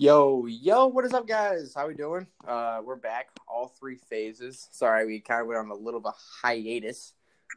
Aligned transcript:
Yo, 0.00 0.46
yo, 0.46 0.86
what 0.86 1.04
is 1.04 1.12
up, 1.12 1.28
guys? 1.28 1.74
How 1.76 1.86
we 1.86 1.92
doing? 1.92 2.26
Uh, 2.48 2.80
we're 2.82 2.96
back, 2.96 3.28
all 3.46 3.68
three 3.78 3.96
phases. 3.96 4.66
Sorry, 4.70 5.04
we 5.04 5.20
kind 5.20 5.42
of 5.42 5.46
went 5.46 5.58
on 5.58 5.70
a 5.70 5.74
little 5.74 6.00
bit 6.00 6.08
of 6.08 6.14
a 6.14 6.46
hiatus, 6.46 7.12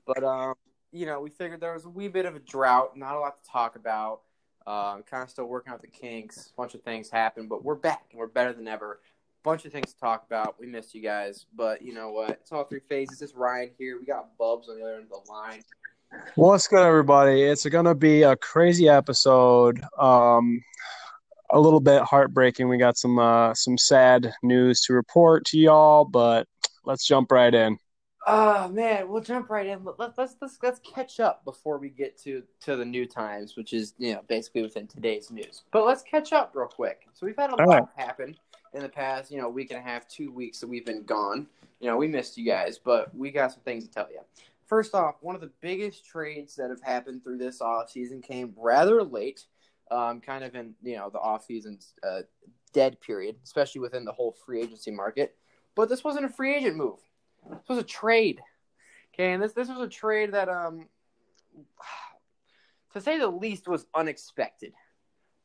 but 0.06 0.26
um, 0.26 0.54
you 0.92 1.06
know, 1.06 1.22
we 1.22 1.30
figured 1.30 1.62
there 1.62 1.72
was 1.72 1.86
a 1.86 1.90
wee 1.90 2.10
bit 2.10 2.26
of 2.26 2.36
a 2.36 2.40
drought, 2.40 2.98
not 2.98 3.16
a 3.16 3.20
lot 3.22 3.42
to 3.42 3.50
talk 3.50 3.78
about. 3.78 4.24
Um, 4.68 5.04
kind 5.04 5.24
of 5.24 5.30
still 5.30 5.46
working 5.46 5.72
out 5.72 5.80
the 5.80 5.88
kinks. 5.88 6.48
A 6.48 6.56
bunch 6.58 6.74
of 6.74 6.84
things 6.84 7.10
happened, 7.10 7.48
but 7.48 7.64
we're 7.64 7.76
back 7.76 8.08
and 8.12 8.20
we're 8.20 8.28
better 8.28 8.52
than 8.52 8.68
ever. 8.68 9.00
Bunch 9.46 9.64
of 9.64 9.72
things 9.72 9.94
to 9.94 10.00
talk 10.02 10.26
about. 10.28 10.60
We 10.60 10.68
missed 10.68 10.94
you 10.94 11.02
guys, 11.02 11.46
but 11.56 11.82
you 11.82 11.94
know 11.94 12.12
what? 12.12 12.32
It's 12.32 12.52
all 12.52 12.66
three 12.66 12.82
phases. 12.90 13.22
It's 13.22 13.34
Ryan 13.34 13.70
here. 13.78 13.98
We 13.98 14.06
got 14.06 14.38
Bubs 14.38 14.68
on 14.68 14.80
the 14.80 14.84
other 14.84 14.96
end 14.96 15.06
of 15.10 15.24
the 15.24 15.32
line. 15.32 15.62
What's 16.36 16.68
good, 16.68 16.86
everybody? 16.86 17.42
It's 17.42 17.64
to 17.64 17.96
be 17.96 18.24
a 18.24 18.36
crazy 18.36 18.90
episode. 18.90 19.82
Um, 19.98 20.62
a 21.54 21.60
little 21.60 21.80
bit 21.80 22.02
heartbreaking. 22.04 22.68
We 22.70 22.78
got 22.78 22.98
some 22.98 23.20
uh, 23.20 23.54
some 23.54 23.78
sad 23.78 24.34
news 24.44 24.82
to 24.82 24.94
report 24.94 25.46
to 25.48 25.60
y'all, 25.60 26.06
but 26.06 26.48
let's 26.86 27.08
jump 27.08 27.32
right 27.32 27.54
in. 27.54 27.78
Oh 28.26 28.70
man, 28.70 29.10
we'll 29.10 29.22
jump 29.22 29.50
right 29.50 29.68
in. 29.68 29.84
Let's 29.98 30.18
let's 30.18 30.36
let's 30.42 30.58
let's 30.64 30.80
catch 30.80 31.20
up 31.20 31.44
before 31.44 31.78
we 31.78 31.90
get 31.90 32.18
to 32.24 32.44
to 32.62 32.78
the 32.78 32.86
new 32.86 33.06
times, 33.06 33.58
which 33.58 33.74
is 33.74 33.94
you 33.98 34.14
know 34.14 34.22
basically 34.30 34.62
within 34.62 34.88
today's 34.88 35.30
news. 35.30 35.64
But 35.72 35.86
let's 35.86 36.04
catch 36.04 36.32
up 36.32 36.52
real 36.56 36.68
quick. 36.68 37.08
So 37.14 37.26
we've 37.26 37.36
had 37.38 37.52
a 37.52 37.58
All 37.60 37.66
lot 37.66 37.66
right. 37.68 37.84
happen 37.98 38.38
in 38.74 38.82
the 38.82 38.90
past, 38.90 39.30
you 39.30 39.38
know, 39.40 39.50
week 39.50 39.72
and 39.72 39.80
a 39.80 39.84
half, 39.84 40.08
two 40.08 40.32
weeks 40.32 40.60
that 40.60 40.68
we've 40.68 40.86
been 40.86 41.04
gone. 41.04 41.48
You 41.82 41.88
know, 41.90 41.98
we 41.98 42.08
missed 42.08 42.38
you 42.38 42.46
guys, 42.46 42.80
but 42.80 43.14
we 43.16 43.30
got 43.30 43.52
some 43.52 43.62
things 43.64 43.86
to 43.86 43.92
tell 43.92 44.10
you. 44.10 44.22
First 44.66 44.96
off, 44.96 45.16
one 45.22 45.36
of 45.36 45.42
the 45.42 45.52
biggest 45.62 46.06
trades 46.06 46.56
that 46.56 46.70
have 46.70 46.82
happened 46.82 47.24
through 47.24 47.38
this 47.40 47.62
off 47.62 47.92
season 47.92 48.22
came 48.22 48.54
rather 48.58 49.04
late, 49.04 49.46
um, 49.92 50.22
kind 50.22 50.44
of 50.44 50.56
in 50.56 50.74
you 50.82 50.96
know 50.96 51.10
the 51.10 51.20
off 51.20 51.46
season 51.46 51.80
uh, 52.08 52.22
dead 52.74 53.00
period, 53.02 53.36
especially 53.44 53.82
within 53.82 54.06
the 54.06 54.12
whole 54.12 54.36
free 54.46 54.62
agency 54.62 54.92
market. 54.92 55.36
But 55.76 55.90
this 55.90 56.04
wasn't 56.04 56.26
a 56.26 56.30
free 56.30 56.56
agent 56.56 56.76
move. 56.76 57.00
This 57.50 57.70
was 57.70 57.78
a 57.80 57.84
trade. 57.84 58.42
Okay, 59.14 59.34
and 59.34 59.42
this 59.42 59.54
this 59.54 59.70
was 59.70 59.80
a 59.80 59.88
trade 59.88 60.34
that 60.34 60.50
um 60.50 60.88
to 62.94 63.02
say 63.02 63.18
the 63.18 63.28
least 63.28 63.68
was 63.68 63.86
unexpected 63.96 64.74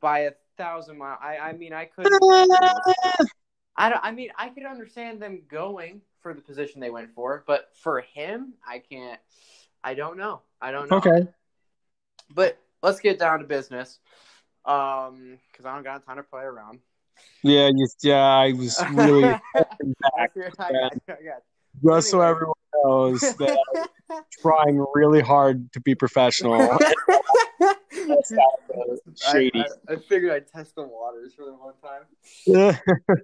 by 0.00 0.20
a 0.20 0.32
thousand 0.56 0.98
mile. 0.98 1.18
I 1.20 1.38
I 1.38 1.52
mean 1.52 1.72
I 1.72 1.84
could 1.84 2.06
I 3.76 3.88
don't 3.88 4.00
I 4.02 4.10
mean 4.10 4.30
I 4.36 4.48
could 4.48 4.64
understand 4.64 5.20
them 5.20 5.42
going 5.48 6.00
for 6.20 6.34
the 6.34 6.40
position 6.40 6.80
they 6.80 6.90
went 6.90 7.14
for, 7.14 7.44
but 7.46 7.70
for 7.80 8.00
him, 8.00 8.54
I 8.66 8.78
can't 8.80 9.20
I 9.84 9.94
don't 9.94 10.16
know. 10.16 10.42
I 10.60 10.72
don't 10.72 10.90
know. 10.90 10.96
Okay. 10.98 11.28
But 12.34 12.58
let's 12.82 13.00
get 13.00 13.18
down 13.18 13.38
to 13.38 13.44
business. 13.44 14.00
Um, 14.68 15.38
because 15.50 15.66
I 15.66 15.74
don't 15.74 15.82
got 15.82 16.04
time 16.06 16.16
to 16.16 16.22
play 16.22 16.42
around. 16.42 16.80
Yeah, 17.42 17.68
you, 17.74 17.88
yeah, 18.02 18.22
I 18.22 18.52
was 18.52 18.80
really 18.92 19.22
figured 20.34 20.54
I 20.58 20.72
got, 20.72 20.92
I 21.08 21.22
got 21.22 21.42
just 21.84 22.10
so 22.10 22.20
everyone 22.20 22.54
knows 22.84 23.20
that 23.38 23.58
I'm 24.10 24.22
trying 24.40 24.84
really 24.94 25.20
hard 25.20 25.72
to 25.72 25.80
be 25.80 25.94
professional. 25.94 26.58
Shady. 29.32 29.60
I, 29.60 29.92
I, 29.92 29.94
I 29.94 29.96
figured 29.96 30.32
I'd 30.32 30.48
test 30.48 30.74
the 30.74 30.82
waters 30.84 31.34
for 31.34 31.44
the 31.44 31.52
one 31.52 31.74
time. 31.82 32.02
yeah, 32.46 32.78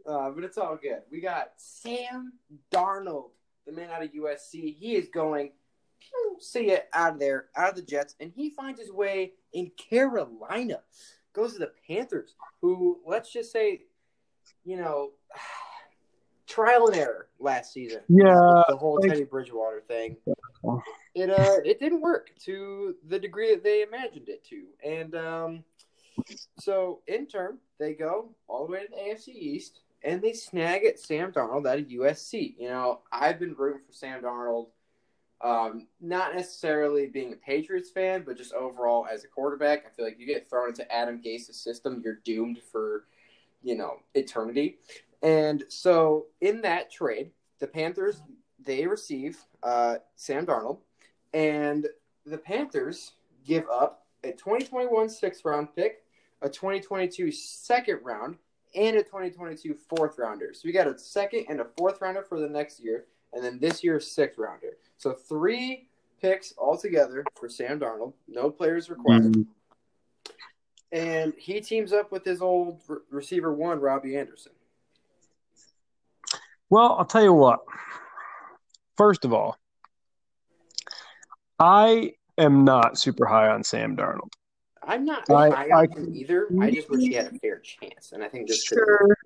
Uh, 0.07 0.31
but 0.31 0.45
it's 0.45 0.59
all 0.59 0.77
good. 0.77 1.03
We 1.11 1.21
got 1.21 1.53
Sam 1.57 2.33
Darnold, 2.73 3.31
the 3.67 3.73
man 3.73 3.91
out 3.91 4.03
of 4.03 4.13
USC. 4.13 4.77
He 4.77 4.95
is 4.97 5.09
going, 5.09 5.53
see 6.41 6.71
it 6.71 6.89
out 6.93 7.15
of 7.15 7.19
there, 7.21 7.47
out 7.57 7.71
of 7.71 7.77
the 7.77 7.83
Jets, 7.83 8.15
and 8.21 8.33
he 8.35 8.51
finds 8.51 8.81
his 8.81 8.93
way 8.93 9.33
in 9.53 9.71
Carolina. 9.91 10.81
Goes 11.35 11.55
to 11.55 11.59
the 11.59 11.73
Panthers, 11.87 12.35
who 12.61 13.01
let's 13.05 13.33
just 13.33 13.53
say, 13.53 13.83
you 14.65 14.77
know, 14.77 15.11
trial 16.47 16.87
and 16.87 16.97
error 16.97 17.29
last 17.39 17.73
season. 17.73 18.01
Yeah, 18.09 18.63
the 18.69 18.77
whole 18.77 18.99
like- 19.01 19.11
Teddy 19.11 19.25
Bridgewater 19.25 19.83
thing. 19.87 20.17
It 21.15 21.31
uh, 21.31 21.59
it 21.65 21.79
didn't 21.79 22.01
work 22.01 22.31
to 22.45 22.95
the 23.09 23.19
degree 23.19 23.55
that 23.55 23.63
they 23.63 23.83
imagined 23.83 24.29
it 24.29 24.45
to, 24.49 24.65
and 24.83 25.15
um, 25.15 25.65
so 26.59 27.01
in 27.07 27.27
turn 27.27 27.59
they 27.79 27.93
go 27.93 28.31
all 28.49 28.67
the 28.67 28.73
way 28.73 28.81
to 28.81 28.89
the 28.91 28.97
AFC 28.97 29.29
East 29.29 29.81
and 30.05 30.21
they 30.23 30.33
snag 30.33 30.85
at 30.85 31.01
Sam 31.01 31.33
Darnold 31.33 31.67
out 31.67 31.79
of 31.79 31.87
USC. 31.87 32.55
You 32.59 32.69
know, 32.69 33.01
I've 33.11 33.41
been 33.41 33.55
rooting 33.55 33.81
for 33.87 33.93
Sam 33.93 34.23
Darnold, 34.23 34.69
um, 35.45 35.87
not 36.01 36.35
necessarily 36.35 37.07
being 37.07 37.35
a 37.35 37.37
Patriots 37.37 37.91
fan, 37.91 38.25
but 38.27 38.37
just 38.37 38.55
overall 38.55 39.07
as 39.13 39.25
a 39.25 39.29
quarterback. 39.29 39.85
I 39.87 39.91
feel 39.91 40.07
like 40.07 40.19
you 40.19 40.27
get 40.27 40.49
thrown 40.49 40.71
into 40.71 40.91
Adam 40.91 41.21
Gase's 41.21 41.61
system, 41.61 42.01
you're 42.03 42.21
doomed 42.25 42.59
for, 42.73 43.05
you 43.63 43.77
know, 43.77 43.99
eternity. 44.15 44.79
And 45.23 45.65
so 45.69 46.27
in 46.41 46.63
that 46.63 46.91
trade, 46.91 47.31
the 47.61 47.67
Panthers 47.67 48.23
they 48.65 48.87
receive 48.87 49.39
uh, 49.63 49.97
Sam 50.17 50.47
Darnold, 50.47 50.79
and 51.35 51.87
the 52.25 52.39
Panthers 52.39 53.13
give 53.45 53.65
up 53.71 54.07
a 54.23 54.33
2021 54.33 55.11
sixth 55.11 55.45
round 55.45 55.75
pick, 55.77 56.05
a 56.41 56.49
2022 56.49 57.31
second 57.31 58.01
round, 58.03 58.37
and 58.75 58.97
a 58.97 59.03
2022 59.03 59.77
fourth 59.89 60.19
rounder. 60.19 60.53
So 60.55 60.63
we 60.65 60.73
got 60.73 60.87
a 60.87 60.99
second 60.99 61.47
and 61.51 61.61
a 61.61 61.67
fourth 61.77 62.01
rounder 62.01 62.23
for 62.23 62.41
the 62.41 62.49
next 62.49 62.81
year, 62.81 63.05
and 63.35 63.45
then 63.45 63.59
this 63.59 63.85
year's 63.85 64.11
sixth 64.11 64.39
rounder. 64.39 64.79
So 64.97 65.13
three 65.13 65.89
picks 66.23 66.55
altogether 66.57 67.25
for 67.35 67.49
Sam 67.49 67.79
Darnold. 67.81 68.15
No 68.29 68.51
players 68.51 68.89
required. 68.89 69.25
Mhm. 69.33 69.47
And 70.93 71.35
he 71.37 71.61
teams 71.61 71.93
up 71.93 72.13
with 72.13 72.25
his 72.25 72.41
old 72.41 72.81
re- 72.89 72.99
receiver 73.11 73.53
one, 73.53 73.81
Robbie 73.81 74.17
Anderson. 74.17 74.53
Well, 76.71 76.93
I'll 76.99 77.05
tell 77.05 77.23
you 77.23 77.33
what. 77.33 77.61
First 78.97 79.25
of 79.25 79.33
all, 79.33 79.59
I 81.59 82.15
am 82.39 82.65
not 82.65 82.97
super 82.99 83.27
high 83.27 83.49
on 83.49 83.65
Sam 83.65 83.97
Darnold. 83.97 84.33
I'm 84.83 85.05
not 85.05 85.29
I- 85.31 85.51
high 85.51 85.69
I 85.69 85.81
on 85.87 85.91
him 85.93 86.15
either. 86.15 86.49
I 86.61 86.71
just 86.71 86.91
wish 86.91 87.01
he 87.01 87.13
had 87.15 87.35
a 87.35 87.39
fair 87.39 87.59
chance, 87.59 88.13
and 88.13 88.23
I 88.23 88.29
think 88.29 88.49
this 88.49 88.63
Sure, 88.65 89.17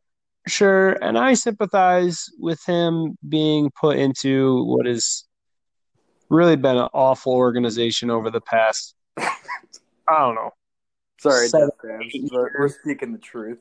sure, 0.49 0.93
and 1.03 1.17
I 1.19 1.35
sympathize 1.35 2.27
with 2.39 2.65
him 2.65 3.17
being 3.29 3.71
put 3.81 3.97
into 3.99 4.65
what 4.65 4.87
has 4.87 5.25
really 6.29 6.57
been 6.57 6.77
an 6.77 6.89
awful 6.93 7.33
organization 7.33 8.11
over 8.11 8.31
the 8.31 8.41
past. 8.41 8.95
I 9.19 9.29
don't 10.19 10.35
know. 10.35 10.51
Sorry, 11.21 11.49
Seven, 11.49 11.71
fans, 11.83 12.31
but 12.31 12.49
we're 12.59 12.69
speaking 12.69 13.13
the 13.13 13.19
truth. 13.19 13.59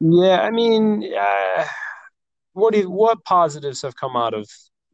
Yeah, 0.00 0.40
I 0.42 0.50
mean, 0.50 1.12
uh, 1.18 1.64
what 2.52 2.72
do 2.72 2.80
you, 2.80 2.90
what 2.90 3.24
positives 3.24 3.82
have 3.82 3.96
come 3.96 4.16
out 4.16 4.34
of 4.34 4.48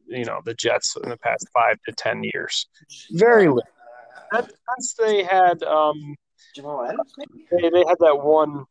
you 0.07 0.23
know 0.25 0.39
the 0.45 0.53
Jets 0.53 0.95
in 1.03 1.09
the 1.09 1.17
past 1.17 1.47
five 1.53 1.77
to 1.87 1.91
ten 1.93 2.21
years? 2.33 2.67
Very 3.11 3.47
little. 3.47 3.63
That- 4.31 4.51
Once 4.69 4.93
they 4.97 5.23
had 5.23 5.61
um, 5.63 6.15
Jamal 6.55 6.85
Adams, 6.85 7.13
maybe? 7.17 7.45
they, 7.51 7.69
they 7.69 7.83
had 7.87 7.97
that 7.99 8.19
one 8.23 8.65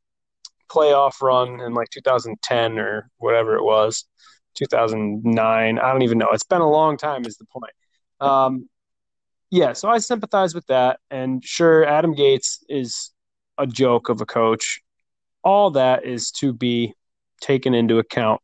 playoff 0.71 1.21
run 1.23 1.61
in 1.61 1.75
like 1.75 1.91
2010 1.91 2.79
or 2.79 3.11
whatever 3.19 3.57
it 3.57 3.63
was 3.63 4.05
2009 4.55 5.79
i 5.79 5.93
don't 5.93 6.03
even 6.03 6.19
know. 6.19 6.29
It's 6.33 6.45
been 6.45 6.61
a 6.61 6.71
long 6.71 6.97
time 6.97 7.27
is 7.27 7.37
the 7.37 7.47
point. 7.47 7.73
Um, 8.21 8.69
yeah 9.51 9.73
so 9.73 9.89
i 9.89 9.99
sympathize 9.99 10.55
with 10.55 10.67
that. 10.67 11.01
And 11.11 11.45
sure 11.45 11.85
adam 11.85 12.15
gase 12.15 12.59
is 12.69 13.11
a 13.59 13.67
joke 13.67 14.09
of 14.09 14.21
a 14.21 14.27
coach. 14.27 14.81
All 15.43 15.73
that 15.73 16.05
is 16.05 16.31
to 16.33 16.53
be 16.53 16.95
taken 17.41 17.75
into 17.75 17.99
account. 17.99 18.41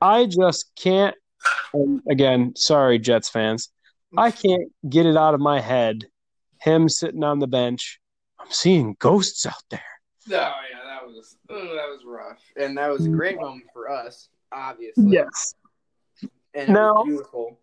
I 0.00 0.26
just 0.26 0.72
can't 0.76 1.14
again 2.08 2.52
sorry 2.54 3.00
jets 3.00 3.28
fans 3.28 3.70
i 4.16 4.30
can't 4.30 4.70
get 4.88 5.06
it 5.06 5.16
out 5.16 5.34
of 5.34 5.40
my 5.40 5.58
head 5.60 6.04
him 6.62 6.88
sitting 6.88 7.24
on 7.24 7.40
the 7.40 7.46
bench. 7.46 7.98
I'm 8.38 8.50
seeing 8.50 8.96
ghosts 8.98 9.46
out 9.46 9.62
there 9.70 9.80
yeah, 10.26 10.52
that 10.84 11.06
was 11.06 11.36
oh, 11.50 11.60
that 11.60 11.88
was 11.88 12.00
rough, 12.04 12.40
and 12.56 12.76
that 12.76 12.90
was 12.90 13.06
a 13.06 13.08
great 13.08 13.40
moment 13.40 13.64
for 13.72 13.90
us, 13.90 14.28
obviously. 14.52 15.10
yes 15.10 15.54
and 16.54 16.72
Now- 16.72 16.94
was 16.94 17.06
beautiful. 17.06 17.58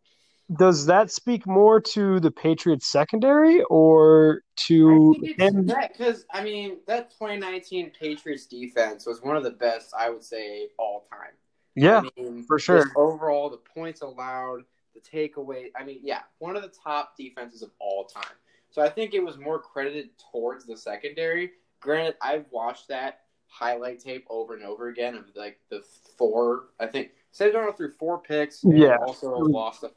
does 0.57 0.85
that 0.87 1.11
speak 1.11 1.45
more 1.45 1.79
to 1.79 2.19
the 2.19 2.31
Patriots 2.31 2.87
secondary 2.87 3.61
or 3.69 4.41
to 4.67 5.15
I 5.17 5.19
think 5.19 5.35
it's 5.39 5.87
because 5.97 6.25
I 6.31 6.43
mean 6.43 6.77
that 6.87 7.11
2019 7.11 7.91
Patriots 7.91 8.45
defense 8.47 9.05
was 9.05 9.21
one 9.21 9.37
of 9.37 9.43
the 9.43 9.51
best 9.51 9.93
I 9.97 10.09
would 10.09 10.23
say 10.23 10.69
all 10.77 11.05
time. 11.09 11.33
Yeah, 11.75 12.01
I 12.17 12.21
mean, 12.21 12.43
for 12.43 12.59
sure. 12.59 12.91
overall, 12.97 13.49
the 13.49 13.57
points 13.57 14.01
allowed, 14.01 14.63
the 14.93 14.99
takeaway. 14.99 15.67
I 15.79 15.83
mean, 15.83 15.99
yeah, 16.03 16.21
one 16.39 16.55
of 16.57 16.63
the 16.63 16.73
top 16.83 17.15
defenses 17.15 17.61
of 17.61 17.69
all 17.79 18.05
time. 18.05 18.35
So 18.71 18.81
I 18.81 18.89
think 18.89 19.13
it 19.13 19.23
was 19.23 19.37
more 19.37 19.59
credited 19.59 20.09
towards 20.31 20.65
the 20.65 20.75
secondary. 20.75 21.51
Granted, 21.79 22.15
I've 22.21 22.45
watched 22.51 22.87
that 22.89 23.21
highlight 23.47 23.99
tape 23.99 24.25
over 24.29 24.53
and 24.53 24.63
over 24.63 24.89
again 24.89 25.15
of 25.15 25.25
like 25.35 25.59
the 25.69 25.81
four. 26.17 26.65
I 26.79 26.85
think 26.87 27.11
Sam 27.31 27.51
Darnold 27.51 27.77
threw 27.77 27.91
four 27.91 28.19
picks. 28.19 28.63
And 28.63 28.77
Yeah. 28.77 28.97
also 28.97 29.35
lost 29.37 29.83
a 29.83 29.91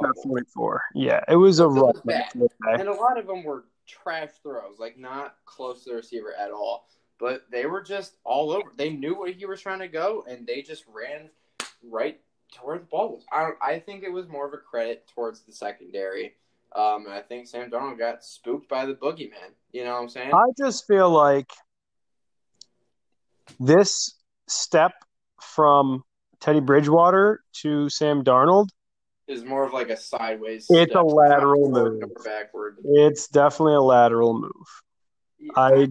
four. 0.55 0.82
Yeah, 0.94 1.20
it 1.29 1.37
was 1.37 1.61
a 1.61 1.69
was 1.69 1.94
rough 1.94 2.05
match. 2.05 2.32
Okay. 2.37 2.81
And 2.81 2.88
a 2.88 2.93
lot 2.94 3.19
of 3.19 3.26
them 3.26 3.43
were 3.44 3.64
trash 3.87 4.31
throws, 4.43 4.79
like 4.79 4.96
not 4.99 5.37
close 5.44 5.84
to 5.84 5.90
the 5.90 5.96
receiver 5.96 6.34
at 6.34 6.50
all. 6.50 6.88
but 7.19 7.44
they 7.52 7.67
were 7.67 7.81
just 7.82 8.17
all 8.25 8.50
over. 8.50 8.73
They 8.76 8.90
knew 8.90 9.14
where 9.14 9.31
he 9.31 9.46
was 9.46 9.61
trying 9.61 9.79
to 9.79 9.87
go, 9.87 10.25
and 10.29 10.44
they 10.44 10.61
just 10.61 10.84
ran 10.93 11.31
right 11.88 12.20
to 12.52 12.58
where 12.62 12.79
the 12.79 12.84
ball 12.87 13.11
was. 13.12 13.25
I 13.31 13.52
I 13.61 13.79
think 13.79 14.02
it 14.02 14.11
was 14.11 14.26
more 14.26 14.44
of 14.44 14.52
a 14.55 14.56
credit 14.56 15.06
towards 15.14 15.43
the 15.43 15.52
secondary. 15.52 16.34
Um, 16.75 17.05
and 17.06 17.14
I 17.14 17.20
think 17.20 17.46
Sam 17.46 17.70
Darnold 17.70 17.99
got 17.99 18.25
spooked 18.25 18.69
by 18.69 18.87
the 18.87 18.94
boogeyman. 18.94 19.52
You 19.73 19.84
know 19.84 19.93
what 19.93 20.02
I'm 20.02 20.08
saying? 20.08 20.32
I 20.34 20.46
just 20.58 20.84
feel 20.88 21.11
like 21.11 21.52
this 23.60 24.19
step 24.49 24.93
from 25.40 26.02
Teddy 26.40 26.60
Bridgewater 26.60 27.40
to 27.62 27.88
Sam 27.88 28.25
Darnold 28.25 28.69
is 29.28 29.44
more 29.44 29.64
of 29.64 29.72
like 29.72 29.88
a 29.88 29.96
sideways. 29.96 30.66
It's 30.69 30.94
a 30.94 31.02
lateral 31.02 31.70
move. 31.70 32.02
Backward. 32.25 32.76
It's 32.84 33.28
definitely 33.28 33.75
a 33.75 33.81
lateral 33.81 34.34
move. 34.34 34.82
Yeah. 35.38 35.52
I 35.56 35.88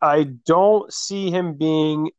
I 0.00 0.24
don't 0.24 0.92
see 0.92 1.30
him 1.30 1.54
being 1.54 2.10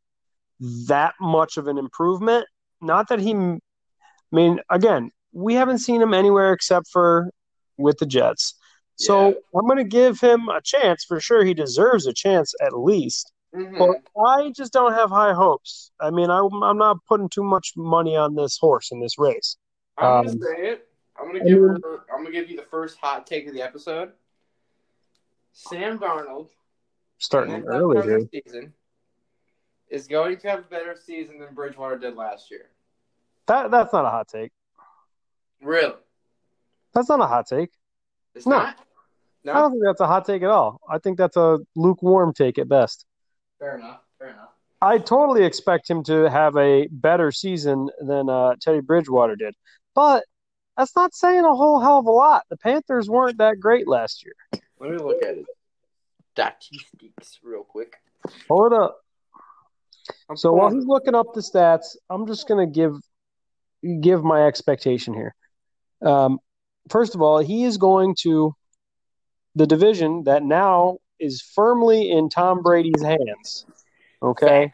that 0.87 1.13
much 1.19 1.57
of 1.57 1.67
an 1.67 1.77
improvement. 1.77 2.45
Not 2.81 3.09
that 3.09 3.19
he, 3.19 3.33
I 3.33 3.59
mean, 4.31 4.59
again, 4.69 5.11
we 5.31 5.55
haven't 5.55 5.79
seen 5.79 6.01
him 6.01 6.13
anywhere 6.13 6.53
except 6.53 6.87
for 6.91 7.29
with 7.77 7.97
the 7.99 8.05
Jets. 8.05 8.55
So 8.95 9.29
yeah. 9.29 9.35
I'm 9.55 9.65
going 9.65 9.77
to 9.77 9.85
give 9.85 10.19
him 10.19 10.49
a 10.49 10.59
chance 10.61 11.05
for 11.05 11.21
sure. 11.21 11.45
He 11.45 11.53
deserves 11.53 12.05
a 12.05 12.13
chance 12.13 12.53
at 12.61 12.77
least. 12.77 13.31
Mm-hmm. 13.55 13.77
But 13.77 14.21
I 14.21 14.51
just 14.55 14.73
don't 14.73 14.93
have 14.93 15.09
high 15.09 15.33
hopes. 15.33 15.91
I 15.99 16.11
mean, 16.11 16.29
I, 16.29 16.39
am 16.39 16.77
not 16.77 16.97
putting 17.07 17.29
too 17.29 17.43
much 17.43 17.73
money 17.75 18.15
on 18.15 18.35
this 18.35 18.57
horse 18.57 18.91
in 18.91 18.99
this 18.99 19.17
race. 19.17 19.57
I'm 19.97 20.25
gonna 20.25 20.31
um, 20.31 20.41
say 20.41 20.69
it. 20.69 20.87
I'm 21.19 21.27
gonna 21.27 21.43
give 21.43 21.57
her. 21.57 22.05
I'm 22.13 22.23
gonna 22.23 22.31
give 22.31 22.49
you 22.49 22.57
the 22.57 22.67
first 22.69 22.97
hot 22.99 23.25
take 23.25 23.47
of 23.47 23.53
the 23.53 23.61
episode. 23.61 24.11
Sam 25.51 25.97
Darnold, 25.97 26.49
starting 27.17 27.63
early 27.65 28.01
here, 28.03 28.21
season, 28.31 28.73
is 29.89 30.07
going 30.07 30.37
to 30.37 30.47
have 30.47 30.59
a 30.59 30.63
better 30.63 30.95
season 30.95 31.39
than 31.39 31.53
Bridgewater 31.53 31.97
did 31.97 32.15
last 32.15 32.51
year. 32.51 32.69
That 33.47 33.71
that's 33.71 33.91
not 33.91 34.05
a 34.05 34.09
hot 34.09 34.27
take. 34.27 34.51
Really? 35.61 35.95
That's 36.93 37.09
not 37.09 37.19
a 37.19 37.25
hot 37.25 37.47
take. 37.47 37.71
It's 38.35 38.45
no. 38.45 38.57
not. 38.57 38.77
No? 39.43 39.53
I 39.53 39.55
don't 39.55 39.71
think 39.71 39.83
that's 39.85 40.01
a 40.01 40.07
hot 40.07 40.25
take 40.25 40.43
at 40.43 40.49
all. 40.49 40.79
I 40.87 40.99
think 40.99 41.17
that's 41.17 41.37
a 41.37 41.59
lukewarm 41.75 42.33
take 42.33 42.57
at 42.57 42.67
best. 42.67 43.05
Fair 43.59 43.77
enough. 43.77 44.01
Fair 44.17 44.29
enough. 44.29 44.49
I 44.81 44.97
totally 44.97 45.43
expect 45.43 45.89
him 45.89 46.03
to 46.05 46.29
have 46.29 46.55
a 46.55 46.87
better 46.89 47.31
season 47.31 47.89
than 47.99 48.29
uh, 48.29 48.55
Teddy 48.61 48.79
Bridgewater 48.79 49.35
did. 49.35 49.53
But 49.93 50.23
that's 50.77 50.95
not 50.95 51.13
saying 51.13 51.43
a 51.43 51.53
whole 51.53 51.81
hell 51.81 51.99
of 51.99 52.05
a 52.05 52.11
lot. 52.11 52.45
The 52.49 52.55
Panthers 52.55 53.09
weren't 53.09 53.37
that 53.39 53.59
great 53.59 53.87
last 53.87 54.23
year. 54.23 54.61
Let 54.79 54.91
me 54.91 54.97
look 54.97 55.21
at 55.21 55.37
it. 55.37 55.45
Statistics 56.31 57.39
real 57.43 57.65
quick. 57.65 57.97
Hold 58.47 58.71
up. 58.71 59.01
I'm 60.29 60.37
so 60.37 60.53
while 60.53 60.73
he's 60.73 60.85
looking 60.85 61.15
up 61.15 61.33
the 61.33 61.41
stats, 61.41 61.97
I'm 62.09 62.25
just 62.25 62.47
gonna 62.47 62.65
give 62.65 62.95
give 63.99 64.23
my 64.23 64.47
expectation 64.47 65.13
here. 65.13 65.35
Um, 66.01 66.39
first 66.89 67.15
of 67.15 67.21
all, 67.21 67.39
he 67.39 67.65
is 67.65 67.77
going 67.77 68.15
to 68.21 68.55
the 69.55 69.67
division 69.67 70.23
that 70.23 70.43
now 70.43 70.99
is 71.19 71.41
firmly 71.41 72.11
in 72.11 72.29
Tom 72.29 72.61
Brady's 72.61 73.01
hands. 73.01 73.65
Okay. 74.21 74.73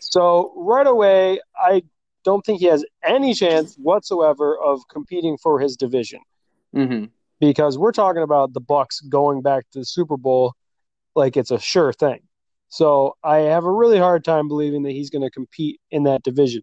So 0.00 0.52
right 0.56 0.86
away, 0.86 1.40
I 1.56 1.82
don't 2.24 2.44
think 2.44 2.60
he 2.60 2.66
has 2.66 2.84
any 3.02 3.34
chance 3.34 3.76
whatsoever 3.76 4.58
of 4.58 4.80
competing 4.88 5.36
for 5.36 5.60
his 5.60 5.76
division. 5.76 6.20
Mm-hmm. 6.74 7.06
Because 7.40 7.78
we're 7.78 7.92
talking 7.92 8.22
about 8.22 8.52
the 8.52 8.60
Bucs 8.60 9.06
going 9.08 9.42
back 9.42 9.64
to 9.72 9.80
the 9.80 9.84
Super 9.84 10.16
Bowl 10.16 10.54
like 11.14 11.36
it's 11.36 11.50
a 11.50 11.58
sure 11.58 11.92
thing. 11.92 12.20
So 12.68 13.16
I 13.22 13.38
have 13.38 13.64
a 13.64 13.70
really 13.70 13.98
hard 13.98 14.24
time 14.24 14.48
believing 14.48 14.82
that 14.82 14.92
he's 14.92 15.10
going 15.10 15.22
to 15.22 15.30
compete 15.30 15.80
in 15.90 16.04
that 16.04 16.22
division. 16.22 16.62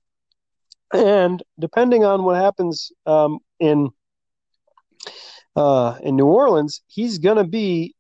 And 0.94 1.42
depending 1.58 2.04
on 2.04 2.24
what 2.24 2.36
happens 2.36 2.92
um, 3.06 3.40
in 3.60 3.92
uh, 5.56 5.98
in 6.02 6.16
New 6.16 6.26
Orleans, 6.26 6.82
he's 6.88 7.18
going 7.18 7.38
to 7.38 7.44
be 7.44 7.96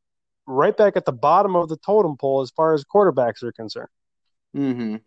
right 0.47 0.75
back 0.75 0.97
at 0.97 1.05
the 1.05 1.11
bottom 1.11 1.55
of 1.55 1.69
the 1.69 1.77
totem 1.77 2.17
pole 2.17 2.41
as 2.41 2.51
far 2.51 2.73
as 2.73 2.83
quarterbacks 2.83 3.43
are 3.43 3.51
concerned. 3.51 3.89
Mm-hmm. 4.55 4.97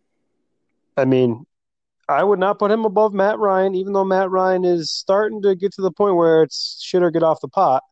I 0.97 1.05
mean, 1.05 1.45
I 2.09 2.23
would 2.23 2.39
not 2.39 2.59
put 2.59 2.71
him 2.71 2.85
above 2.85 3.13
Matt 3.13 3.39
Ryan, 3.39 3.75
even 3.75 3.93
though 3.93 4.05
Matt 4.05 4.31
Ryan 4.31 4.65
is 4.65 4.91
starting 4.91 5.43
to 5.43 5.55
get 5.55 5.73
to 5.75 5.83
the 5.83 5.91
point 5.91 6.17
where 6.17 6.43
it's 6.43 6.81
shit 6.83 7.03
or 7.03 7.11
get 7.11 7.23
off 7.23 7.41
the 7.41 7.49
pot. 7.49 7.83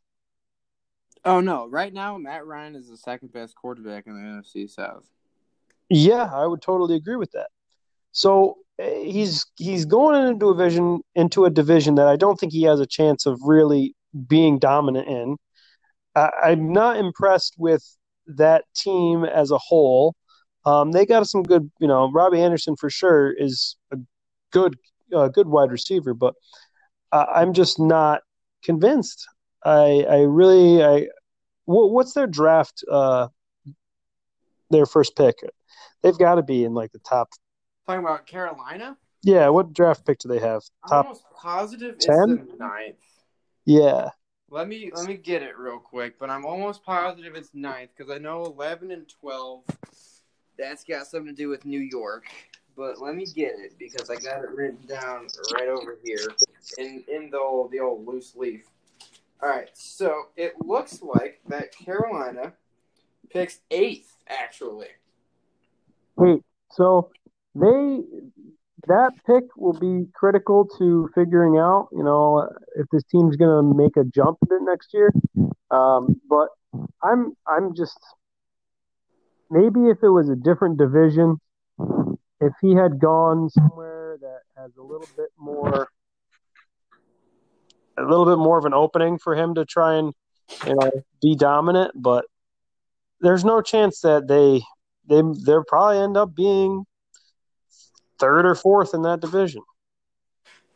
Oh 1.25 1.41
no! 1.41 1.69
Right 1.69 1.93
now, 1.93 2.19
Matt 2.19 2.47
Ryan 2.47 2.75
is 2.75 2.89
the 2.89 2.97
second 2.97 3.33
best 3.33 3.55
quarterback 3.55 4.07
in 4.07 4.15
the 4.15 4.21
NFC 4.21 4.69
South. 4.69 5.09
Yeah, 5.89 6.29
I 6.33 6.47
would 6.47 6.63
totally 6.63 6.97
agree 6.97 7.17
with 7.17 7.31
that. 7.33 7.49
So 8.11 8.59
eh, 8.79 9.05
he's 9.05 9.47
he's 9.57 9.85
going 9.85 10.27
into 10.27 10.51
a 10.51 10.55
division 10.55 11.01
into 11.15 11.45
a 11.45 11.51
division 11.51 11.95
that 11.95 12.09
I 12.09 12.17
don't 12.17 12.41
think 12.41 12.53
he 12.53 12.65
has 12.65 12.81
a 12.81 12.87
chance 12.87 13.25
of 13.27 13.41
really 13.45 13.95
being 14.27 14.59
dominant 14.59 15.09
in. 15.09 15.37
I'm 16.15 16.73
not 16.73 16.97
impressed 16.97 17.55
with 17.59 17.85
that 18.27 18.65
team 18.77 19.25
as 19.25 19.51
a 19.51 19.59
whole. 19.59 20.15
Um, 20.65 20.93
they 20.93 21.07
got 21.07 21.27
some 21.27 21.43
good, 21.43 21.71
you 21.81 21.89
know, 21.89 22.11
Robbie 22.13 22.41
Anderson 22.41 22.77
for 22.77 22.91
sure 22.91 23.33
is 23.33 23.77
a 23.91 23.97
good, 24.53 24.77
uh, 25.15 25.29
good 25.29 25.49
wide 25.49 25.71
receiver, 25.71 26.15
but 26.15 26.35
uh, 27.11 27.27
I'm 27.35 27.53
just 27.53 27.81
not 27.81 28.23
convinced. 28.63 29.27
I, 29.65 30.05
I 30.09 30.21
really, 30.21 30.85
I, 30.85 31.09
what, 31.65 31.91
what's 31.91 32.13
their 32.13 32.27
draft, 32.27 32.85
uh, 32.91 33.29
their 34.71 34.87
first 34.87 35.17
pick? 35.17 35.37
They've 36.03 36.19
got 36.19 36.37
to 36.37 36.43
be 36.43 36.65
in 36.65 36.75
like 36.75 36.93
the 36.93 37.01
top. 37.01 37.31
Talking 37.87 38.05
about 38.05 38.27
Carolina. 38.27 38.97
Yeah, 39.25 39.49
what 39.49 39.73
draft 39.73 40.07
pick 40.07 40.19
do 40.19 40.29
they 40.29 40.39
have? 40.39 40.63
Top 40.89 40.93
I'm 40.93 41.07
almost 41.07 41.25
positive 41.37 41.99
10? 41.99 42.15
it's 42.29 42.53
the 42.53 42.57
ninth. 42.59 42.97
Yeah. 43.65 44.11
Let 44.53 44.69
me 44.69 44.91
let 44.95 45.09
me 45.09 45.17
get 45.17 45.43
it 45.43 45.57
real 45.57 45.79
quick, 45.79 46.19
but 46.19 46.29
I'm 46.29 46.45
almost 46.45 46.85
positive 46.85 47.37
it's 47.37 47.55
ninth 47.55 47.89
because 47.97 48.15
I 48.15 48.19
know 48.19 48.45
eleven 48.45 48.91
and 48.91 49.09
twelve 49.09 49.63
that's 50.59 50.85
got 50.85 51.07
something 51.07 51.35
to 51.35 51.43
do 51.43 51.49
with 51.49 51.65
New 51.65 51.81
York. 51.81 52.25
But 52.77 53.01
let 53.01 53.15
me 53.15 53.25
get 53.25 53.53
it 53.59 53.79
because 53.79 54.11
I 54.11 54.17
got 54.17 54.45
it 54.45 54.51
written 54.51 54.87
down 54.87 55.29
right 55.55 55.69
over 55.69 55.97
here 56.05 56.29
in 56.77 57.03
in 57.09 57.31
the 57.31 57.39
old, 57.39 57.71
the 57.71 57.81
old 57.81 58.07
loose 58.07 58.37
leaf. 58.37 58.67
All 59.43 59.49
right, 59.49 59.71
so 59.73 60.25
it 60.37 60.53
looks 60.63 61.01
like 61.01 61.41
that 61.49 61.75
Carolina 61.75 62.53
picks 63.31 63.61
eighth 63.71 64.19
actually. 64.29 64.89
Wait, 66.17 66.43
so 66.71 67.11
they 67.55 68.03
that 68.89 69.13
pick 69.27 69.45
will 69.57 69.79
be 69.79 70.09
critical 70.13 70.67
to 70.79 71.09
figuring 71.15 71.57
out, 71.57 71.89
you 71.93 72.03
know, 72.03 72.49
if 72.77 72.87
this 72.91 73.05
team's 73.05 73.37
going 73.37 73.51
to 73.51 73.77
make 73.77 73.97
a 73.97 74.05
jump 74.05 74.39
next 74.63 74.93
year. 74.93 75.13
Um, 75.71 76.21
but 76.29 76.49
I'm 77.03 77.37
I'm 77.47 77.75
just 77.75 77.99
maybe 79.51 79.89
if 79.89 79.99
it 80.03 80.09
was 80.09 80.29
a 80.29 80.37
different 80.37 80.79
division, 80.79 81.39
if 82.41 82.53
he 82.61 82.75
had 82.75 82.99
gone 82.99 83.51
somewhere 83.51 84.19
that 84.21 84.41
has 84.57 84.73
a 84.77 84.83
little 84.83 85.09
bit 85.17 85.31
more, 85.39 85.89
a 87.97 88.03
little 88.03 88.27
bit 88.27 88.39
more 88.39 88.59
of 88.59 88.65
an 88.65 88.75
opening 88.75 89.19
for 89.19 89.37
him 89.37 89.55
to 89.55 89.65
try 89.65 89.95
and 89.95 90.13
you 90.67 90.75
know 90.75 90.91
be 91.23 91.37
dominant, 91.37 91.93
but 91.95 92.25
there's 93.21 93.45
no 93.45 93.63
chance 93.63 94.01
that 94.01 94.27
they 94.27 94.61
they 95.09 95.23
they'll 95.47 95.65
probably 95.65 95.99
end 95.99 96.17
up 96.17 96.35
being 96.35 96.85
third 98.23 98.47
or 98.47 98.55
fourth 98.55 98.95
in 98.95 99.03
that 99.03 99.21
division. 99.21 99.63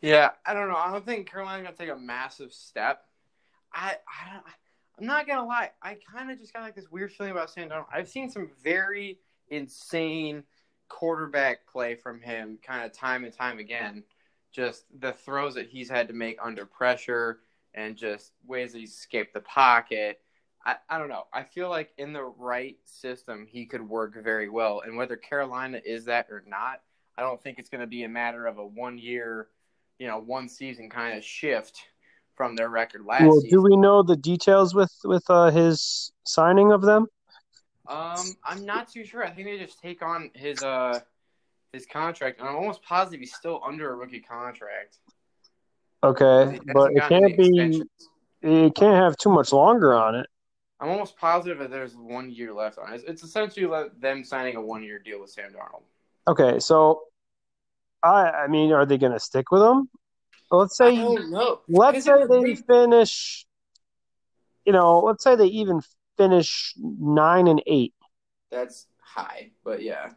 Yeah, 0.01 0.31
I 0.45 0.53
don't 0.53 0.69
know. 0.69 0.75
I 0.75 0.91
don't 0.91 1.05
think 1.05 1.29
Carolina's 1.29 1.63
gonna 1.63 1.75
take 1.75 1.89
a 1.89 1.99
massive 1.99 2.53
step. 2.53 3.05
I 3.73 3.95
I. 4.07 4.39
I'm 4.99 5.05
not 5.05 5.27
gonna 5.27 5.45
lie, 5.45 5.69
I 5.81 5.97
kind 6.11 6.31
of 6.31 6.39
just 6.39 6.53
got 6.53 6.63
like 6.63 6.75
this 6.75 6.89
weird 6.91 7.11
feeling 7.11 7.31
about 7.31 7.51
Sam 7.51 7.69
Darnold. 7.69 7.85
I've 7.93 8.09
seen 8.09 8.31
some 8.31 8.49
very 8.63 9.19
insane 9.49 10.43
quarterback 10.89 11.67
play 11.67 11.93
from 11.93 12.19
him, 12.19 12.57
kind 12.65 12.83
of 12.83 12.93
time 12.93 13.23
and 13.23 13.31
time 13.31 13.59
again. 13.59 14.03
Just 14.51 14.85
the 14.99 15.13
throws 15.13 15.53
that 15.53 15.67
he's 15.67 15.87
had 15.89 16.07
to 16.07 16.15
make 16.15 16.39
under 16.41 16.65
pressure, 16.65 17.41
and 17.75 17.95
just 17.95 18.31
ways 18.45 18.71
that 18.71 18.79
he's 18.79 18.95
escaped 18.95 19.35
the 19.35 19.41
pocket. 19.41 20.19
I, 20.65 20.77
I 20.89 20.97
don't 20.97 21.09
know. 21.09 21.27
I 21.31 21.43
feel 21.43 21.69
like 21.69 21.93
in 21.99 22.11
the 22.11 22.23
right 22.23 22.77
system, 22.83 23.45
he 23.47 23.67
could 23.67 23.87
work 23.87 24.21
very 24.23 24.49
well. 24.49 24.81
And 24.83 24.97
whether 24.97 25.15
Carolina 25.15 25.79
is 25.85 26.05
that 26.05 26.27
or 26.31 26.43
not, 26.47 26.81
I 27.17 27.21
don't 27.21 27.41
think 27.41 27.59
it's 27.59 27.69
going 27.69 27.81
to 27.81 27.87
be 27.87 28.03
a 28.03 28.09
matter 28.09 28.45
of 28.45 28.57
a 28.57 28.65
one 28.65 28.97
year, 28.97 29.47
you 29.99 30.07
know, 30.07 30.19
one 30.19 30.47
season 30.47 30.89
kind 30.89 31.17
of 31.17 31.23
shift 31.23 31.81
from 32.35 32.55
their 32.55 32.69
record 32.69 33.05
last 33.05 33.23
well, 33.23 33.41
season. 33.41 33.49
Do 33.49 33.63
we 33.63 33.75
know 33.75 34.03
the 34.03 34.15
details 34.15 34.75
with 34.75 34.93
with 35.03 35.23
uh, 35.29 35.49
his 35.49 36.11
signing 36.23 36.71
of 36.71 36.81
them? 36.81 37.07
Um, 37.87 38.35
I'm 38.45 38.65
not 38.65 38.89
too 38.89 39.05
sure. 39.05 39.23
I 39.23 39.31
think 39.31 39.47
they 39.47 39.57
just 39.57 39.79
take 39.79 40.01
on 40.01 40.29
his 40.35 40.61
uh 40.61 40.99
his 41.73 41.85
contract, 41.85 42.39
and 42.39 42.47
I'm 42.47 42.55
almost 42.55 42.83
positive 42.83 43.19
he's 43.19 43.33
still 43.33 43.61
under 43.65 43.91
a 43.91 43.95
rookie 43.95 44.19
contract. 44.19 44.97
Okay, 46.03 46.59
but 46.73 46.91
it 46.93 47.03
can't 47.09 47.37
be. 47.37 47.83
It 48.43 48.75
can't 48.75 48.95
have 48.95 49.17
too 49.17 49.31
much 49.31 49.51
longer 49.51 49.95
on 49.95 50.13
it. 50.13 50.27
I'm 50.79 50.89
almost 50.89 51.17
positive 51.17 51.57
that 51.57 51.71
there's 51.71 51.95
one 51.95 52.29
year 52.29 52.53
left 52.53 52.77
on 52.77 52.93
it. 52.93 52.97
It's, 52.97 53.03
it's 53.05 53.23
essentially 53.23 53.67
them 53.99 54.23
signing 54.23 54.57
a 54.57 54.61
one 54.61 54.83
year 54.83 54.99
deal 54.99 55.19
with 55.19 55.31
Sam 55.31 55.51
Darnold. 55.51 55.81
Okay, 56.27 56.59
so 56.59 57.03
I 58.03 58.29
I 58.29 58.47
mean, 58.47 58.71
are 58.73 58.85
they 58.85 58.97
going 58.97 59.13
to 59.13 59.19
stick 59.19 59.51
with 59.51 59.61
him? 59.61 59.89
Let's 60.51 60.77
say 60.77 60.97
let's 61.69 62.03
say 62.05 62.25
they 62.29 62.55
finish. 62.55 63.45
You 64.65 64.73
know, 64.73 64.99
let's 64.99 65.23
say 65.23 65.35
they 65.35 65.47
even 65.47 65.81
finish 66.17 66.73
nine 66.77 67.47
and 67.47 67.61
eight. 67.67 67.93
That's 68.51 68.87
high, 68.99 69.51
but 69.63 69.81
yeah. 69.81 70.09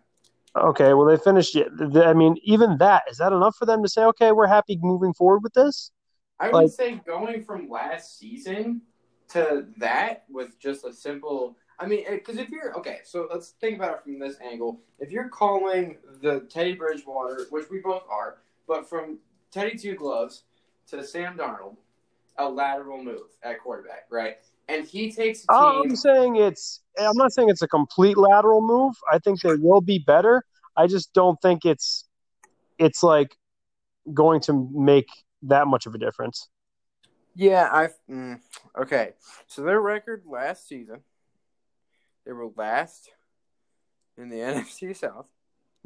Okay, 0.57 0.95
well 0.95 1.07
they 1.07 1.17
finished 1.17 1.55
it. 1.55 1.69
I 1.97 2.13
mean, 2.13 2.37
even 2.43 2.79
that 2.79 3.05
is 3.09 3.19
that 3.19 3.33
enough 3.33 3.55
for 3.57 3.67
them 3.67 3.83
to 3.83 3.89
say, 3.89 4.03
okay, 4.05 4.33
we're 4.33 4.49
happy 4.49 4.79
moving 4.83 5.15
forward 5.15 5.45
with 5.45 5.53
this? 5.53 5.93
I 6.41 6.47
would 6.47 6.55
like, 6.55 6.71
say 6.71 7.01
going 7.07 7.45
from 7.45 7.69
last 7.69 8.19
season 8.19 8.83
to 9.29 9.67
that 9.79 10.25
with 10.29 10.59
just 10.59 10.85
a 10.85 10.93
simple. 10.93 11.57
I 11.81 11.87
mean, 11.87 12.05
because 12.11 12.37
if 12.37 12.51
you're 12.51 12.77
okay, 12.77 12.99
so 13.05 13.27
let's 13.33 13.55
think 13.61 13.77
about 13.77 13.95
it 13.95 14.03
from 14.05 14.19
this 14.19 14.37
angle. 14.41 14.81
If 14.99 15.11
you're 15.11 15.31
calling 15.31 15.97
the 16.21 16.41
Teddy 16.51 16.75
Bridgewater, 16.75 17.47
which 17.49 17.71
we 17.71 17.79
both 17.79 18.03
are, 18.11 18.39
but 18.69 18.87
from 18.87 19.19
Teddy 19.51 19.79
Two 19.79 19.95
Gloves 19.95 20.43
to 20.89 21.03
Sam 21.03 21.39
Darnold, 21.39 21.77
a 22.37 22.49
lateral 22.49 23.03
move 23.03 23.29
at 23.43 23.61
quarterback, 23.61 24.07
right? 24.11 24.37
And 24.69 24.87
he 24.87 25.11
takes. 25.11 25.41
Team... 25.41 25.47
I'm 25.51 25.97
saying 25.97 26.37
it's. 26.37 26.81
I'm 26.99 27.17
not 27.17 27.33
saying 27.33 27.49
it's 27.49 27.63
a 27.63 27.69
complete 27.69 28.19
lateral 28.19 28.61
move. 28.61 28.95
I 29.11 29.19
think 29.19 29.41
they 29.41 29.55
will 29.55 29.81
be 29.81 29.99
better. 29.99 30.45
I 30.77 30.87
just 30.87 31.15
don't 31.15 31.41
think 31.41 31.65
it's. 31.65 32.05
It's 32.79 33.03
like 33.03 33.37
going 34.13 34.41
to 34.43 34.69
make 34.73 35.09
that 35.43 35.67
much 35.67 35.87
of 35.87 35.95
a 35.95 35.99
difference. 35.99 36.49
Yeah, 37.35 37.69
I 37.73 37.89
mm, 38.11 38.39
okay. 38.79 39.15
So 39.47 39.63
their 39.63 39.81
record 39.81 40.25
last 40.27 40.69
season, 40.69 41.01
they 42.25 42.33
were 42.33 42.51
last 42.57 43.11
in 44.17 44.29
the 44.29 44.37
NFC 44.39 44.97
South. 44.97 45.27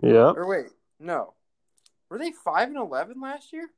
Yeah. 0.02 0.32
Or 0.32 0.46
wait, 0.46 0.70
no, 0.98 1.34
were 2.10 2.18
they 2.18 2.32
five 2.32 2.68
and 2.68 2.76
eleven 2.76 3.20
last 3.20 3.52
year? 3.52 3.68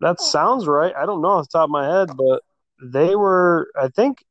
That 0.00 0.16
oh. 0.20 0.24
sounds 0.24 0.66
right. 0.66 0.94
I 0.96 1.06
don't 1.06 1.22
know 1.22 1.28
off 1.28 1.48
the 1.48 1.58
top 1.58 1.64
of 1.64 1.70
my 1.70 1.86
head, 1.86 2.10
but 2.16 2.42
they 2.82 3.14
were. 3.16 3.70
I 3.78 3.88
think 3.88 4.24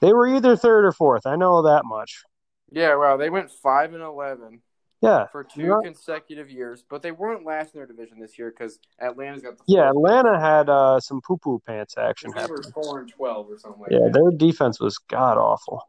they 0.00 0.12
were 0.12 0.28
either 0.28 0.56
third 0.56 0.84
or 0.84 0.92
fourth. 0.92 1.26
I 1.26 1.36
know 1.36 1.62
that 1.62 1.84
much. 1.84 2.22
Yeah, 2.70 2.96
well, 2.96 3.18
they 3.18 3.30
went 3.30 3.50
five 3.50 3.94
and 3.94 4.02
eleven. 4.02 4.62
Yeah, 5.00 5.26
for 5.30 5.44
two 5.44 5.80
consecutive 5.84 6.50
years, 6.50 6.82
but 6.88 7.02
they 7.02 7.12
weren't 7.12 7.46
last 7.46 7.72
in 7.72 7.78
their 7.78 7.86
division 7.86 8.18
this 8.18 8.36
year 8.36 8.50
because 8.50 8.80
Atlanta's 9.00 9.42
got 9.42 9.56
the. 9.56 9.62
Yeah, 9.68 9.88
Atlanta 9.90 10.40
had 10.40 10.68
uh, 10.68 10.98
some 10.98 11.20
poo 11.20 11.36
poo 11.36 11.62
pants 11.64 11.96
action. 11.96 12.32
They 12.34 12.46
were 12.46 12.62
four 12.74 12.98
and 13.00 13.08
twelve 13.08 13.48
or 13.48 13.58
something 13.58 13.80
like 13.80 13.92
yeah, 13.92 13.98
that. 14.04 14.12
their 14.12 14.36
defense 14.36 14.80
was 14.80 14.98
god 14.98 15.38
awful. 15.38 15.86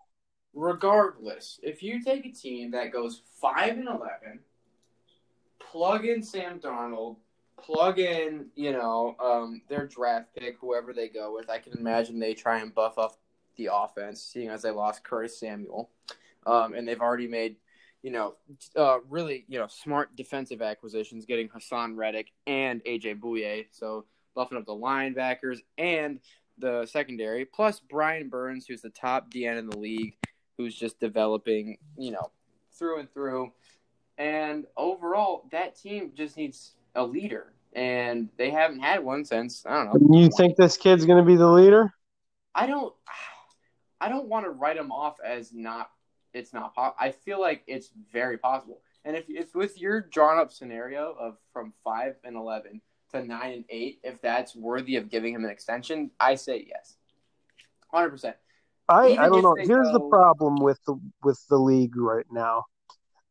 Regardless, 0.54 1.60
if 1.64 1.82
you 1.82 2.04
take 2.04 2.28
a 2.28 2.32
team 2.32 2.70
that 2.72 2.92
goes 2.92 3.24
five 3.42 3.78
and 3.78 3.88
eleven, 3.88 4.42
plug 5.58 6.06
in 6.06 6.22
Sam 6.22 6.60
Darnold, 6.60 7.16
plug 7.58 7.98
in 7.98 8.46
you 8.56 8.74
know 8.74 9.16
um, 9.20 9.64
their 9.70 9.88
draft 9.88 10.36
pick, 10.38 10.58
whoever 10.62 10.94
they 10.94 11.08
go 11.08 11.34
with, 11.34 11.50
I 11.50 11.58
can 11.58 11.74
imagine 11.74 12.20
they 12.20 12.36
try 12.36 12.60
and 12.60 12.76
buff 12.76 13.00
up 13.00 13.18
the 13.58 13.70
offense, 13.74 14.22
seeing 14.22 14.50
as 14.50 14.62
they 14.62 14.70
lost 14.70 15.04
Curtis 15.04 15.40
Samuel, 15.40 15.90
um, 16.46 16.76
and 16.76 16.88
they've 16.88 17.02
already 17.02 17.28
made 17.28 17.56
you 18.02 18.12
know, 18.12 18.36
uh, 18.76 19.00
really, 19.10 19.46
you 19.48 19.60
know, 19.60 19.68
smart 19.68 20.16
defensive 20.16 20.62
acquisitions, 20.62 21.26
getting 21.26 21.50
Haason 21.50 21.96
Reddick 21.98 22.32
and 22.48 22.84
AJ 22.86 23.20
Bouye. 23.20 23.66
So 23.72 24.06
buffing 24.36 24.58
up 24.58 24.66
the 24.66 24.74
linebackers 24.74 25.60
and 25.78 26.20
the 26.58 26.86
secondary, 26.86 27.46
plus 27.46 27.80
Brian 27.80 28.30
Burns, 28.30 28.66
who's 28.66 28.82
the 28.82 28.90
top 28.90 29.32
DN 29.32 29.58
in 29.58 29.70
the 29.70 29.78
league, 29.78 30.16
who's 30.58 30.76
just 30.76 31.00
developing, 31.00 31.78
you 31.98 32.12
know, 32.12 32.32
through 32.74 33.00
and 33.00 33.12
through. 33.14 33.52
And 34.18 34.66
overall, 34.76 35.48
that 35.52 35.78
team 35.78 36.12
just 36.16 36.38
needs 36.38 36.74
a 36.96 37.04
leader, 37.04 37.54
and 37.74 38.30
they 38.38 38.50
haven't 38.50 38.82
had 38.82 39.04
one 39.04 39.24
since 39.24 39.66
I 39.66 39.84
don't 39.86 40.10
know. 40.10 40.18
You 40.18 40.30
think 40.36 40.58
this 40.58 40.76
kid's 40.76 41.06
going 41.06 41.24
to 41.24 41.28
be 41.28 41.38
the 41.38 41.48
leader? 41.48 41.94
I 42.54 42.68
don't. 42.68 42.94
I 44.02 44.08
don't 44.08 44.28
want 44.28 44.46
to 44.46 44.52
write 44.52 44.78
him 44.78 44.92
off 44.92 45.18
as 45.26 45.52
not 45.54 45.90
it's 46.34 46.54
not. 46.54 46.76
Po- 46.76 46.96
I 47.00 47.12
feel 47.12 47.40
like 47.40 47.64
it's 47.68 47.90
very 48.12 48.38
possible. 48.38 48.82
And 49.06 49.16
if 49.16 49.26
if 49.30 49.56
with 49.56 49.80
your 49.80 50.02
drawn 50.02 50.40
up 50.40 50.52
scenario 50.52 51.16
of 51.20 51.38
from 51.54 51.74
five 51.84 52.16
and 52.24 52.36
eleven 52.36 52.82
to 53.12 53.24
nine 53.24 53.54
and 53.54 53.66
eight, 53.70 54.00
if 54.04 54.22
that's 54.22 54.56
worthy 54.56 54.98
of 54.98 55.10
giving 55.10 55.34
him 55.34 55.44
an 55.44 55.50
extension, 55.50 56.12
I 56.20 56.36
say 56.36 56.66
yes, 56.68 56.98
hundred 57.92 58.10
percent. 58.10 58.36
I, 58.88 59.16
I 59.18 59.30
don't 59.30 59.44
know. 59.44 59.56
Here's 59.58 59.88
go... 59.88 59.94
the 59.94 60.10
problem 60.10 60.58
with 60.58 60.80
the 60.86 61.00
with 61.24 61.40
the 61.50 61.58
league 61.58 61.96
right 61.96 62.26
now. 62.32 62.66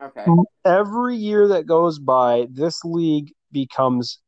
Okay. 0.00 0.24
Every 0.64 1.16
year 1.16 1.48
that 1.48 1.66
goes 1.66 1.98
by, 1.98 2.46
this 2.50 2.84
league 2.84 3.32
becomes 3.50 4.20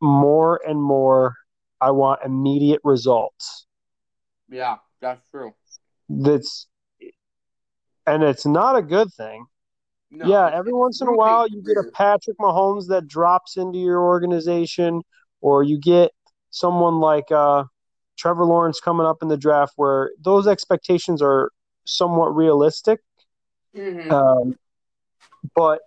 more 0.00 0.60
and 0.66 0.80
more. 0.80 1.34
I 1.80 1.90
want 1.90 2.20
immediate 2.24 2.80
results. 2.82 3.66
Yeah, 4.48 4.76
that's 5.00 5.28
true. 5.28 5.54
That's 6.08 6.66
and 8.08 8.22
it's 8.22 8.46
not 8.46 8.76
a 8.76 8.82
good 8.82 9.12
thing. 9.12 9.46
No, 10.10 10.26
yeah, 10.26 10.50
every 10.52 10.72
once 10.72 11.02
in 11.02 11.08
a 11.08 11.12
while 11.12 11.46
you 11.46 11.62
get 11.62 11.76
a 11.76 11.90
Patrick 11.92 12.38
Mahomes 12.38 12.88
that 12.88 13.06
drops 13.06 13.56
into 13.56 13.78
your 13.78 14.00
organization, 14.00 15.02
or 15.40 15.62
you 15.62 15.78
get 15.78 16.12
someone 16.50 16.98
like 16.98 17.30
uh, 17.30 17.64
Trevor 18.16 18.46
Lawrence 18.46 18.80
coming 18.80 19.06
up 19.06 19.18
in 19.20 19.28
the 19.28 19.36
draft 19.36 19.74
where 19.76 20.10
those 20.18 20.46
expectations 20.46 21.20
are 21.20 21.50
somewhat 21.84 22.34
realistic. 22.34 23.00
Mm-hmm. 23.76 24.10
Um, 24.10 24.58
but 25.54 25.80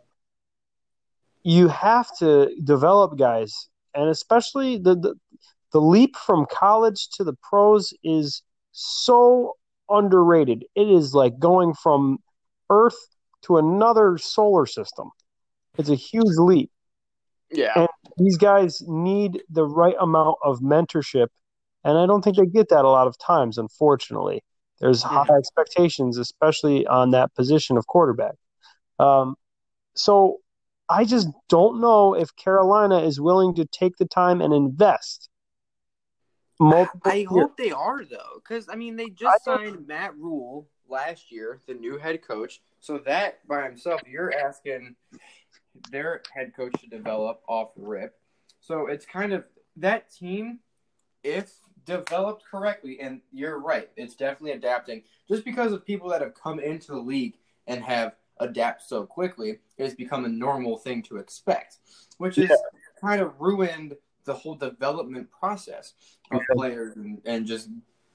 you 1.43 1.67
have 1.67 2.15
to 2.19 2.55
develop 2.63 3.17
guys, 3.17 3.69
and 3.95 4.07
especially 4.07 4.77
the, 4.77 4.95
the 4.95 5.15
the 5.71 5.81
leap 5.81 6.15
from 6.15 6.45
college 6.51 7.09
to 7.13 7.23
the 7.23 7.33
pros 7.41 7.93
is 8.03 8.43
so 8.71 9.55
underrated. 9.91 10.65
It 10.75 10.89
is 10.89 11.13
like 11.13 11.39
going 11.39 11.74
from 11.74 12.19
Earth 12.69 12.98
to 13.43 13.57
another 13.57 14.17
solar 14.17 14.65
system. 14.65 15.10
It's 15.77 15.89
a 15.89 15.95
huge 15.95 16.38
leap. 16.38 16.71
Yeah. 17.51 17.74
And 17.75 17.88
these 18.17 18.38
guys 18.38 18.81
need 18.88 19.43
the 19.50 19.65
right 19.65 19.95
amount 20.00 20.38
of 20.43 20.60
mentorship. 20.60 21.27
And 21.83 21.98
I 21.98 22.05
don't 22.05 22.24
think 22.24 22.38
they 22.38 22.45
get 22.45 22.69
that 22.69 22.86
a 22.86 22.89
lot 22.89 23.07
of 23.07 23.17
times, 23.17 23.57
unfortunately. 23.57 24.43
There's 24.79 25.03
high 25.03 25.27
expectations, 25.38 26.17
especially 26.17 26.88
on 26.88 27.12
that 27.12 27.33
position 27.36 27.77
of 27.77 27.86
quarterback. 27.86 28.33
Um, 29.00 29.36
so 29.95 30.38
I 30.89 31.05
just 31.05 31.27
don't 31.50 31.79
know 31.79 32.15
if 32.15 32.36
Carolina 32.36 33.00
is 33.00 33.21
willing 33.21 33.55
to 33.55 33.65
take 33.65 33.98
the 33.98 34.07
time 34.07 34.41
and 34.41 34.53
invest 34.53 35.29
multiple. 36.61 37.11
I 37.11 37.15
years. 37.15 37.29
hope 37.29 37.57
they 37.57 37.71
are 37.71 38.05
though, 38.05 38.35
because 38.35 38.67
I 38.69 38.75
mean 38.75 38.95
they 38.95 39.09
just 39.09 39.47
I 39.47 39.57
signed 39.57 39.87
Matt 39.87 40.15
Rhule 40.17 40.67
last 40.87 41.31
year, 41.31 41.61
the 41.67 41.73
new 41.73 41.97
head 41.97 42.21
coach. 42.21 42.61
So 42.79 42.97
that 42.99 43.45
by 43.47 43.63
himself, 43.63 44.01
you're 44.07 44.33
asking 44.33 44.95
their 45.91 46.21
head 46.33 46.53
coach 46.55 46.73
to 46.81 46.87
develop 46.87 47.41
off 47.47 47.69
rip. 47.75 48.17
So 48.59 48.87
it's 48.87 49.05
kind 49.05 49.33
of 49.33 49.45
that 49.77 50.11
team, 50.13 50.59
if 51.23 51.53
developed 51.85 52.43
correctly, 52.49 52.99
and 52.99 53.21
you're 53.31 53.59
right, 53.59 53.89
it's 53.95 54.15
definitely 54.15 54.51
adapting. 54.51 55.03
Just 55.27 55.45
because 55.45 55.71
of 55.71 55.85
people 55.85 56.09
that 56.09 56.21
have 56.21 56.35
come 56.35 56.59
into 56.59 56.91
the 56.91 56.99
league 56.99 57.37
and 57.67 57.83
have 57.83 58.15
adapted 58.39 58.87
so 58.87 59.05
quickly, 59.05 59.59
it 59.77 59.83
has 59.83 59.95
become 59.95 60.25
a 60.25 60.29
normal 60.29 60.77
thing 60.77 61.01
to 61.03 61.17
expect, 61.17 61.77
which 62.17 62.37
is 62.37 62.49
yeah. 62.49 62.55
kind 62.99 63.21
of 63.21 63.33
ruined 63.39 63.95
the 64.25 64.33
whole 64.33 64.55
development 64.55 65.29
process 65.31 65.93
of 66.31 66.41
players 66.53 66.95
and, 66.95 67.21
and 67.25 67.45
just 67.45 67.69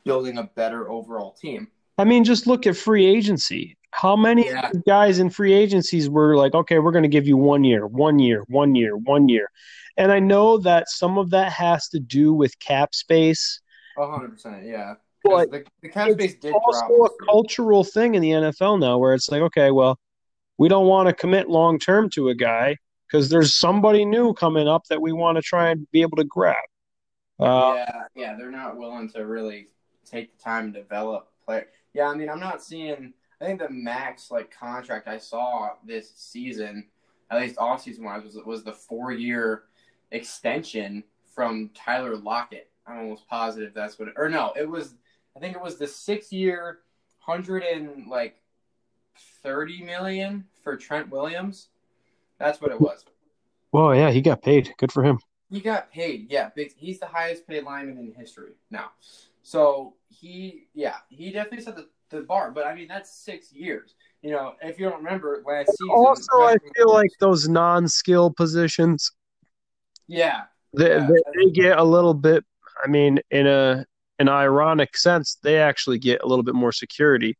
building 0.04 0.38
a 0.38 0.44
better 0.44 0.90
overall 0.90 1.32
team. 1.32 1.68
I 1.98 2.04
mean, 2.04 2.24
just 2.24 2.46
look 2.46 2.66
at 2.66 2.76
free 2.76 3.06
agency. 3.06 3.76
How 3.90 4.16
many 4.16 4.46
yeah. 4.46 4.70
guys 4.86 5.18
in 5.18 5.30
free 5.30 5.54
agencies 5.54 6.10
were 6.10 6.36
like, 6.36 6.54
okay, 6.54 6.78
we're 6.78 6.92
going 6.92 7.02
to 7.02 7.08
give 7.08 7.26
you 7.26 7.36
one 7.36 7.64
year, 7.64 7.86
one 7.86 8.18
year, 8.18 8.44
one 8.48 8.74
year, 8.74 8.96
one 8.96 9.28
year. 9.28 9.50
And 9.96 10.12
I 10.12 10.18
know 10.18 10.58
that 10.58 10.90
some 10.90 11.16
of 11.16 11.30
that 11.30 11.52
has 11.52 11.88
to 11.88 11.98
do 11.98 12.34
with 12.34 12.58
cap 12.58 12.94
space. 12.94 13.60
100%, 13.98 14.68
yeah. 14.68 14.94
But 15.24 15.50
the, 15.50 15.64
the 15.82 15.88
cap 15.88 16.10
space 16.12 16.34
did 16.34 16.54
also 16.54 17.04
a 17.04 17.24
cultural 17.24 17.82
thing 17.82 18.14
in 18.14 18.22
the 18.22 18.30
NFL 18.30 18.78
now 18.78 18.98
where 18.98 19.14
it's 19.14 19.30
like, 19.30 19.40
okay, 19.42 19.70
well, 19.70 19.98
we 20.58 20.68
don't 20.68 20.86
want 20.86 21.08
to 21.08 21.14
commit 21.14 21.48
long 21.48 21.78
term 21.78 22.10
to 22.10 22.28
a 22.28 22.34
guy 22.34 22.76
because 23.06 23.28
there's 23.28 23.54
somebody 23.54 24.04
new 24.04 24.32
coming 24.34 24.68
up 24.68 24.84
that 24.88 25.00
we 25.00 25.12
want 25.12 25.36
to 25.36 25.42
try 25.42 25.70
and 25.70 25.86
be 25.90 26.02
able 26.02 26.16
to 26.16 26.24
grab. 26.24 26.56
Uh, 27.38 27.74
yeah, 27.76 28.02
yeah, 28.14 28.36
they're 28.38 28.50
not 28.50 28.76
willing 28.76 29.08
to 29.10 29.26
really 29.26 29.68
take 30.04 30.36
the 30.36 30.42
time 30.42 30.72
to 30.72 30.80
develop 30.80 31.28
player. 31.44 31.66
Yeah, 31.94 32.08
I 32.08 32.14
mean, 32.14 32.28
I'm 32.28 32.40
not 32.40 32.62
seeing. 32.62 33.12
I 33.40 33.44
think 33.44 33.60
the 33.60 33.70
max 33.70 34.30
like 34.30 34.50
contract 34.50 35.08
I 35.08 35.18
saw 35.18 35.70
this 35.84 36.12
season, 36.16 36.86
at 37.30 37.40
least 37.40 37.58
off 37.58 37.82
season 37.82 38.04
wise, 38.04 38.24
was 38.24 38.36
was 38.44 38.64
the 38.64 38.72
four 38.72 39.12
year 39.12 39.64
extension 40.10 41.04
from 41.34 41.70
Tyler 41.74 42.16
Lockett. 42.16 42.70
I'm 42.86 42.98
almost 42.98 43.28
positive 43.28 43.74
that's 43.74 43.98
what. 43.98 44.08
It, 44.08 44.14
or 44.16 44.28
no, 44.28 44.52
it 44.56 44.68
was 44.68 44.94
I 45.36 45.40
think 45.40 45.54
it 45.54 45.62
was 45.62 45.76
the 45.76 45.86
six 45.86 46.32
year, 46.32 46.78
hundred 47.18 47.62
and 47.62 48.08
like 48.08 48.36
thirty 49.42 49.82
million 49.82 50.44
for 50.62 50.76
Trent 50.76 51.10
Williams. 51.10 51.68
That's 52.38 52.60
what 52.60 52.70
it 52.70 52.80
was. 52.80 53.04
Well, 53.72 53.94
yeah, 53.94 54.10
he 54.10 54.20
got 54.20 54.42
paid. 54.42 54.72
Good 54.78 54.92
for 54.92 55.02
him. 55.04 55.18
He 55.50 55.60
got 55.60 55.92
paid. 55.92 56.30
Yeah, 56.30 56.50
he's 56.76 56.98
the 56.98 57.06
highest 57.06 57.46
paid 57.46 57.64
lineman 57.64 57.98
in 57.98 58.14
history 58.14 58.52
now. 58.70 58.90
So 59.42 59.94
he, 60.08 60.66
yeah, 60.74 60.96
he 61.08 61.30
definitely 61.30 61.64
set 61.64 61.76
the, 61.76 61.88
the 62.10 62.22
bar. 62.22 62.50
But 62.50 62.66
I 62.66 62.74
mean, 62.74 62.88
that's 62.88 63.14
six 63.14 63.52
years. 63.52 63.94
You 64.22 64.32
know, 64.32 64.54
if 64.60 64.78
you 64.78 64.88
don't 64.88 65.04
remember 65.04 65.42
last 65.46 65.70
season. 65.70 65.94
Also, 65.94 66.32
I 66.42 66.56
feel 66.76 66.92
like 66.92 67.10
those 67.20 67.48
non-skill 67.48 68.32
positions. 68.32 69.12
Yeah, 70.08 70.44
they, 70.76 70.88
yeah. 70.88 71.06
they, 71.06 71.44
they 71.44 71.50
get 71.50 71.78
a 71.78 71.84
little 71.84 72.14
bit. 72.14 72.44
I 72.84 72.88
mean, 72.88 73.20
in 73.30 73.46
a 73.46 73.84
an 74.18 74.28
ironic 74.28 74.96
sense, 74.96 75.38
they 75.42 75.58
actually 75.58 75.98
get 75.98 76.22
a 76.22 76.26
little 76.26 76.42
bit 76.42 76.54
more 76.54 76.72
security. 76.72 77.36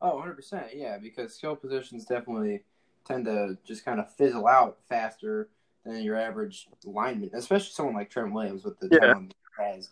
Oh, 0.00 0.22
100%. 0.24 0.68
Yeah, 0.74 0.98
because 0.98 1.34
skill 1.34 1.56
positions 1.56 2.04
definitely 2.04 2.62
tend 3.04 3.26
to 3.26 3.58
just 3.64 3.84
kind 3.84 4.00
of 4.00 4.12
fizzle 4.14 4.46
out 4.46 4.78
faster 4.88 5.48
than 5.84 6.02
your 6.02 6.16
average 6.16 6.68
lineman, 6.84 7.30
especially 7.34 7.70
someone 7.70 7.94
like 7.94 8.10
Trent 8.10 8.32
Williams 8.32 8.64
with 8.64 8.78
the 8.80 8.88
yeah. 8.90 8.98
talent 8.98 9.34
he 9.58 9.64
has. 9.64 9.90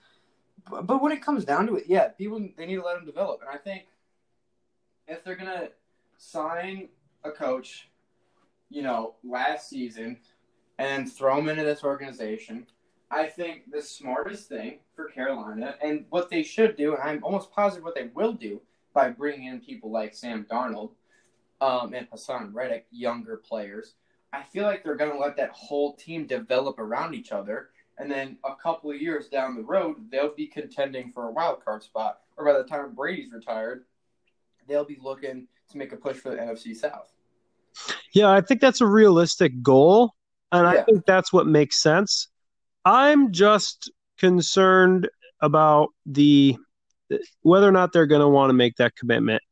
But, 0.70 0.86
but 0.86 1.02
when 1.02 1.12
it 1.12 1.22
comes 1.22 1.44
down 1.44 1.66
to 1.66 1.76
it, 1.76 1.84
yeah, 1.86 2.08
people 2.08 2.40
they 2.56 2.66
need 2.66 2.76
to 2.76 2.82
let 2.82 2.98
him 2.98 3.06
develop. 3.06 3.40
And 3.40 3.50
I 3.50 3.58
think 3.58 3.86
if 5.06 5.24
they're 5.24 5.36
gonna 5.36 5.68
sign 6.16 6.88
a 7.24 7.30
coach, 7.30 7.88
you 8.70 8.82
know, 8.82 9.14
last 9.24 9.68
season 9.68 10.18
and 10.78 11.10
throw 11.12 11.38
him 11.38 11.48
into 11.48 11.64
this 11.64 11.84
organization, 11.84 12.66
I 13.10 13.26
think 13.26 13.70
the 13.70 13.82
smartest 13.82 14.48
thing 14.48 14.78
for 14.96 15.06
Carolina 15.08 15.74
and 15.84 16.06
what 16.08 16.30
they 16.30 16.42
should 16.42 16.76
do, 16.76 16.94
and 16.94 17.02
I'm 17.02 17.22
almost 17.22 17.52
positive 17.52 17.84
what 17.84 17.94
they 17.94 18.08
will 18.14 18.32
do 18.32 18.60
by 18.94 19.10
bringing 19.10 19.48
in 19.48 19.60
people 19.60 19.90
like 19.90 20.14
Sam 20.14 20.46
Darnold 20.50 20.90
um, 21.62 21.94
and 21.94 22.10
Haason 22.10 22.52
Reddick, 22.52 22.86
younger 22.90 23.36
players. 23.36 23.94
I 24.32 24.42
feel 24.42 24.64
like 24.64 24.82
they're 24.82 24.96
going 24.96 25.12
to 25.12 25.18
let 25.18 25.36
that 25.36 25.50
whole 25.50 25.94
team 25.94 26.26
develop 26.26 26.78
around 26.78 27.14
each 27.14 27.30
other. 27.30 27.68
And 27.98 28.10
then 28.10 28.38
a 28.44 28.56
couple 28.56 28.90
of 28.90 29.00
years 29.00 29.28
down 29.28 29.54
the 29.54 29.62
road, 29.62 29.96
they'll 30.10 30.34
be 30.34 30.48
contending 30.48 31.12
for 31.12 31.28
a 31.28 31.30
wild 31.30 31.64
card 31.64 31.84
spot. 31.84 32.20
Or 32.36 32.44
by 32.44 32.54
the 32.54 32.64
time 32.64 32.94
Brady's 32.94 33.32
retired, 33.32 33.84
they'll 34.66 34.84
be 34.84 34.98
looking 35.00 35.46
to 35.70 35.78
make 35.78 35.92
a 35.92 35.96
push 35.96 36.16
for 36.16 36.30
the 36.30 36.36
NFC 36.36 36.74
South. 36.74 37.12
Yeah, 38.12 38.30
I 38.30 38.40
think 38.40 38.60
that's 38.60 38.80
a 38.80 38.86
realistic 38.86 39.62
goal. 39.62 40.14
And 40.50 40.64
yeah. 40.64 40.80
I 40.80 40.84
think 40.84 41.06
that's 41.06 41.32
what 41.32 41.46
makes 41.46 41.80
sense. 41.80 42.28
I'm 42.84 43.30
just 43.30 43.92
concerned 44.18 45.08
about 45.40 45.90
the 46.06 46.56
whether 47.42 47.68
or 47.68 47.72
not 47.72 47.92
they're 47.92 48.06
going 48.06 48.20
to 48.22 48.28
want 48.28 48.48
to 48.50 48.54
make 48.54 48.76
that 48.76 48.96
commitment. 48.96 49.42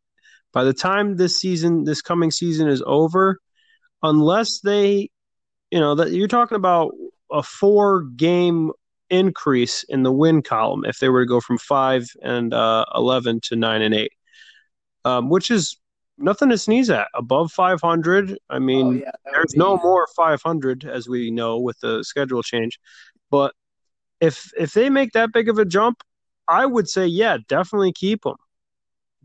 By 0.52 0.64
the 0.64 0.72
time 0.72 1.16
this 1.16 1.38
season, 1.38 1.84
this 1.84 2.02
coming 2.02 2.30
season 2.30 2.68
is 2.68 2.82
over, 2.86 3.38
unless 4.02 4.60
they, 4.60 5.10
you 5.70 5.80
know, 5.80 5.94
that 5.94 6.10
you're 6.10 6.28
talking 6.28 6.56
about 6.56 6.92
a 7.30 7.42
four 7.42 8.02
game 8.16 8.72
increase 9.10 9.84
in 9.88 10.02
the 10.02 10.12
win 10.12 10.42
column 10.42 10.84
if 10.84 10.98
they 10.98 11.08
were 11.08 11.24
to 11.24 11.28
go 11.28 11.40
from 11.40 11.58
five 11.58 12.06
and 12.22 12.54
uh, 12.54 12.84
11 12.94 13.40
to 13.42 13.56
nine 13.56 13.82
and 13.82 13.94
eight, 13.94 14.12
um, 15.04 15.28
which 15.28 15.50
is 15.50 15.76
nothing 16.18 16.48
to 16.50 16.58
sneeze 16.58 16.90
at. 16.90 17.08
Above 17.14 17.52
500, 17.52 18.38
I 18.48 18.58
mean, 18.58 18.86
oh, 18.86 18.90
yeah, 18.92 19.10
there's 19.32 19.54
no 19.56 19.76
more 19.78 20.06
500 20.16 20.84
as 20.84 21.08
we 21.08 21.30
know 21.30 21.58
with 21.58 21.78
the 21.80 22.04
schedule 22.04 22.42
change. 22.42 22.78
But 23.30 23.54
if 24.20 24.52
if 24.58 24.72
they 24.72 24.90
make 24.90 25.12
that 25.12 25.32
big 25.32 25.48
of 25.48 25.58
a 25.58 25.64
jump, 25.64 26.02
I 26.46 26.66
would 26.66 26.88
say 26.88 27.06
yeah, 27.06 27.38
definitely 27.48 27.92
keep 27.92 28.22
them. 28.22 28.36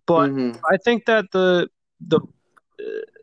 But 0.07 0.29
mm-hmm. 0.29 0.59
I 0.71 0.77
think 0.77 1.05
that 1.05 1.25
the 1.31 1.69
the 2.05 2.21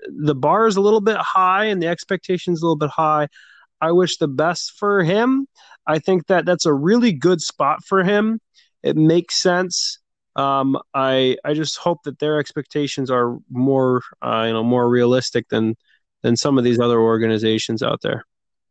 the 0.08 0.34
bar 0.34 0.66
is 0.66 0.76
a 0.76 0.80
little 0.80 1.00
bit 1.00 1.16
high 1.18 1.66
and 1.66 1.82
the 1.82 1.86
expectations 1.86 2.60
a 2.60 2.64
little 2.64 2.76
bit 2.76 2.90
high. 2.90 3.28
I 3.80 3.92
wish 3.92 4.16
the 4.16 4.28
best 4.28 4.72
for 4.78 5.02
him. 5.02 5.46
I 5.86 5.98
think 5.98 6.26
that 6.28 6.44
that's 6.44 6.66
a 6.66 6.72
really 6.72 7.12
good 7.12 7.40
spot 7.40 7.84
for 7.84 8.04
him. 8.04 8.40
It 8.82 8.96
makes 8.96 9.40
sense. 9.40 9.98
Um, 10.34 10.78
I 10.94 11.36
I 11.44 11.54
just 11.54 11.76
hope 11.78 12.04
that 12.04 12.18
their 12.18 12.38
expectations 12.38 13.10
are 13.10 13.38
more 13.50 14.02
uh, 14.22 14.44
you 14.46 14.52
know 14.52 14.64
more 14.64 14.88
realistic 14.88 15.48
than 15.48 15.76
than 16.22 16.36
some 16.36 16.58
of 16.58 16.64
these 16.64 16.80
other 16.80 17.00
organizations 17.00 17.82
out 17.82 18.00
there. 18.02 18.24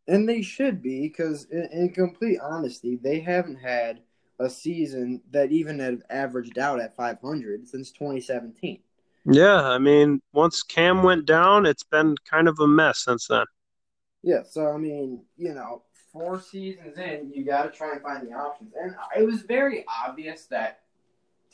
And 0.07 0.27
they 0.27 0.41
should 0.41 0.81
be 0.81 1.07
because, 1.07 1.45
in, 1.45 1.67
in 1.71 1.89
complete 1.93 2.39
honesty, 2.41 2.97
they 3.01 3.19
haven't 3.19 3.57
had 3.57 3.99
a 4.41 4.49
season 4.49 5.21
that 5.31 5.51
even 5.51 5.79
had 5.79 6.01
averaged 6.09 6.57
out 6.57 6.79
at 6.79 6.95
500 6.95 7.67
since 7.67 7.91
2017. 7.91 8.79
Yeah, 9.25 9.61
I 9.61 9.77
mean, 9.77 10.21
once 10.33 10.63
Cam 10.63 11.03
went 11.03 11.25
down, 11.25 11.65
it's 11.65 11.83
been 11.83 12.15
kind 12.29 12.47
of 12.47 12.59
a 12.59 12.67
mess 12.67 13.05
since 13.05 13.27
then. 13.27 13.45
Yeah, 14.23 14.41
so 14.43 14.71
I 14.71 14.77
mean, 14.77 15.23
you 15.37 15.53
know, 15.53 15.83
four 16.11 16.41
seasons 16.41 16.97
in, 16.97 17.31
you 17.33 17.45
got 17.45 17.63
to 17.63 17.69
try 17.69 17.93
and 17.93 18.01
find 18.01 18.27
the 18.27 18.33
options. 18.33 18.73
And 18.79 18.95
it 19.15 19.25
was 19.25 19.41
very 19.43 19.85
obvious 20.03 20.45
that 20.47 20.81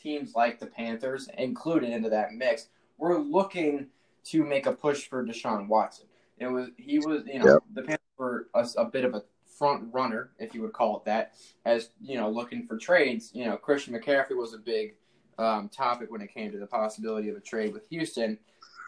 teams 0.02 0.34
like 0.36 0.60
the 0.60 0.68
Panthers, 0.68 1.30
included 1.38 1.90
into 1.90 2.10
that 2.10 2.34
mix, 2.34 2.70
were 2.98 3.20
looking 3.20 3.88
to 4.26 4.44
make 4.44 4.66
a 4.66 4.72
push 4.72 5.08
for 5.08 5.26
Deshaun 5.26 5.68
Watson. 5.68 6.08
It 6.40 6.48
was 6.48 6.70
he 6.78 7.00
was 7.00 7.24
you 7.26 7.40
know 7.40 7.54
yep. 7.54 7.64
the 7.74 7.82
Panthers 7.82 8.18
were 8.18 8.48
a, 8.54 8.68
a, 8.78 8.86
bit 8.86 9.06
of 9.06 9.16
a 9.16 9.24
front 9.58 9.84
runner, 9.92 10.32
if 10.40 10.54
you 10.54 10.62
would 10.62 10.74
call 10.74 10.98
it 10.98 11.06
that, 11.06 11.34
as 11.66 11.90
you 12.02 12.18
know 12.18 12.30
looking 12.30 12.66
for 12.66 12.78
trades. 12.78 13.32
You 13.34 13.46
know 13.46 13.58
Christian 13.58 13.94
McCaffrey 13.94 14.36
was 14.36 14.54
a 14.54 14.58
big 14.58 14.96
um, 15.38 15.70
topic 15.70 16.12
when 16.12 16.22
it 16.22 16.34
came 16.34 16.52
to 16.52 16.58
the 16.58 16.68
possibility 16.68 17.30
of 17.30 17.38
a 17.38 17.40
trade 17.40 17.74
with 17.74 17.88
Houston. 17.90 18.38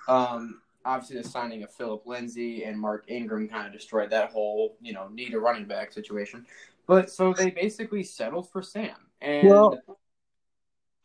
Um, 0.07 0.61
obviously, 0.85 1.21
the 1.21 1.27
signing 1.27 1.63
of 1.63 1.73
Phillip 1.73 2.05
Lindsay 2.05 2.63
and 2.63 2.79
Mark 2.79 3.05
Ingram 3.07 3.47
kind 3.47 3.67
of 3.67 3.73
destroyed 3.73 4.09
that 4.11 4.31
whole 4.31 4.77
you 4.81 4.93
know 4.93 5.07
need 5.09 5.33
a 5.33 5.39
running 5.39 5.65
back 5.65 5.91
situation. 5.91 6.45
But 6.87 7.11
so 7.11 7.33
they 7.33 7.51
basically 7.51 8.03
settled 8.03 8.49
for 8.51 8.61
Sam. 8.61 8.95
And 9.21 9.47
well, 9.47 9.79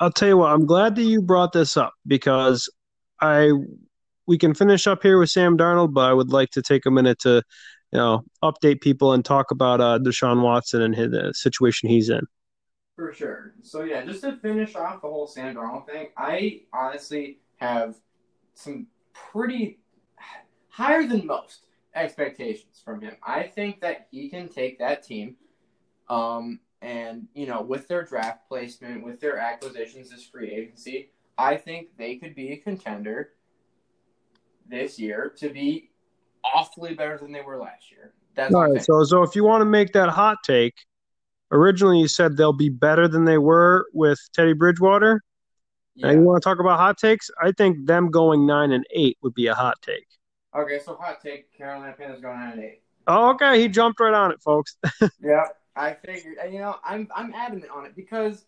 I'll 0.00 0.12
tell 0.12 0.28
you 0.28 0.36
what, 0.38 0.52
I'm 0.52 0.66
glad 0.66 0.96
that 0.96 1.02
you 1.02 1.20
brought 1.20 1.52
this 1.52 1.76
up 1.76 1.94
because 2.06 2.70
I 3.20 3.52
we 4.26 4.38
can 4.38 4.54
finish 4.54 4.86
up 4.86 5.02
here 5.02 5.18
with 5.18 5.30
Sam 5.30 5.56
Darnold, 5.56 5.92
but 5.92 6.08
I 6.08 6.12
would 6.12 6.30
like 6.30 6.50
to 6.50 6.62
take 6.62 6.86
a 6.86 6.90
minute 6.90 7.18
to, 7.20 7.42
you 7.94 8.00
know, 8.00 8.24
update 8.42 8.80
people 8.80 9.12
and 9.12 9.24
talk 9.24 9.52
about 9.52 9.80
uh, 9.80 10.00
Deshaun 10.00 10.42
Watson 10.42 10.82
and 10.82 10.94
his 10.94 11.14
uh, 11.14 11.32
situation 11.32 11.88
he's 11.88 12.10
in. 12.10 12.26
For 12.96 13.12
sure. 13.12 13.54
So 13.62 13.84
yeah, 13.84 14.04
just 14.04 14.22
to 14.22 14.36
finish 14.36 14.74
off 14.74 15.00
the 15.00 15.08
whole 15.08 15.28
Sam 15.28 15.54
Darnold 15.54 15.86
thing, 15.86 16.08
I 16.16 16.62
honestly 16.72 17.38
have 17.56 17.96
some 18.54 18.88
pretty 19.12 19.78
higher 20.68 21.06
than 21.06 21.24
most 21.24 21.66
expectations 21.94 22.82
from 22.84 23.00
him. 23.00 23.14
I 23.22 23.44
think 23.44 23.80
that 23.80 24.08
he 24.10 24.28
can 24.28 24.48
take 24.48 24.80
that 24.80 25.04
team, 25.04 25.36
um, 26.08 26.60
and 26.82 27.28
you 27.34 27.46
know, 27.46 27.62
with 27.62 27.86
their 27.86 28.02
draft 28.02 28.48
placement, 28.48 29.04
with 29.04 29.20
their 29.20 29.38
acquisitions, 29.38 30.10
this 30.10 30.24
free 30.24 30.50
agency, 30.50 31.10
I 31.38 31.56
think 31.56 31.96
they 31.96 32.16
could 32.16 32.34
be 32.34 32.52
a 32.52 32.56
contender 32.56 33.30
this 34.68 34.98
year 34.98 35.32
to 35.38 35.48
be 35.48 35.90
awfully 36.54 36.94
better 36.94 37.18
than 37.18 37.32
they 37.32 37.40
were 37.40 37.58
last 37.58 37.90
year. 37.90 38.12
That's 38.34 38.54
all 38.54 38.70
right. 38.70 38.82
So, 38.82 39.04
so 39.04 39.22
if 39.22 39.36
you 39.36 39.44
want 39.44 39.60
to 39.62 39.66
make 39.66 39.92
that 39.92 40.08
hot 40.08 40.38
take, 40.44 40.74
originally 41.50 42.00
you 42.00 42.08
said 42.08 42.36
they'll 42.36 42.52
be 42.52 42.68
better 42.68 43.08
than 43.08 43.24
they 43.24 43.38
were 43.38 43.86
with 43.92 44.18
Teddy 44.32 44.52
Bridgewater. 44.52 45.22
Yeah. 45.94 46.08
And 46.08 46.20
you 46.20 46.26
want 46.26 46.42
to 46.42 46.48
talk 46.48 46.58
about 46.58 46.78
hot 46.78 46.98
takes? 46.98 47.30
I 47.40 47.52
think 47.52 47.86
them 47.86 48.10
going 48.10 48.46
nine 48.46 48.72
and 48.72 48.84
eight 48.90 49.16
would 49.22 49.34
be 49.34 49.46
a 49.46 49.54
hot 49.54 49.76
take. 49.80 50.06
Okay, 50.56 50.80
so 50.84 50.96
hot 50.96 51.20
take: 51.22 51.56
Carolina 51.56 51.94
Panthers 51.96 52.20
going 52.20 52.38
nine 52.38 52.52
and 52.52 52.64
eight. 52.64 52.82
Oh, 53.06 53.30
okay. 53.30 53.60
He 53.60 53.68
jumped 53.68 54.00
right 54.00 54.14
on 54.14 54.32
it, 54.32 54.40
folks. 54.42 54.76
yeah, 55.20 55.46
I 55.76 55.92
figured. 55.92 56.36
And 56.42 56.52
you 56.52 56.60
know, 56.60 56.76
I'm 56.84 57.08
I'm 57.14 57.32
adamant 57.34 57.70
on 57.70 57.86
it 57.86 57.94
because 57.94 58.44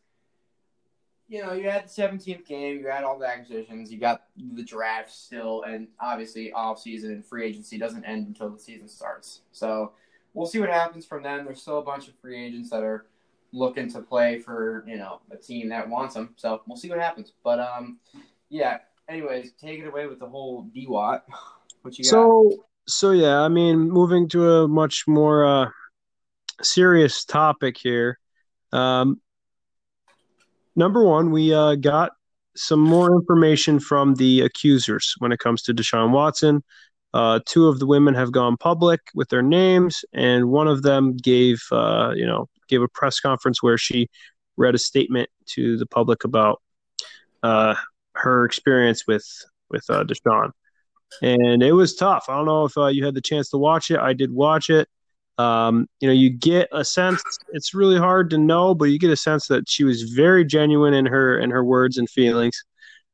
you 1.29 1.43
know, 1.43 1.53
you 1.53 1.69
had 1.69 1.85
the 1.85 2.03
17th 2.03 2.47
game, 2.47 2.79
you 2.79 2.89
had 2.89 3.03
all 3.03 3.19
the 3.19 3.27
acquisitions, 3.27 3.93
you 3.93 3.99
got 3.99 4.25
the 4.55 4.63
draft 4.63 5.11
still, 5.11 5.63
and 5.63 5.89
obviously 6.01 6.53
off 6.53 6.81
season 6.81 7.11
and 7.13 7.25
free 7.25 7.45
agency 7.45 7.79
doesn't 7.79 8.05
end 8.05 8.29
until 8.29 8.51
the 8.51 8.59
season 8.59 8.89
starts. 8.89 9.41
So 9.53 9.93
we'll 10.35 10.47
see 10.47 10.61
what 10.61 10.69
happens 10.69 11.05
from 11.05 11.23
them. 11.25 11.45
There's 11.45 11.61
still 11.61 11.79
a 11.79 11.85
bunch 11.85 12.07
of 12.07 12.15
free 12.21 12.45
agents 12.47 12.71
that 12.71 12.83
are 12.83 13.07
looking 13.53 13.91
to 13.91 14.01
play 14.01 14.39
for 14.39 14.85
you 14.87 14.97
know 14.99 15.21
a 15.31 15.37
team 15.37 15.69
that 15.71 15.89
wants 15.89 16.15
them. 16.15 16.35
So 16.37 16.63
we'll 16.67 16.77
see 16.77 16.91
what 16.91 16.99
happens. 16.99 17.33
But 17.43 17.59
um, 17.59 17.99
yeah. 18.49 18.79
Anyways, 19.09 19.53
take 19.53 19.79
it 19.79 19.87
away 19.87 20.07
with 20.07 20.19
the 20.19 20.29
whole 20.29 20.63
D 20.73 20.87
Watt. 20.89 21.25
What 21.83 21.97
you 21.99 22.05
got? 22.05 22.11
So 22.11 22.51
so 22.89 23.13
yeah, 23.13 23.41
I 23.41 23.49
mean, 23.49 23.89
moving 23.89 24.29
to 24.31 24.51
a 24.51 24.69
much 24.69 25.05
more 25.07 25.45
uh, 25.45 25.69
serious 26.63 27.25
topic 27.25 27.77
here. 27.79 28.19
Um, 28.73 29.21
number 30.77 31.05
one, 31.05 31.31
we 31.31 31.53
uh, 31.53 31.75
got 31.75 32.13
some 32.57 32.81
more 32.81 33.15
information 33.15 33.81
from 33.81 34.15
the 34.15 34.43
accusers 34.43 35.15
when 35.19 35.33
it 35.33 35.39
comes 35.39 35.63
to 35.63 35.75
Deshaun 35.75 36.11
Watson. 36.11 36.63
Uh, 37.15 37.41
two 37.47 37.69
of 37.69 37.79
the 37.79 37.87
women 37.87 38.15
have 38.15 38.33
gone 38.33 38.57
public 38.57 39.01
with 39.15 39.29
their 39.29 39.43
names, 39.43 40.05
and 40.13 40.51
one 40.51 40.69
of 40.69 40.83
them 40.83 41.17
gave, 41.17 41.63
uh, 41.73 42.13
you 42.15 42.27
know, 42.27 42.49
gave 42.69 42.83
a 42.83 42.89
press 42.89 43.21
conference 43.21 43.63
where 43.63 43.79
she 43.79 44.09
read 44.57 44.75
a 44.75 44.79
statement 44.79 45.31
to 45.47 45.77
the 45.77 45.87
public 45.87 46.25
about 46.25 46.61
uh, 47.43 47.75
her 48.15 48.45
experience 48.45 49.07
with 49.07 49.27
with 49.71 49.85
uh, 49.89 50.05
Deshaun, 50.05 50.51
and 51.23 51.63
it 51.63 51.73
was 51.73 51.95
tough. 51.95 52.27
I 52.29 52.37
don't 52.37 52.47
know 52.47 52.65
if 52.65 52.77
uh, 52.77 52.89
you 52.89 53.05
had 53.05 53.15
the 53.15 53.21
chance 53.23 53.51
to 53.51 53.59
watch 53.59 53.91
it. 53.91 53.99
I 53.99 54.13
did 54.13 54.33
watch 54.33 54.69
it. 54.69 54.89
Um, 55.39 55.87
you 56.01 56.09
know, 56.09 56.15
you 56.15 56.31
get 56.31 56.69
a 56.73 56.85
sense. 56.85 57.23
It's 57.53 57.75
really 57.75 57.99
hard 57.99 58.31
to 58.31 58.39
know, 58.39 58.75
but 58.75 58.87
you 58.87 58.99
get 58.99 59.11
a 59.11 59.17
sense 59.17 59.47
that 59.49 59.69
she 59.69 59.85
was 59.85 60.03
very 60.03 60.45
genuine 60.45 60.95
in 60.95 61.07
her 61.07 61.39
in 61.39 61.51
her 61.51 61.65
words 61.65 61.99
and 61.99 62.09
feelings, 62.09 62.65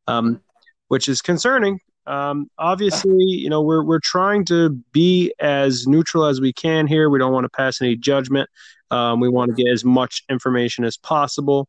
um, 0.07 0.41
which 0.89 1.09
is 1.09 1.21
concerning. 1.21 1.81
Um, 2.07 2.49
obviously, 2.59 3.25
you 3.25 3.51
know, 3.51 3.63
we're 3.63 3.85
we're 3.85 4.01
trying 4.01 4.45
to 4.47 4.71
be 4.93 5.33
as 5.41 5.87
neutral 5.87 6.27
as 6.27 6.41
we 6.41 6.53
can 6.53 6.87
here. 6.87 7.11
We 7.11 7.19
don't 7.19 7.33
want 7.33 7.45
to 7.45 7.51
pass 7.57 7.81
any 7.81 7.97
judgment. 7.97 8.49
Um, 8.91 9.21
we 9.21 9.29
want 9.29 9.57
to 9.57 9.63
get 9.63 9.71
as 9.73 9.85
much 9.85 10.23
information 10.29 10.85
as 10.85 10.97
possible. 10.97 11.69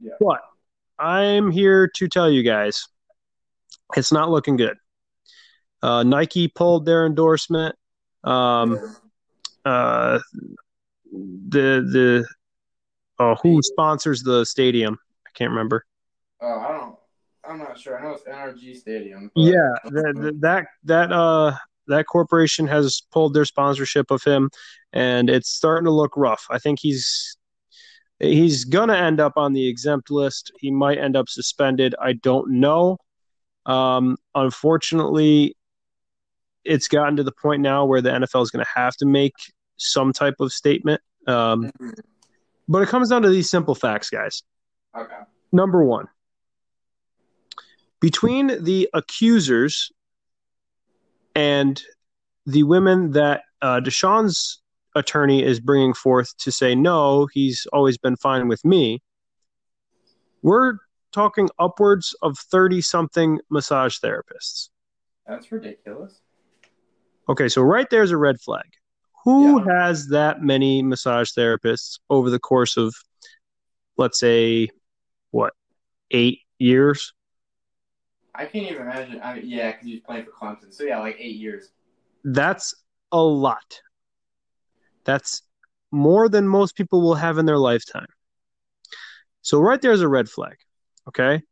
Yeah. 0.00 0.12
But 0.20 0.40
I'm 0.98 1.50
here 1.50 1.88
to 1.96 2.08
tell 2.08 2.30
you 2.30 2.42
guys, 2.42 2.88
it's 3.96 4.12
not 4.12 4.30
looking 4.30 4.56
good. 4.56 4.76
Uh, 5.82 6.02
Nike 6.02 6.48
pulled 6.48 6.86
their 6.86 7.04
endorsement. 7.04 7.74
Um, 8.24 8.96
uh, 9.64 10.18
the 11.12 11.86
the 11.92 12.26
oh, 13.18 13.36
who 13.42 13.60
sponsors 13.62 14.22
the 14.22 14.44
stadium? 14.44 14.98
I 15.26 15.30
can't 15.34 15.50
remember. 15.50 15.84
Oh, 16.40 16.58
I 16.58 16.78
don't. 16.78 16.96
I'm 17.44 17.58
not 17.58 17.78
sure. 17.78 17.98
I 17.98 18.02
know 18.02 18.12
it's 18.12 18.24
NRG 18.24 18.76
Stadium. 18.76 19.30
Yeah, 19.34 19.74
that 19.84 20.36
that 20.40 20.66
that 20.84 21.12
uh 21.12 21.56
that 21.88 22.06
corporation 22.06 22.66
has 22.68 23.02
pulled 23.12 23.34
their 23.34 23.44
sponsorship 23.44 24.10
of 24.10 24.22
him, 24.22 24.50
and 24.92 25.28
it's 25.28 25.50
starting 25.50 25.84
to 25.86 25.90
look 25.90 26.16
rough. 26.16 26.46
I 26.50 26.58
think 26.58 26.78
he's 26.80 27.36
he's 28.20 28.64
gonna 28.64 28.96
end 28.96 29.20
up 29.20 29.34
on 29.36 29.52
the 29.52 29.66
exempt 29.66 30.10
list. 30.10 30.52
He 30.58 30.70
might 30.70 30.98
end 30.98 31.16
up 31.16 31.28
suspended. 31.28 31.94
I 32.00 32.14
don't 32.14 32.60
know. 32.60 32.98
Um, 33.66 34.16
unfortunately, 34.34 35.56
it's 36.64 36.88
gotten 36.88 37.16
to 37.16 37.22
the 37.22 37.32
point 37.32 37.62
now 37.62 37.84
where 37.84 38.00
the 38.00 38.10
NFL 38.10 38.42
is 38.42 38.50
going 38.50 38.64
to 38.64 38.70
have 38.74 38.96
to 38.96 39.06
make 39.06 39.34
some 39.76 40.12
type 40.12 40.36
of 40.40 40.52
statement. 40.52 41.00
Um, 41.26 41.64
mm-hmm. 41.64 41.90
But 42.68 42.82
it 42.82 42.88
comes 42.88 43.08
down 43.08 43.22
to 43.22 43.28
these 43.28 43.50
simple 43.50 43.74
facts, 43.74 44.10
guys. 44.10 44.42
Okay. 44.96 45.14
Number 45.52 45.84
one, 45.84 46.06
between 48.00 48.64
the 48.64 48.88
accusers 48.94 49.92
and 51.34 51.82
the 52.46 52.62
women 52.62 53.12
that 53.12 53.42
uh, 53.60 53.80
Deshaun's 53.80 54.62
attorney 54.94 55.42
is 55.42 55.60
bringing 55.60 55.94
forth 55.94 56.36
to 56.38 56.52
say, 56.52 56.74
no, 56.74 57.26
he's 57.26 57.66
always 57.72 57.98
been 57.98 58.16
fine 58.16 58.48
with 58.48 58.64
me, 58.64 59.02
we're 60.42 60.78
talking 61.12 61.48
upwards 61.58 62.14
of 62.22 62.38
30 62.38 62.80
something 62.80 63.38
massage 63.50 63.98
therapists. 63.98 64.70
That's 65.26 65.52
ridiculous. 65.52 66.21
Okay, 67.28 67.48
so 67.48 67.62
right 67.62 67.88
there's 67.90 68.10
a 68.10 68.16
red 68.16 68.40
flag. 68.40 68.66
Who 69.24 69.58
yeah. 69.58 69.84
has 69.84 70.08
that 70.08 70.42
many 70.42 70.82
massage 70.82 71.30
therapists 71.30 71.98
over 72.10 72.30
the 72.30 72.40
course 72.40 72.76
of, 72.76 72.94
let's 73.96 74.18
say, 74.18 74.70
what, 75.30 75.52
eight 76.10 76.40
years? 76.58 77.12
I 78.34 78.46
can't 78.46 78.70
even 78.70 78.82
imagine. 78.82 79.20
I 79.22 79.34
mean, 79.34 79.44
yeah, 79.46 79.72
because 79.72 79.86
he's 79.86 80.00
playing 80.00 80.24
for 80.24 80.32
Clemson. 80.32 80.72
So, 80.72 80.84
yeah, 80.84 80.98
like 80.98 81.16
eight 81.18 81.36
years. 81.36 81.70
That's 82.24 82.74
a 83.12 83.22
lot. 83.22 83.80
That's 85.04 85.42
more 85.90 86.28
than 86.28 86.48
most 86.48 86.74
people 86.74 87.02
will 87.02 87.14
have 87.14 87.38
in 87.38 87.46
their 87.46 87.58
lifetime. 87.58 88.06
So, 89.42 89.60
right 89.60 89.80
there's 89.80 90.00
a 90.00 90.08
red 90.08 90.28
flag. 90.28 90.56
Okay 91.08 91.42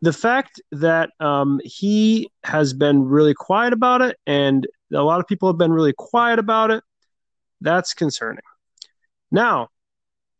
the 0.00 0.12
fact 0.12 0.60
that 0.72 1.10
um, 1.20 1.60
he 1.64 2.30
has 2.44 2.72
been 2.72 3.04
really 3.04 3.34
quiet 3.34 3.72
about 3.72 4.00
it 4.02 4.16
and 4.26 4.66
a 4.92 5.02
lot 5.02 5.20
of 5.20 5.26
people 5.26 5.48
have 5.48 5.58
been 5.58 5.72
really 5.72 5.92
quiet 5.92 6.38
about 6.38 6.70
it 6.70 6.82
that's 7.60 7.94
concerning. 7.94 8.44
Now 9.30 9.68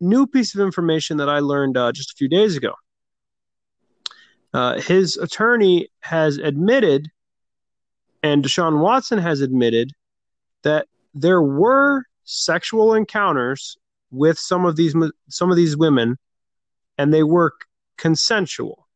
new 0.01 0.27
piece 0.27 0.55
of 0.55 0.61
information 0.61 1.17
that 1.17 1.29
i 1.29 1.41
learned 1.41 1.77
uh, 1.77 1.93
just 1.93 2.13
a 2.13 2.15
few 2.15 2.29
days 2.29 2.57
ago. 2.57 2.73
Uh, 4.55 4.81
his 4.81 5.17
attorney 5.17 5.89
has 6.01 6.39
admitted 6.39 7.09
and 8.23 8.43
deshaun 8.43 8.81
watson 8.81 9.19
has 9.19 9.41
admitted 9.41 9.93
that 10.63 10.87
there 11.15 11.43
were 11.43 12.05
sexual 12.25 12.95
encounters 12.95 13.77
with 14.11 14.39
some 14.39 14.65
of 14.65 14.77
these 14.77 14.95
some 15.29 15.51
of 15.51 15.57
these 15.57 15.77
women 15.77 16.17
and 16.97 17.13
they 17.13 17.23
were 17.23 17.53
consensual 17.97 18.88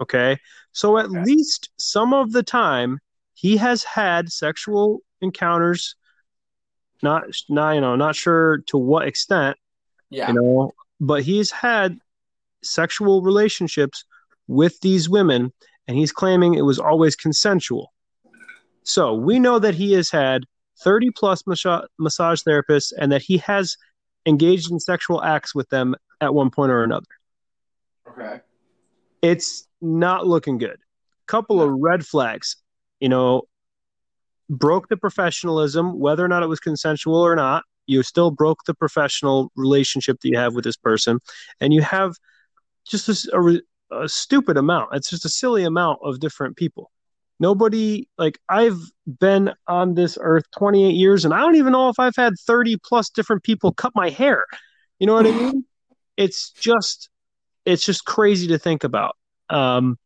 Okay. 0.00 0.38
So 0.72 0.98
at 0.98 1.06
okay. 1.06 1.22
least 1.24 1.70
some 1.78 2.14
of 2.14 2.32
the 2.32 2.42
time 2.42 2.98
he 3.34 3.56
has 3.56 3.84
had 3.84 4.32
sexual 4.32 5.00
encounters. 5.20 5.96
Not, 7.02 7.24
not, 7.48 7.72
you 7.72 7.80
know, 7.80 7.96
not 7.96 8.14
sure 8.14 8.58
to 8.66 8.76
what 8.76 9.08
extent. 9.08 9.56
Yeah. 10.10 10.28
You 10.28 10.34
know, 10.34 10.72
but 11.00 11.22
he's 11.22 11.50
had 11.50 11.98
sexual 12.62 13.22
relationships 13.22 14.04
with 14.48 14.78
these 14.80 15.08
women, 15.08 15.52
and 15.88 15.96
he's 15.96 16.12
claiming 16.12 16.54
it 16.54 16.62
was 16.62 16.78
always 16.78 17.16
consensual. 17.16 17.92
So 18.82 19.14
we 19.14 19.38
know 19.38 19.58
that 19.58 19.74
he 19.74 19.92
has 19.92 20.10
had 20.10 20.44
30 20.82 21.10
plus 21.12 21.44
massage 21.46 22.42
therapists 22.42 22.92
and 22.98 23.12
that 23.12 23.22
he 23.22 23.38
has 23.38 23.76
engaged 24.26 24.70
in 24.70 24.80
sexual 24.80 25.22
acts 25.22 25.54
with 25.54 25.68
them 25.70 25.94
at 26.20 26.34
one 26.34 26.50
point 26.50 26.72
or 26.72 26.82
another. 26.82 27.06
Okay. 28.08 28.40
It's 29.22 29.66
not 29.80 30.26
looking 30.26 30.58
good. 30.58 30.78
Couple 31.26 31.62
of 31.62 31.70
red 31.70 32.04
flags. 32.04 32.56
You 33.00 33.08
know, 33.08 33.42
broke 34.50 34.88
the 34.88 34.96
professionalism, 34.96 35.98
whether 35.98 36.24
or 36.24 36.28
not 36.28 36.42
it 36.42 36.48
was 36.48 36.60
consensual 36.60 37.16
or 37.16 37.36
not. 37.36 37.64
You 37.86 38.02
still 38.02 38.30
broke 38.30 38.64
the 38.66 38.74
professional 38.74 39.50
relationship 39.56 40.20
that 40.20 40.28
you 40.28 40.38
have 40.38 40.54
with 40.54 40.64
this 40.64 40.76
person, 40.76 41.18
and 41.60 41.72
you 41.72 41.82
have 41.82 42.14
just 42.86 43.08
a, 43.08 43.36
a, 43.36 44.02
a 44.02 44.08
stupid 44.08 44.56
amount. 44.56 44.90
It's 44.94 45.10
just 45.10 45.24
a 45.24 45.28
silly 45.28 45.64
amount 45.64 46.00
of 46.02 46.20
different 46.20 46.56
people. 46.56 46.90
Nobody 47.38 48.06
like 48.18 48.38
I've 48.48 48.78
been 49.18 49.52
on 49.66 49.94
this 49.94 50.18
earth 50.20 50.44
28 50.56 50.90
years, 50.94 51.24
and 51.24 51.32
I 51.32 51.40
don't 51.40 51.56
even 51.56 51.72
know 51.72 51.88
if 51.88 51.98
I've 51.98 52.16
had 52.16 52.34
30 52.46 52.76
plus 52.84 53.08
different 53.10 53.42
people 53.42 53.72
cut 53.72 53.92
my 53.94 54.10
hair. 54.10 54.44
You 54.98 55.06
know 55.06 55.14
what 55.14 55.26
I 55.26 55.32
mean? 55.32 55.64
It's 56.16 56.50
just 56.50 57.08
it's 57.70 57.84
just 57.84 58.04
crazy 58.04 58.48
to 58.48 58.58
think 58.58 58.84
about. 58.84 59.16
Um, 59.48 59.98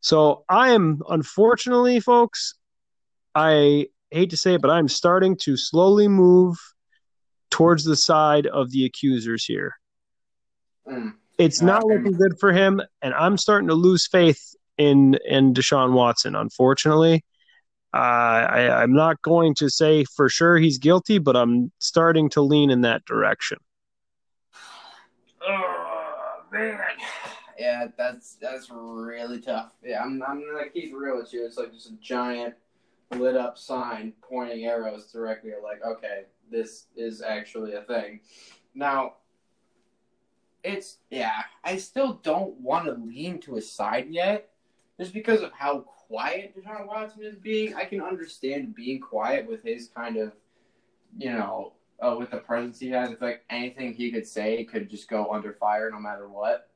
so 0.00 0.44
I 0.48 0.70
am, 0.70 1.02
unfortunately, 1.08 2.00
folks, 2.00 2.54
I 3.34 3.86
hate 4.10 4.30
to 4.30 4.36
say 4.36 4.54
it, 4.54 4.62
but 4.62 4.70
I'm 4.70 4.88
starting 4.88 5.36
to 5.42 5.56
slowly 5.56 6.08
move 6.08 6.56
towards 7.50 7.84
the 7.84 7.96
side 7.96 8.46
of 8.46 8.70
the 8.70 8.84
accusers 8.84 9.44
here. 9.44 9.74
Mm. 10.88 11.14
It's 11.38 11.60
not 11.60 11.84
looking 11.84 12.12
good 12.12 12.38
for 12.40 12.52
him, 12.52 12.80
and 13.02 13.12
I'm 13.12 13.36
starting 13.36 13.68
to 13.68 13.74
lose 13.74 14.06
faith 14.06 14.54
in 14.78 15.18
in 15.28 15.52
Deshaun 15.52 15.92
Watson. 15.92 16.34
Unfortunately, 16.34 17.24
uh, 17.92 17.98
I, 17.98 18.82
I'm 18.82 18.94
not 18.94 19.20
going 19.20 19.54
to 19.56 19.68
say 19.68 20.04
for 20.04 20.30
sure 20.30 20.56
he's 20.56 20.78
guilty, 20.78 21.18
but 21.18 21.36
I'm 21.36 21.72
starting 21.78 22.30
to 22.30 22.40
lean 22.40 22.70
in 22.70 22.80
that 22.82 23.04
direction. 23.04 23.58
Oh 25.46 25.85
man 26.56 26.78
yeah, 27.58 27.86
that's 27.96 28.34
that's 28.34 28.70
really 28.70 29.40
tough. 29.40 29.72
Yeah, 29.82 30.02
I'm 30.02 30.22
I'm 30.22 30.40
gonna 30.40 30.68
keep 30.68 30.94
real 30.94 31.16
with 31.16 31.32
you. 31.32 31.44
It's 31.44 31.56
like 31.56 31.72
just 31.72 31.90
a 31.90 31.94
giant 31.94 32.54
lit 33.12 33.36
up 33.36 33.56
sign 33.56 34.12
pointing 34.20 34.64
arrows 34.64 35.10
directly 35.12 35.52
at 35.52 35.62
like, 35.62 35.82
okay, 35.84 36.24
this 36.50 36.86
is 36.96 37.22
actually 37.22 37.74
a 37.74 37.82
thing. 37.82 38.20
Now, 38.74 39.14
it's 40.64 40.98
yeah, 41.10 41.42
I 41.64 41.76
still 41.76 42.14
don't 42.22 42.60
want 42.60 42.86
to 42.86 42.92
lean 42.92 43.40
to 43.42 43.56
a 43.56 43.62
side 43.62 44.08
yet, 44.10 44.50
just 44.98 45.12
because 45.12 45.42
of 45.42 45.52
how 45.52 45.80
quiet 45.80 46.54
Deshaun 46.56 46.86
Watson 46.86 47.24
is 47.24 47.36
being. 47.36 47.74
I 47.74 47.84
can 47.84 48.00
understand 48.00 48.74
being 48.74 49.00
quiet 49.00 49.48
with 49.48 49.62
his 49.62 49.88
kind 49.88 50.16
of, 50.16 50.32
you 51.16 51.32
know, 51.32 51.72
uh, 52.00 52.14
with 52.18 52.30
the 52.30 52.38
presence 52.38 52.78
he 52.78 52.88
has. 52.90 53.10
If 53.10 53.20
like 53.20 53.44
anything 53.50 53.94
he 53.94 54.10
could 54.10 54.26
say 54.26 54.64
could 54.64 54.90
just 54.90 55.08
go 55.08 55.32
under 55.32 55.52
fire 55.52 55.90
no 55.90 55.98
matter 55.98 56.28
what. 56.28 56.70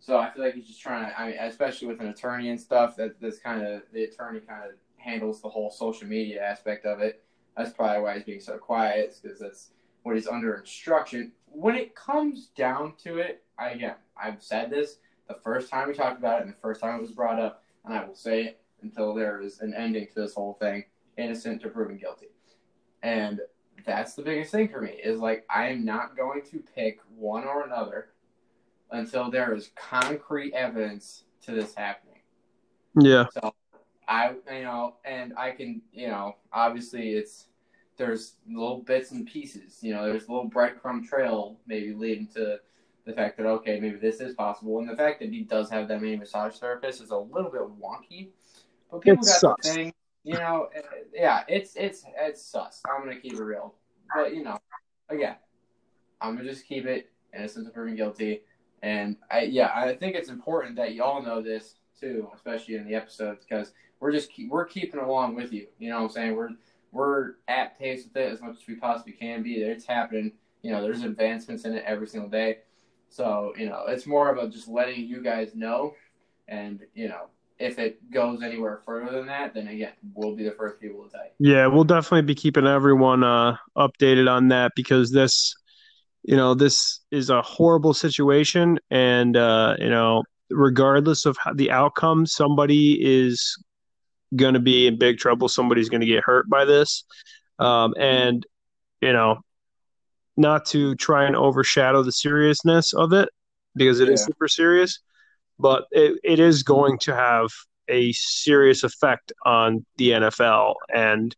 So 0.00 0.18
I 0.18 0.30
feel 0.30 0.44
like 0.44 0.54
he's 0.54 0.66
just 0.66 0.80
trying 0.80 1.06
to. 1.06 1.20
I 1.20 1.26
mean, 1.28 1.36
especially 1.40 1.88
with 1.88 2.00
an 2.00 2.08
attorney 2.08 2.50
and 2.50 2.60
stuff. 2.60 2.96
That 2.96 3.20
this 3.20 3.38
kind 3.38 3.62
of 3.66 3.82
the 3.92 4.04
attorney 4.04 4.40
kind 4.40 4.64
of 4.64 4.70
handles 4.96 5.40
the 5.42 5.48
whole 5.48 5.70
social 5.70 6.06
media 6.08 6.42
aspect 6.42 6.86
of 6.86 7.00
it. 7.00 7.24
That's 7.56 7.72
probably 7.72 8.02
why 8.02 8.14
he's 8.14 8.24
being 8.24 8.40
so 8.40 8.56
quiet, 8.56 9.18
because 9.22 9.38
that's 9.38 9.70
what 10.02 10.14
he's 10.14 10.28
under 10.28 10.54
instruction. 10.54 11.32
When 11.46 11.74
it 11.74 11.94
comes 11.94 12.46
down 12.56 12.94
to 13.04 13.18
it, 13.18 13.42
I 13.58 13.70
again, 13.70 13.96
I've 14.20 14.42
said 14.42 14.70
this 14.70 14.98
the 15.28 15.34
first 15.34 15.70
time 15.70 15.88
we 15.88 15.94
talked 15.94 16.18
about 16.18 16.40
it 16.40 16.44
and 16.44 16.52
the 16.52 16.58
first 16.60 16.80
time 16.80 16.96
it 16.96 17.02
was 17.02 17.12
brought 17.12 17.38
up, 17.38 17.62
and 17.84 17.94
I 17.94 18.04
will 18.04 18.14
say 18.14 18.44
it 18.44 18.60
until 18.82 19.14
there 19.14 19.42
is 19.42 19.60
an 19.60 19.74
ending 19.74 20.06
to 20.06 20.14
this 20.14 20.34
whole 20.34 20.54
thing: 20.54 20.84
innocent 21.16 21.60
to 21.62 21.68
proven 21.68 21.98
guilty. 21.98 22.28
And 23.02 23.40
that's 23.84 24.14
the 24.14 24.22
biggest 24.22 24.52
thing 24.52 24.68
for 24.68 24.80
me 24.80 24.90
is 24.90 25.20
like 25.20 25.44
I 25.48 25.68
am 25.68 25.84
not 25.84 26.16
going 26.16 26.42
to 26.50 26.62
pick 26.74 26.98
one 27.16 27.44
or 27.44 27.64
another 27.64 28.10
until 28.90 29.30
there 29.30 29.54
is 29.54 29.70
concrete 29.76 30.54
evidence 30.54 31.24
to 31.42 31.52
this 31.52 31.74
happening. 31.74 32.20
Yeah. 32.98 33.26
So 33.32 33.54
I, 34.06 34.34
you 34.52 34.62
know, 34.62 34.96
and 35.04 35.34
I 35.36 35.50
can, 35.50 35.82
you 35.92 36.08
know, 36.08 36.36
obviously 36.52 37.10
it's 37.10 37.48
there's 37.96 38.36
little 38.48 38.78
bits 38.82 39.10
and 39.10 39.26
pieces. 39.26 39.78
You 39.82 39.94
know, 39.94 40.04
there's 40.06 40.28
a 40.28 40.32
little 40.32 40.50
breadcrumb 40.50 41.06
trail 41.06 41.58
maybe 41.66 41.92
leading 41.92 42.26
to 42.28 42.58
the 43.04 43.12
fact 43.12 43.36
that 43.38 43.46
okay, 43.46 43.80
maybe 43.80 43.98
this 43.98 44.20
is 44.20 44.34
possible, 44.34 44.78
and 44.78 44.88
the 44.88 44.96
fact 44.96 45.20
that 45.20 45.30
he 45.30 45.42
does 45.42 45.70
have 45.70 45.88
that 45.88 46.00
many 46.00 46.16
massage 46.16 46.58
therapists 46.58 47.02
is 47.02 47.10
a 47.10 47.16
little 47.16 47.50
bit 47.50 47.62
wonky. 47.62 48.28
But 48.90 49.02
people 49.02 49.22
It 49.22 49.26
got 49.26 49.40
sucks. 49.40 49.68
the 49.68 49.74
thing, 49.74 49.94
you 50.28 50.34
know, 50.34 50.68
eh, 50.74 50.82
yeah, 51.14 51.44
it's 51.48 51.74
it's 51.74 52.04
it's 52.20 52.42
sus. 52.42 52.82
I'm 52.86 53.02
gonna 53.02 53.18
keep 53.18 53.32
it 53.32 53.42
real, 53.42 53.74
but 54.14 54.34
you 54.34 54.44
know, 54.44 54.58
again, 55.08 55.36
I'm 56.20 56.36
gonna 56.36 56.50
just 56.50 56.66
keep 56.66 56.84
it 56.84 57.10
innocent 57.34 57.66
until 57.66 57.72
proven 57.72 57.96
guilty. 57.96 58.42
And 58.82 59.16
I, 59.30 59.44
yeah, 59.44 59.70
I 59.74 59.94
think 59.94 60.16
it's 60.16 60.28
important 60.28 60.76
that 60.76 60.92
you 60.92 61.02
all 61.02 61.22
know 61.22 61.40
this 61.40 61.76
too, 61.98 62.28
especially 62.34 62.74
in 62.74 62.86
the 62.86 62.94
episodes, 62.94 63.46
because 63.48 63.72
we're 64.00 64.12
just 64.12 64.30
keep, 64.30 64.50
we're 64.50 64.66
keeping 64.66 65.00
along 65.00 65.34
with 65.34 65.50
you. 65.50 65.66
You 65.78 65.88
know 65.88 65.96
what 65.96 66.08
I'm 66.08 66.10
saying? 66.10 66.36
We're 66.36 66.50
we're 66.92 67.36
at 67.48 67.78
pace 67.78 68.04
with 68.04 68.22
it 68.22 68.30
as 68.30 68.42
much 68.42 68.56
as 68.60 68.66
we 68.68 68.74
possibly 68.74 69.14
can 69.14 69.42
be. 69.42 69.62
It's 69.62 69.86
happening. 69.86 70.32
You 70.60 70.72
know, 70.72 70.82
there's 70.82 71.04
advancements 71.04 71.64
in 71.64 71.72
it 71.72 71.84
every 71.86 72.06
single 72.06 72.28
day. 72.28 72.58
So 73.08 73.54
you 73.56 73.66
know, 73.66 73.84
it's 73.88 74.06
more 74.06 74.30
about 74.30 74.52
just 74.52 74.68
letting 74.68 75.06
you 75.06 75.22
guys 75.22 75.54
know, 75.54 75.94
and 76.48 76.80
you 76.92 77.08
know, 77.08 77.28
if 77.58 77.78
it 77.78 78.10
goes 78.10 78.42
anywhere 78.42 78.80
further 78.86 79.10
than 79.10 79.26
that, 79.26 79.54
then 79.54 79.68
again, 79.68 79.92
we'll 80.14 80.36
be 80.36 80.44
the 80.44 80.52
first 80.52 80.80
people 80.80 81.04
to 81.04 81.10
tell 81.10 81.22
you. 81.24 81.52
Yeah, 81.54 81.66
we'll 81.66 81.84
definitely 81.84 82.22
be 82.22 82.34
keeping 82.34 82.66
everyone 82.66 83.24
uh, 83.24 83.56
updated 83.76 84.30
on 84.30 84.48
that 84.48 84.72
because 84.76 85.10
this, 85.10 85.54
you 86.22 86.36
know, 86.36 86.54
this 86.54 87.00
is 87.10 87.30
a 87.30 87.42
horrible 87.42 87.94
situation, 87.94 88.78
and 88.90 89.36
uh, 89.36 89.74
you 89.78 89.88
know, 89.88 90.22
regardless 90.50 91.26
of 91.26 91.36
how 91.36 91.52
the 91.52 91.70
outcome, 91.70 92.26
somebody 92.26 92.98
is 93.00 93.56
going 94.36 94.54
to 94.54 94.60
be 94.60 94.86
in 94.86 94.98
big 94.98 95.18
trouble. 95.18 95.48
Somebody's 95.48 95.88
going 95.88 96.00
to 96.00 96.06
get 96.06 96.22
hurt 96.24 96.48
by 96.48 96.64
this, 96.64 97.04
um, 97.58 97.94
and 97.98 98.46
you 99.00 99.12
know, 99.12 99.38
not 100.36 100.66
to 100.66 100.94
try 100.96 101.24
and 101.24 101.34
overshadow 101.36 102.02
the 102.02 102.12
seriousness 102.12 102.92
of 102.92 103.12
it 103.12 103.28
because 103.74 104.00
it 104.00 104.08
is 104.08 104.20
Yeah. 104.20 104.26
super 104.26 104.48
serious, 104.48 105.00
but 105.58 105.86
it, 105.90 106.18
it 106.24 106.40
is 106.40 106.62
going 106.62 106.98
to 107.00 107.14
have 107.14 107.48
a 107.88 108.12
serious 108.12 108.84
effect 108.84 109.32
on 109.44 109.84
the 109.96 110.10
NFL 110.10 110.74
and 110.94 111.34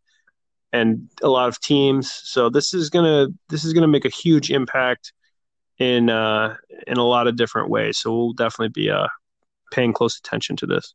and 0.72 1.08
a 1.22 1.28
lot 1.28 1.48
of 1.48 1.60
teams. 1.60 2.12
So 2.12 2.48
this 2.48 2.74
is 2.74 2.90
gonna 2.90 3.28
this 3.48 3.64
is 3.64 3.72
gonna 3.72 3.88
make 3.88 4.04
a 4.04 4.10
huge 4.10 4.50
impact 4.50 5.12
in 5.78 6.10
uh, 6.10 6.56
in 6.86 6.96
a 6.96 7.04
lot 7.04 7.26
of 7.26 7.36
different 7.36 7.70
ways. 7.70 7.98
So 7.98 8.14
we'll 8.14 8.32
definitely 8.32 8.68
be 8.68 8.90
uh, 8.90 9.08
paying 9.72 9.92
close 9.92 10.18
attention 10.18 10.56
to 10.56 10.66
this. 10.66 10.94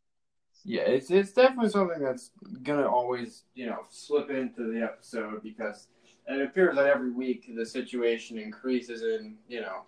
Yeah, 0.64 0.82
it's 0.82 1.12
it's 1.12 1.32
definitely 1.32 1.70
something 1.70 2.02
that's 2.02 2.32
gonna 2.64 2.88
always 2.88 3.44
you 3.54 3.66
know 3.68 3.80
slip 3.90 4.30
into 4.30 4.72
the 4.72 4.82
episode 4.82 5.44
because 5.44 5.88
it 6.28 6.42
appears 6.42 6.76
that 6.76 6.88
every 6.88 7.12
week 7.12 7.52
the 7.56 7.66
situation 7.66 8.38
increases 8.38 9.04
in 9.04 9.36
you 9.48 9.62
know 9.62 9.82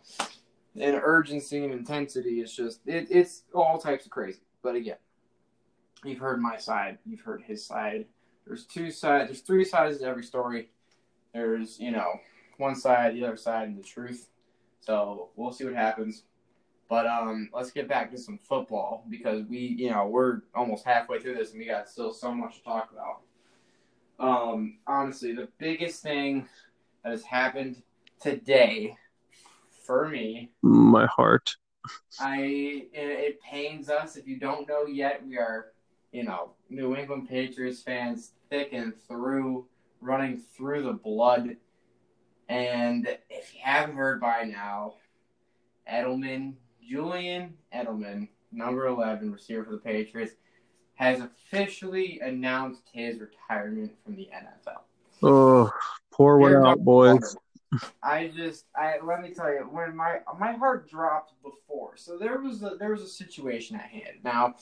in 0.78 0.96
urgency 0.96 1.64
and 1.64 1.74
intensity. 1.74 2.42
It's 2.42 2.56
just 2.56 2.82
it, 2.86 3.08
it's 3.10 3.44
all 3.54 3.78
types 3.78 4.06
of 4.06 4.12
crazy. 4.12 4.42
But 4.64 4.76
again, 4.76 4.98
you've 6.04 6.20
heard 6.20 6.42
my 6.42 6.58
side, 6.58 6.98
you've 7.06 7.22
heard 7.22 7.42
his 7.42 7.66
side. 7.66 8.06
There's 8.46 8.66
two 8.66 8.92
sides. 8.92 9.30
There's 9.30 9.42
three 9.42 9.66
sides 9.66 9.98
to 9.98 10.06
every 10.06 10.24
story. 10.24 10.70
There's 11.34 11.80
you 11.80 11.92
know 11.92 12.20
one 12.58 12.76
side, 12.76 13.16
the 13.16 13.26
other 13.26 13.38
side, 13.38 13.68
and 13.68 13.78
the 13.78 13.84
truth. 13.84 14.30
So 14.80 15.30
we'll 15.36 15.52
see 15.52 15.66
what 15.66 15.76
happens. 15.76 16.24
But 16.90 17.06
um, 17.06 17.50
let's 17.54 17.72
get 17.72 17.90
back 17.90 18.12
to 18.12 18.18
some 18.18 18.38
football 18.38 19.06
because 19.10 19.44
we, 19.46 19.60
you 19.60 19.90
know, 19.90 20.08
we're 20.08 20.42
almost 20.56 20.86
halfway 20.86 21.20
through 21.20 21.36
this 21.36 21.52
and 21.52 21.60
we 21.60 21.66
got 21.66 21.90
still 21.90 22.14
so 22.14 22.32
much 22.32 22.60
to 22.60 22.64
talk 22.64 22.90
about. 22.94 23.22
Um, 24.20 24.78
honestly, 24.88 25.34
the 25.34 25.50
biggest 25.58 26.02
thing 26.02 26.48
that 27.04 27.12
has 27.12 27.24
happened 27.24 27.82
today 28.22 28.96
for 29.88 30.08
me, 30.10 30.52
My 30.62 31.08
heart. 31.08 31.56
I 32.20 32.42
it, 32.42 32.90
it 32.94 33.42
pains 33.42 33.90
us 33.90 34.18
if 34.18 34.28
you 34.28 34.38
don't 34.38 34.68
know 34.68 34.86
yet. 34.86 35.26
We 35.26 35.38
are, 35.38 35.68
you 36.12 36.24
know, 36.24 36.52
New 36.70 36.96
England 36.96 37.30
Patriots 37.30 37.82
fans, 37.82 38.34
thick 38.50 38.70
and 38.74 38.94
through, 39.08 39.66
running 40.02 40.42
through 40.56 40.84
the 40.84 40.94
blood. 40.94 41.56
And 42.50 43.08
if 43.30 43.54
you 43.54 43.62
haven't 43.64 43.96
heard 43.96 44.20
by 44.20 44.44
now, 44.44 44.96
Edelman, 45.92 46.54
Julian 46.88 47.54
Edelman, 47.74 48.28
number 48.52 48.88
11 48.88 49.32
receiver 49.32 49.64
for 49.64 49.72
the 49.72 49.78
Patriots, 49.78 50.34
has 50.96 51.22
officially 51.22 52.20
announced 52.22 52.84
his 52.92 53.20
retirement 53.20 53.94
from 54.04 54.16
the 54.16 54.30
NFL. 54.34 54.82
Oh, 55.24 55.72
pour 56.12 56.38
one 56.38 56.56
out, 56.56 56.84
boys. 56.84 57.36
I 58.02 58.32
just, 58.36 58.66
I 58.76 58.96
let 59.04 59.22
me 59.22 59.34
tell 59.34 59.52
you, 59.52 59.68
when 59.70 59.96
my 59.96 60.20
my 60.40 60.54
heart 60.54 60.90
dropped 60.90 61.34
before, 61.44 61.98
so 61.98 62.18
there 62.18 62.40
was 62.40 62.64
a 62.64 62.76
there 62.80 62.92
was 62.92 63.02
a 63.02 63.08
situation 63.08 63.76
at 63.76 63.90
hand. 63.90 64.20
Now, 64.24 64.56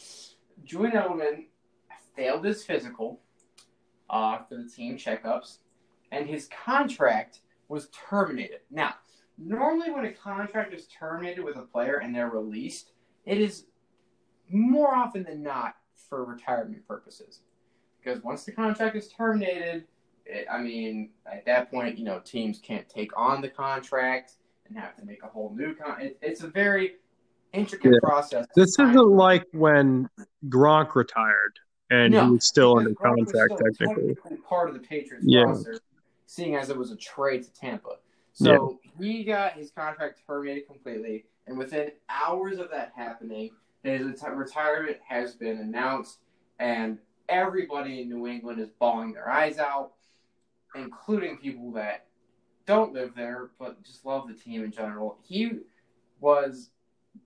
Julian 0.64 0.96
Edelman 0.96 1.46
failed 2.16 2.46
his 2.46 2.64
physical 2.64 3.22
uh, 4.10 4.40
for 4.50 4.56
the 4.56 4.70
team 4.70 4.98
checkups, 4.98 5.60
and 6.12 6.28
his 6.28 6.50
contract 6.66 7.42
was 7.68 7.90
terminated. 8.10 8.62
Now, 8.72 8.96
normally 9.38 9.92
when 9.92 10.06
a 10.06 10.12
contract 10.12 10.74
is 10.74 10.88
terminated 10.88 11.44
with 11.44 11.58
a 11.58 11.62
player 11.62 11.98
and 11.98 12.16
they're 12.16 12.30
released, 12.30 12.92
it 13.26 13.40
is 13.40 13.66
more 14.50 14.96
often 14.96 15.24
than 15.24 15.44
not 15.44 15.76
for 16.10 16.24
retirement 16.26 16.88
purposes. 16.88 17.42
Because 17.98 18.24
once 18.24 18.44
the 18.44 18.52
contract 18.52 18.96
is 18.96 19.10
terminated, 19.10 19.86
it, 20.26 20.48
I 20.52 20.60
mean, 20.62 21.12
at 21.32 21.46
that 21.46 21.72
point, 21.72 21.98
you 21.98 22.06
know, 22.06 22.20
teams 22.20 22.60
can't 22.60 22.88
take 22.90 23.12
on 23.18 23.42
the 23.42 23.50
contract 23.50 24.34
and 24.68 24.78
have 24.78 24.96
to 24.98 25.06
make 25.06 25.24
a 25.24 25.28
whole 25.28 25.54
new 25.56 25.76
con. 25.76 26.02
It, 26.02 26.18
it's 26.22 26.42
a 26.42 26.48
very 26.48 26.96
intricate 27.54 27.94
Yeah. 27.94 28.00
process. 28.02 28.46
This 28.56 28.78
isn't 28.80 28.96
like 29.12 29.44
when 29.52 30.10
Gronk 30.48 30.96
retired 30.96 31.60
and 31.90 32.14
No, 32.14 32.26
he 32.26 32.32
was 32.32 32.48
still 32.48 32.78
under 32.78 32.92
Gronk 32.92 33.28
contract 33.28 33.62
technically. 33.80 34.16
part 34.48 34.68
of 34.70 34.74
the 34.74 34.82
Patriots 34.82 35.26
Yeah. 35.28 35.44
roster, 35.44 35.80
seeing 36.26 36.56
as 36.56 36.70
it 36.70 36.78
was 36.78 36.92
a 36.92 36.98
trade 36.98 37.44
to 37.44 37.54
Tampa. 37.54 37.98
So 38.34 38.80
he 39.00 39.24
got 39.24 39.54
his 39.54 39.72
contract 39.72 40.22
terminated 40.28 40.68
completely, 40.68 41.26
and 41.48 41.58
within 41.58 41.92
hours 42.10 42.58
of 42.60 42.70
that 42.72 42.92
happening, 42.94 43.52
his 43.84 44.22
retirement 44.30 44.98
has 45.08 45.36
been 45.36 45.60
announced, 45.60 46.20
and 46.60 47.00
everybody 47.30 48.02
in 48.02 48.10
New 48.10 48.28
England 48.28 48.60
is 48.60 48.70
bawling 48.78 49.14
their 49.14 49.30
eyes 49.30 49.58
out, 49.58 49.94
including 50.76 51.38
people 51.38 51.72
that 51.72 52.06
don't 52.66 52.94
live 52.94 53.14
there 53.16 53.52
but 53.60 53.82
just 53.84 54.06
love 54.06 54.28
the 54.28 54.34
team 54.34 54.64
in 54.64 54.72
general. 54.72 55.18
He 55.24 55.52
was 56.20 56.72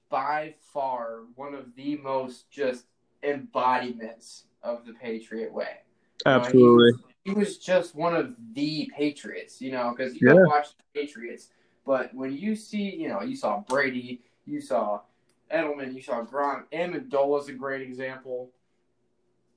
by 0.09 0.55
far 0.73 1.21
one 1.35 1.53
of 1.53 1.75
the 1.75 1.97
most 1.97 2.49
just 2.49 2.85
embodiments 3.23 4.45
of 4.63 4.85
the 4.85 4.93
Patriot 4.93 5.53
way. 5.53 5.77
You 6.25 6.31
know, 6.31 6.39
he 6.39 6.45
Absolutely. 6.45 6.91
was- 6.91 6.99
He 7.25 7.31
was 7.31 7.57
just 7.59 7.95
one 7.95 8.15
of 8.15 8.35
the 8.53 8.89
Patriots, 8.95 9.62
you 9.62 9.71
know, 9.71 9.93
because 9.95 10.15
you 10.19 10.27
Yeah. 10.27 10.43
watch 10.45 10.69
the 10.75 10.83
Patriots, 10.93 11.49
but 11.85 12.13
when 12.15 12.35
you 12.35 12.55
see, 12.55 12.95
you 12.95 13.07
know, 13.09 13.21
you 13.21 13.35
saw 13.35 13.59
Brady, 13.59 14.23
you 14.45 14.62
saw 14.62 15.01
Edelman, 15.51 15.93
you 15.93 16.01
saw 16.01 16.23
Gronk, 16.23 16.63
Amendola's 16.71 17.49
a 17.49 17.53
great 17.53 17.81
example. 17.81 18.51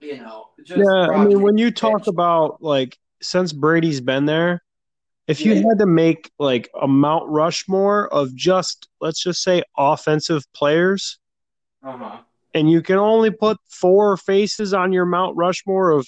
You 0.00 0.18
know, 0.18 0.48
just 0.64 0.80
Yeah, 0.80 1.10
I 1.12 1.24
mean, 1.24 1.40
when 1.40 1.56
you 1.56 1.70
talk 1.70 2.08
about 2.08 2.62
like 2.62 2.98
since 3.22 3.52
Brady's 3.52 4.00
been 4.00 4.26
there, 4.26 4.62
if 5.26 5.44
you 5.44 5.54
Yeah. 5.54 5.62
had 5.68 5.78
to 5.78 5.86
make 5.86 6.30
like 6.38 6.68
a 6.80 6.88
Mount 6.88 7.28
Rushmore 7.28 8.12
of 8.12 8.34
just 8.34 8.88
let's 9.00 9.22
just 9.22 9.42
say 9.42 9.62
offensive 9.78 10.44
players, 10.52 11.18
uh-huh. 11.82 12.18
and 12.54 12.70
you 12.70 12.82
can 12.82 12.98
only 12.98 13.30
put 13.30 13.58
four 13.68 14.16
faces 14.16 14.74
on 14.74 14.92
your 14.92 15.06
Mount 15.06 15.36
Rushmore 15.36 15.90
of 15.90 16.06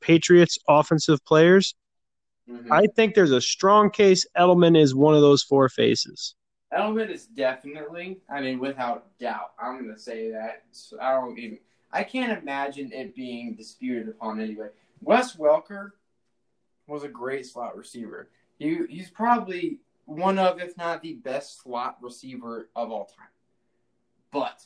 Patriots 0.00 0.58
offensive 0.68 1.24
players, 1.24 1.74
Mhm. 2.48 2.68
I 2.70 2.86
think 2.86 3.14
there's 3.14 3.32
a 3.32 3.40
strong 3.40 3.90
case 3.90 4.24
Edelman 4.36 4.78
is 4.78 4.94
one 4.94 5.14
of 5.14 5.20
those 5.20 5.42
four 5.42 5.68
faces. 5.68 6.36
Edelman 6.72 7.10
is 7.10 7.26
definitely, 7.26 8.20
I 8.28 8.40
mean, 8.40 8.58
without 8.60 9.18
doubt, 9.18 9.52
I'm 9.58 9.82
going 9.82 9.92
to 9.94 10.00
say 10.00 10.30
that. 10.30 10.64
So 10.70 11.00
I 11.00 11.12
don't 11.12 11.36
even, 11.38 11.58
I 11.92 12.04
can't 12.04 12.40
imagine 12.40 12.92
it 12.92 13.16
being 13.16 13.54
disputed 13.54 14.08
upon 14.08 14.40
anyway. 14.40 14.68
Wes 15.00 15.36
Welker 15.36 15.92
was 16.86 17.02
a 17.04 17.08
great 17.08 17.46
slot 17.46 17.76
receiver. 17.76 18.30
He, 18.58 18.78
he's 18.88 19.10
probably 19.10 19.78
one 20.04 20.38
of, 20.38 20.60
if 20.60 20.76
not 20.76 21.02
the 21.02 21.14
best 21.14 21.62
slot 21.62 21.96
receiver 22.00 22.70
of 22.76 22.90
all 22.90 23.06
time. 23.06 23.28
But, 24.30 24.62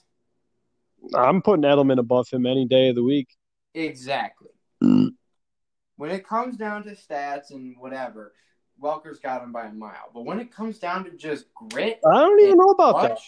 I'm 1.14 1.42
putting 1.42 1.64
Edelman 1.64 1.98
above 1.98 2.28
him 2.28 2.46
any 2.46 2.66
day 2.66 2.88
of 2.88 2.94
the 2.94 3.02
week. 3.02 3.28
exactly. 3.74 4.48
When 6.00 6.10
it 6.10 6.26
comes 6.26 6.56
down 6.56 6.84
to 6.84 6.92
stats 6.92 7.50
and 7.50 7.76
whatever, 7.78 8.32
Welker's 8.78 9.18
got 9.18 9.42
him 9.42 9.52
by 9.52 9.66
a 9.66 9.72
mile. 9.72 10.10
But 10.14 10.24
when 10.24 10.40
it 10.40 10.50
comes 10.50 10.78
down 10.78 11.04
to 11.04 11.10
just 11.10 11.52
grit, 11.54 12.00
I 12.10 12.20
don't 12.20 12.40
even 12.40 12.56
know 12.56 12.70
about 12.70 13.02
that. 13.02 13.18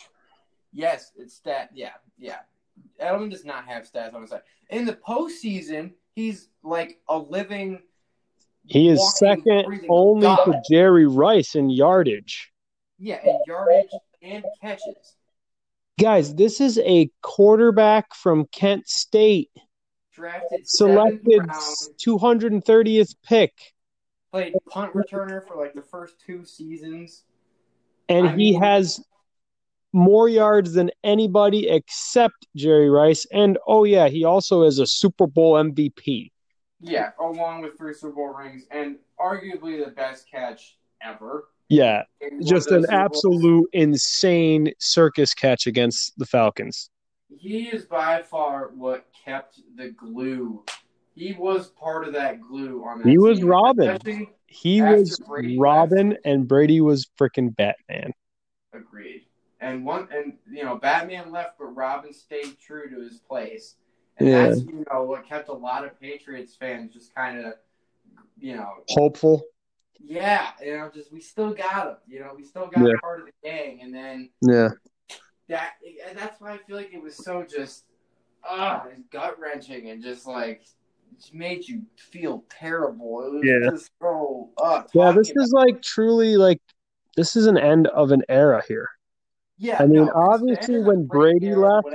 Yes, 0.73 1.13
it's 1.17 1.35
stat. 1.35 1.69
Yeah, 1.75 1.93
yeah. 2.19 2.39
Edelman 2.99 3.31
does 3.31 3.45
not 3.45 3.67
have 3.67 3.91
stats 3.91 4.15
on 4.15 4.23
his 4.23 4.31
side. 4.31 4.41
In 4.71 4.87
the 4.87 4.95
postseason, 4.95 5.93
he's 6.15 6.49
like 6.63 7.01
a 7.11 7.19
living. 7.19 7.83
He 8.67 8.89
is 8.89 8.99
walking, 8.99 9.43
second 9.45 9.83
only 9.89 10.23
God. 10.23 10.45
to 10.45 10.63
Jerry 10.71 11.07
Rice 11.07 11.55
in 11.55 11.71
yardage. 11.71 12.53
Yeah, 12.99 13.19
and 13.25 13.39
yardage 13.47 13.91
and 14.23 14.45
catches. 14.61 15.17
Guys, 16.01 16.35
this 16.35 16.61
is 16.61 16.79
a 16.79 17.11
quarterback 17.23 18.15
from 18.15 18.47
Kent 18.47 18.89
State, 18.89 19.51
Drafted 20.15 20.69
selected 20.69 21.43
seventh 21.53 21.97
230th 22.05 23.15
pick, 23.25 23.53
Played 24.31 24.55
punt 24.71 24.95
returner 24.95 25.47
for 25.47 25.57
like 25.57 25.75
the 25.75 25.83
first 25.83 26.15
two 26.25 26.45
seasons. 26.45 27.25
and 28.09 28.29
I 28.29 28.31
he 28.33 28.53
mean- 28.53 28.63
has 28.63 29.01
more 29.95 30.29
yards 30.29 30.73
than 30.73 30.91
anybody 31.05 31.69
except 31.69 32.47
Jerry 32.57 32.89
Rice. 32.89 33.27
And 33.31 33.59
oh 33.67 33.85
yeah, 33.85 34.09
he 34.09 34.25
also 34.25 34.63
is 34.63 34.79
a 34.79 34.87
Super 34.87 35.27
Bowl 35.27 35.55
MVP. 35.55 36.31
Yeah, 36.83 37.11
along 37.21 37.63
with 37.63 37.79
three 37.79 37.95
Super 37.95 38.15
Bowl 38.15 38.35
rings 38.35 38.65
and 38.71 38.97
arguably 39.19 39.83
the 39.83 39.93
best 39.93 40.29
catch 40.31 40.77
ever. 41.01 41.45
Yeah, 41.69 42.03
just 42.43 42.71
an 42.71 42.85
absolute 42.91 43.69
insane 43.73 44.73
circus 44.79 45.33
catch 45.33 45.67
against 45.67 46.19
the 46.19 46.27
Falcons. 46.27 46.91
He 47.35 47.69
is 47.69 47.85
by 47.87 48.23
far 48.23 48.73
what 48.75 49.07
kept 49.25 49.61
the 49.77 49.91
glue. 49.91 50.65
He 51.15 51.33
was 51.35 51.69
part 51.69 52.07
of 52.07 52.13
that 52.15 52.41
glue 52.43 52.85
on 52.85 52.99
that. 52.99 53.09
He 53.09 53.17
was 53.17 53.43
Robin. 53.43 53.89
especially- 53.91 54.31
He 54.47 54.83
was 54.83 55.19
Brady 55.27 55.59
Robin, 55.59 56.19
and 56.27 56.47
Brady 56.47 56.83
was 56.83 57.09
freaking 57.19 57.57
Batman. 57.57 58.13
Agreed. 58.75 59.25
And 59.61 59.87
one, 59.87 60.09
and 60.13 60.35
you 60.51 60.65
know, 60.65 60.77
Batman 60.77 61.31
left, 61.31 61.59
but 61.59 61.67
Robin 61.67 62.13
stayed 62.13 62.59
true 62.59 62.91
to 62.91 63.01
his 63.01 63.21
place, 63.21 63.77
and 64.19 64.29
Yeah. 64.29 64.47
that's 64.49 64.63
you 64.63 64.85
know 64.91 65.03
what 65.03 65.27
kept 65.27 65.49
a 65.49 65.53
lot 65.53 65.85
of 65.85 65.99
Patriots 66.01 66.55
fans 66.55 66.93
just 66.93 67.15
kind 67.15 67.45
of, 67.45 67.55
you 68.39 68.57
know, 68.57 68.71
Hopeful. 68.89 69.43
yeah, 70.01 70.51
you 70.63 70.77
know, 70.77 70.91
just 70.93 71.13
we 71.13 71.21
still 71.21 71.53
got 71.55 71.87
him, 71.89 71.97
you 72.07 72.21
know, 72.21 72.33
we 72.37 72.43
still 72.45 72.67
got 72.67 72.87
Yeah. 72.87 72.95
part 73.01 73.21
of 73.21 73.27
the 73.27 73.33
gang, 73.49 73.81
and 73.83 73.95
then 73.95 74.31
Yeah. 74.41 74.71
that, 75.49 75.73
and 76.09 76.17
that's 76.19 76.41
why 76.41 76.53
I 76.53 76.59
feel 76.59 76.77
like 76.77 76.93
it 76.93 77.03
was 77.03 77.17
so 77.17 77.45
just, 77.45 77.85
ah, 78.45 78.87
gut 79.11 79.39
wrenching, 79.39 79.91
and 79.91 80.03
just 80.03 80.27
like. 80.27 80.63
Just 81.21 81.35
made 81.35 81.69
you 81.69 81.83
feel 82.11 82.43
terrible. 82.49 83.23
It 83.27 83.33
was 83.33 83.45
Yeah. 83.45 83.71
just 83.71 83.91
so. 84.01 84.51
Uh, 84.57 84.83
Yeah, 84.95 85.13
this 85.13 85.31
is 85.37 85.53
like 85.53 85.83
truly 85.83 86.39
like 86.39 86.59
this 87.17 87.37
is 87.37 87.47
an 87.47 87.59
end 87.59 87.87
of 87.89 88.13
an 88.13 88.23
era 88.31 88.63
here. 88.67 88.89
Yeah, 89.59 89.77
I 89.79 89.87
mean, 89.87 90.07
no, 90.07 90.13
obviously, 90.15 90.81
when 90.81 91.07
Brady 91.07 91.55
left-. 91.55 91.87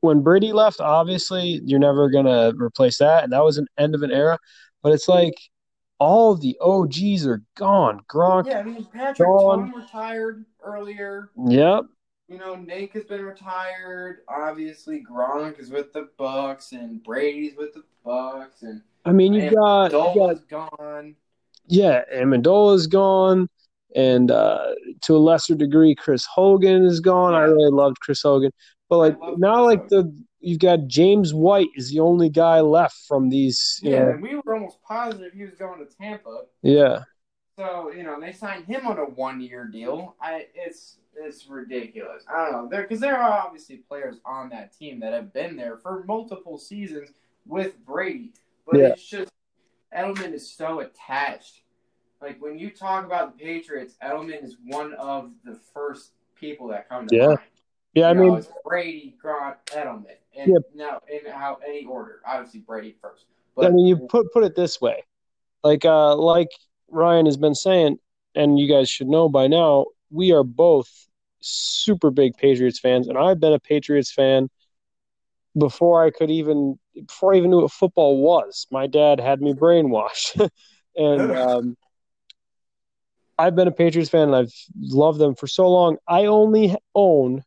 When 0.00 0.22
Brady 0.22 0.52
left, 0.52 0.80
obviously 0.80 1.60
you're 1.64 1.80
never 1.80 2.08
gonna 2.08 2.52
replace 2.56 2.98
that, 2.98 3.24
and 3.24 3.32
that 3.32 3.44
was 3.44 3.58
an 3.58 3.66
end 3.78 3.94
of 3.94 4.02
an 4.02 4.12
era. 4.12 4.38
But 4.82 4.92
it's 4.92 5.08
like 5.08 5.34
all 5.98 6.34
the 6.34 6.56
OGs 6.60 7.26
are 7.26 7.42
gone. 7.56 8.00
Gronk. 8.08 8.46
Yeah, 8.46 8.60
I 8.60 8.62
mean 8.62 8.86
Patrick 8.92 9.26
Gone. 9.26 9.70
Tom 9.70 9.80
retired 9.80 10.44
earlier. 10.62 11.30
Yep. 11.36 11.86
You 12.28 12.38
know, 12.38 12.54
Nate 12.54 12.92
has 12.92 13.04
been 13.04 13.22
retired. 13.22 14.18
Obviously, 14.28 15.02
Gronk 15.02 15.58
is 15.58 15.70
with 15.70 15.92
the 15.94 16.10
Bucs, 16.18 16.72
and 16.72 17.02
Brady's 17.02 17.56
with 17.56 17.72
the 17.72 17.82
Bucs, 18.04 18.62
and 18.62 18.82
I 19.04 19.12
mean, 19.12 19.32
you 19.32 19.50
got, 19.50 19.92
you 19.92 20.14
got 20.14 20.48
gone. 20.48 21.16
yeah, 21.66 22.02
Amendola's 22.14 22.86
gone, 22.86 23.48
and 23.96 24.30
uh, 24.30 24.74
to 25.02 25.16
a 25.16 25.18
lesser 25.18 25.54
degree, 25.54 25.94
Chris 25.94 26.26
Hogan 26.26 26.84
is 26.84 27.00
gone. 27.00 27.32
I 27.34 27.44
really 27.44 27.70
loved 27.70 28.00
Chris 28.00 28.20
Hogan, 28.20 28.52
but 28.88 28.98
like 28.98 29.16
now, 29.38 29.64
like 29.64 29.88
the 29.88 30.12
you've 30.40 30.58
got 30.60 30.86
James 30.86 31.34
White 31.34 31.68
is 31.74 31.90
the 31.90 32.00
only 32.00 32.28
guy 32.28 32.60
left 32.60 32.96
from 33.06 33.28
these. 33.28 33.80
Yeah, 33.82 34.04
know, 34.04 34.10
and 34.10 34.22
we 34.22 34.36
were 34.36 34.54
almost 34.54 34.82
positive 34.82 35.32
he 35.32 35.44
was 35.44 35.54
going 35.54 35.78
to 35.84 35.96
Tampa. 35.96 36.42
yeah, 36.62 37.02
So 37.56 37.90
you 37.92 38.02
know, 38.02 38.20
they 38.20 38.32
signed 38.32 38.64
him 38.66 38.86
on 38.86 38.98
a 38.98 39.04
one-year 39.04 39.66
deal. 39.66 40.14
I 40.20 40.46
it's 40.54 40.98
it's 41.16 41.48
ridiculous. 41.48 42.24
I 42.32 42.44
don't 42.44 42.52
know 42.52 42.68
there 42.70 42.82
because 42.82 43.00
there 43.00 43.18
are 43.18 43.40
obviously 43.46 43.78
players 43.78 44.20
on 44.24 44.48
that 44.50 44.72
team 44.78 45.00
that 45.00 45.12
have 45.12 45.32
been 45.32 45.56
there 45.56 45.76
for 45.76 46.04
multiple 46.04 46.56
seasons 46.58 47.10
with 47.46 47.84
Brady, 47.84 48.32
but 48.66 48.78
Yeah. 48.78 48.88
it's 48.88 49.04
just 49.04 49.32
Edelman 49.96 50.32
is 50.34 50.48
so 50.50 50.80
attached. 50.80 51.62
Like 52.20 52.40
when 52.40 52.58
you 52.58 52.70
talk 52.70 53.04
about 53.04 53.36
the 53.36 53.44
Patriots, 53.44 53.96
Edelman 54.02 54.44
is 54.44 54.56
one 54.66 54.92
of 54.94 55.30
the 55.44 55.54
first 55.74 56.12
people 56.34 56.68
that 56.68 56.88
come 56.88 57.06
to 57.08 57.16
Yeah. 57.16 57.26
mind. 57.28 57.38
Yeah. 57.98 58.08
I 58.08 58.14
know, 58.14 58.22
mean, 58.22 58.34
it's 58.36 58.48
Brady, 58.64 59.14
Gronk, 59.22 59.56
Edelman, 59.66 60.06
and 60.36 60.50
Yeah. 60.50 60.58
now 60.74 61.00
in 61.10 61.30
how 61.30 61.58
any 61.66 61.84
order. 61.84 62.20
Obviously, 62.26 62.60
Brady 62.60 62.94
first. 63.00 63.26
But 63.56 63.66
I 63.66 63.70
mean, 63.70 63.86
you 63.86 63.96
put 64.08 64.32
put 64.32 64.44
it 64.44 64.54
this 64.54 64.80
way, 64.80 65.04
like 65.64 65.84
uh, 65.84 66.16
like 66.16 66.48
Ryan 66.90 67.26
has 67.26 67.36
been 67.36 67.54
saying, 67.54 67.98
and 68.34 68.58
you 68.58 68.68
guys 68.68 68.88
should 68.88 69.08
know 69.08 69.28
by 69.28 69.46
now, 69.48 69.86
we 70.10 70.32
are 70.32 70.44
both 70.44 70.88
super 71.40 72.10
big 72.10 72.36
Patriots 72.36 72.78
fans, 72.78 73.08
and 73.08 73.18
I've 73.18 73.40
been 73.40 73.52
a 73.52 73.58
Patriots 73.60 74.12
fan 74.12 74.48
before 75.58 76.04
I 76.04 76.10
could 76.10 76.30
even 76.30 76.78
before 77.06 77.34
I 77.34 77.38
even 77.38 77.50
knew 77.50 77.62
what 77.62 77.72
football 77.72 78.22
was. 78.22 78.66
My 78.70 78.86
dad 78.86 79.20
had 79.20 79.40
me 79.40 79.54
brainwashed, 79.54 80.48
and 80.96 81.30
um, 81.36 81.76
I've 83.38 83.54
been 83.54 83.68
a 83.68 83.72
Patriots 83.72 84.10
fan, 84.10 84.28
and 84.28 84.36
I've 84.36 84.52
loved 84.78 85.18
them 85.18 85.34
for 85.34 85.46
so 85.46 85.68
long. 85.68 85.96
I 86.08 86.26
only 86.26 86.74
own, 86.94 87.42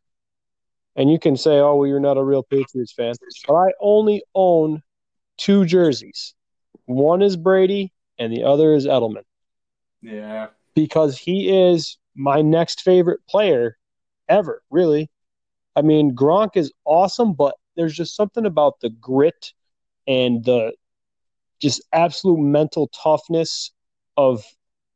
and 0.96 1.10
you 1.10 1.18
can 1.18 1.36
say, 1.36 1.58
"Oh, 1.58 1.76
well, 1.76 1.88
you're 1.88 2.00
not 2.00 2.18
a 2.18 2.24
real 2.24 2.42
Patriots 2.42 2.92
fan," 2.92 3.14
but 3.46 3.54
I 3.54 3.72
only 3.80 4.22
own 4.34 4.82
two 5.38 5.64
jerseys. 5.64 6.34
One 6.86 7.22
is 7.22 7.36
Brady 7.36 7.92
and 8.18 8.32
the 8.32 8.44
other 8.44 8.74
is 8.74 8.86
Edelman 8.86 9.24
yeah, 10.02 10.48
because 10.74 11.18
he 11.18 11.48
is 11.50 11.98
my 12.14 12.42
next 12.42 12.82
favorite 12.82 13.20
player 13.28 13.78
ever, 14.28 14.62
really. 14.70 15.10
I 15.76 15.82
mean, 15.82 16.14
Gronk 16.14 16.56
is 16.56 16.72
awesome, 16.84 17.32
but 17.32 17.54
there's 17.76 17.94
just 17.94 18.16
something 18.16 18.44
about 18.46 18.80
the 18.80 18.90
grit 18.90 19.52
and 20.06 20.44
the 20.44 20.72
just 21.60 21.82
absolute 21.92 22.38
mental 22.40 22.88
toughness 22.88 23.70
of 24.16 24.44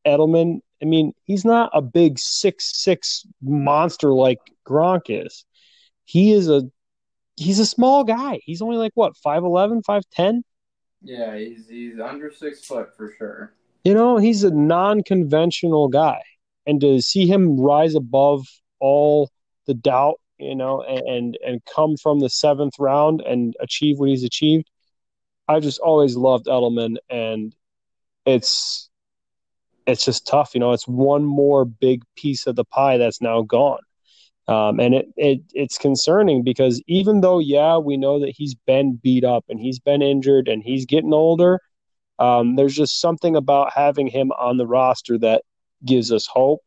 Edelman. 0.07 0.61
I 0.83 0.87
mean, 0.87 1.13
he's 1.25 1.45
not 1.45 1.71
a 1.73 1.81
big 1.81 2.19
six 2.19 2.73
six 2.83 3.27
monster 3.43 4.13
like 4.13 4.41
Gronk 4.67 5.03
is. 5.09 5.45
He 6.07 6.33
is 6.33 6.49
a 6.49 6.62
he's 7.37 7.59
a 7.59 7.66
small 7.66 8.05
guy. 8.05 8.40
He's 8.45 8.62
only 8.62 8.79
like 8.79 8.92
what, 8.95 9.12
5'11, 9.25 9.83
5'10? 9.85 10.42
yeah. 11.03 11.37
He's 11.37 11.69
he's 11.69 12.01
under 12.01 12.33
six 12.33 12.64
foot 12.64 12.97
for 12.97 13.12
sure. 13.19 13.53
You 13.85 13.95
know, 13.95 14.16
he's 14.16 14.42
a 14.42 14.51
non-conventional 14.51 15.88
guy, 15.88 16.23
and 16.66 16.81
to 16.81 17.01
see 17.03 17.27
him 17.27 17.61
rise 17.61 17.95
above 17.95 18.47
all 18.81 19.31
the 19.66 19.75
doubt, 19.75 20.21
you 20.38 20.55
know, 20.57 20.83
and 20.83 21.37
and 21.47 21.61
come 21.73 21.97
from 21.97 22.21
the 22.21 22.31
seventh 22.31 22.75
round 22.79 23.21
and 23.21 23.55
achieve 23.61 23.99
what 23.99 24.09
he's 24.09 24.25
achieved, 24.25 24.71
I've 25.49 25.62
just 25.62 25.81
always 25.81 26.16
loved 26.16 26.47
Edelman, 26.47 26.97
and 27.11 27.55
it's 28.25 28.90
it's 29.87 30.05
just 30.05 30.27
tough, 30.27 30.51
you 30.55 30.61
know. 30.61 30.73
It's 30.73 30.88
one 30.88 31.25
more 31.25 31.64
big 31.64 32.03
piece 32.16 32.47
of 32.47 32.57
the 32.57 32.64
pie 32.64 32.99
that's 32.99 33.21
now 33.21 33.42
gone, 33.42 33.81
um, 34.49 34.79
and 34.79 34.95
it, 34.95 35.07
it 35.17 35.41
it's 35.53 35.79
concerning 35.79 36.45
because 36.45 36.81
even 36.87 37.21
though 37.21 37.39
yeah, 37.39 37.79
we 37.79 37.97
know 37.97 38.21
that 38.21 38.35
he's 38.37 38.55
been 38.55 38.97
beat 39.03 39.25
up 39.25 39.45
and 39.49 39.61
he's 39.61 39.79
been 39.79 40.03
injured 40.03 40.49
and 40.49 40.63
he's 40.63 40.87
getting 40.87 41.13
older. 41.13 41.61
Um, 42.19 42.57
there's 42.57 42.75
just 42.75 43.01
something 43.01 43.37
about 43.37 43.73
having 43.75 44.07
him 44.07 44.33
on 44.33 44.57
the 44.57 44.67
roster 44.67 45.19
that 45.19 45.43
gives 45.85 46.11
us 46.11 46.27
hope. 46.27 46.63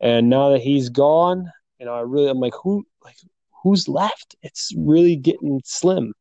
And 0.00 0.28
now 0.28 0.50
that 0.50 0.62
he's 0.62 0.88
gone, 0.88 1.50
you 1.78 1.86
know, 1.86 1.94
I 1.94 2.00
really, 2.00 2.28
I'm 2.28 2.40
like, 2.40 2.54
who, 2.60 2.84
like, 3.04 3.16
who's 3.62 3.86
left? 3.88 4.34
It's 4.42 4.72
really 4.76 5.14
getting 5.14 5.60
slim. 5.64 6.12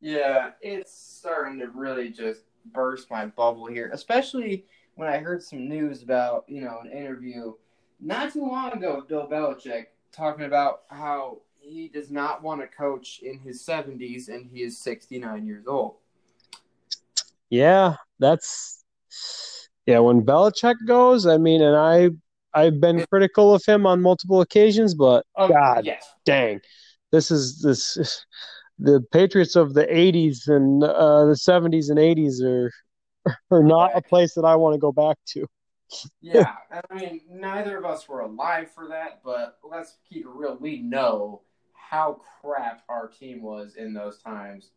Yeah, 0.00 0.50
it's 0.60 0.92
starting 0.92 1.58
to 1.60 1.68
really 1.68 2.10
just 2.10 2.42
burst 2.72 3.10
my 3.10 3.26
bubble 3.26 3.66
here, 3.66 3.90
especially 3.92 4.66
when 4.94 5.08
I 5.08 5.18
heard 5.18 5.42
some 5.42 5.68
news 5.68 6.02
about, 6.02 6.44
you 6.48 6.60
know, 6.60 6.80
an 6.84 6.90
interview 6.90 7.54
not 8.00 8.32
too 8.32 8.46
long 8.46 8.72
ago 8.72 8.96
with 8.96 9.08
Bill 9.08 9.26
Belichick 9.26 9.86
talking 10.12 10.44
about 10.44 10.82
how 10.88 11.38
he 11.58 11.88
does 11.88 12.10
not 12.10 12.42
want 12.42 12.60
to 12.60 12.66
coach 12.66 13.20
in 13.22 13.38
his 13.38 13.62
70s 13.64 14.28
and 14.28 14.46
he 14.50 14.62
is 14.62 14.78
69 14.78 15.46
years 15.46 15.66
old. 15.66 15.96
Yeah, 17.50 17.96
that's, 18.18 18.84
yeah. 19.86 19.98
When 19.98 20.22
Belichick 20.22 20.76
goes, 20.86 21.26
I 21.26 21.36
mean, 21.36 21.62
and 21.62 21.76
I, 21.76 22.10
I've 22.54 22.80
been 22.80 23.04
critical 23.10 23.54
of 23.54 23.64
him 23.64 23.86
on 23.86 24.00
multiple 24.00 24.40
occasions, 24.40 24.94
but 24.94 25.24
Oh, 25.36 25.48
God. 25.48 25.84
yes. 25.84 26.08
dang, 26.24 26.60
this 27.12 27.30
is 27.30 27.60
this, 27.60 28.24
the 28.78 29.00
Patriots 29.12 29.56
of 29.56 29.74
the 29.74 29.84
'80s 29.86 30.48
and 30.48 30.82
uh, 30.82 31.26
the 31.26 31.34
'70s 31.34 31.90
and 31.90 31.98
'80s 31.98 32.42
are, 32.42 32.70
are 33.50 33.62
not 33.62 33.96
a 33.96 34.02
place 34.02 34.34
that 34.34 34.44
I 34.44 34.56
want 34.56 34.74
to 34.74 34.78
go 34.78 34.90
back 34.92 35.16
to. 35.30 35.46
Yeah, 36.20 36.54
I 36.90 36.94
mean, 36.94 37.20
neither 37.30 37.78
of 37.78 37.84
us 37.84 38.08
were 38.08 38.20
alive 38.20 38.70
for 38.72 38.88
that, 38.88 39.20
but 39.24 39.58
let's 39.68 39.96
keep 40.08 40.24
it 40.24 40.30
real. 40.32 40.56
We 40.58 40.80
know 40.80 41.42
how 41.72 42.20
crap 42.40 42.82
our 42.88 43.08
team 43.08 43.42
was 43.42 43.76
in 43.76 43.94
those 43.94 44.18
times, 44.18 44.70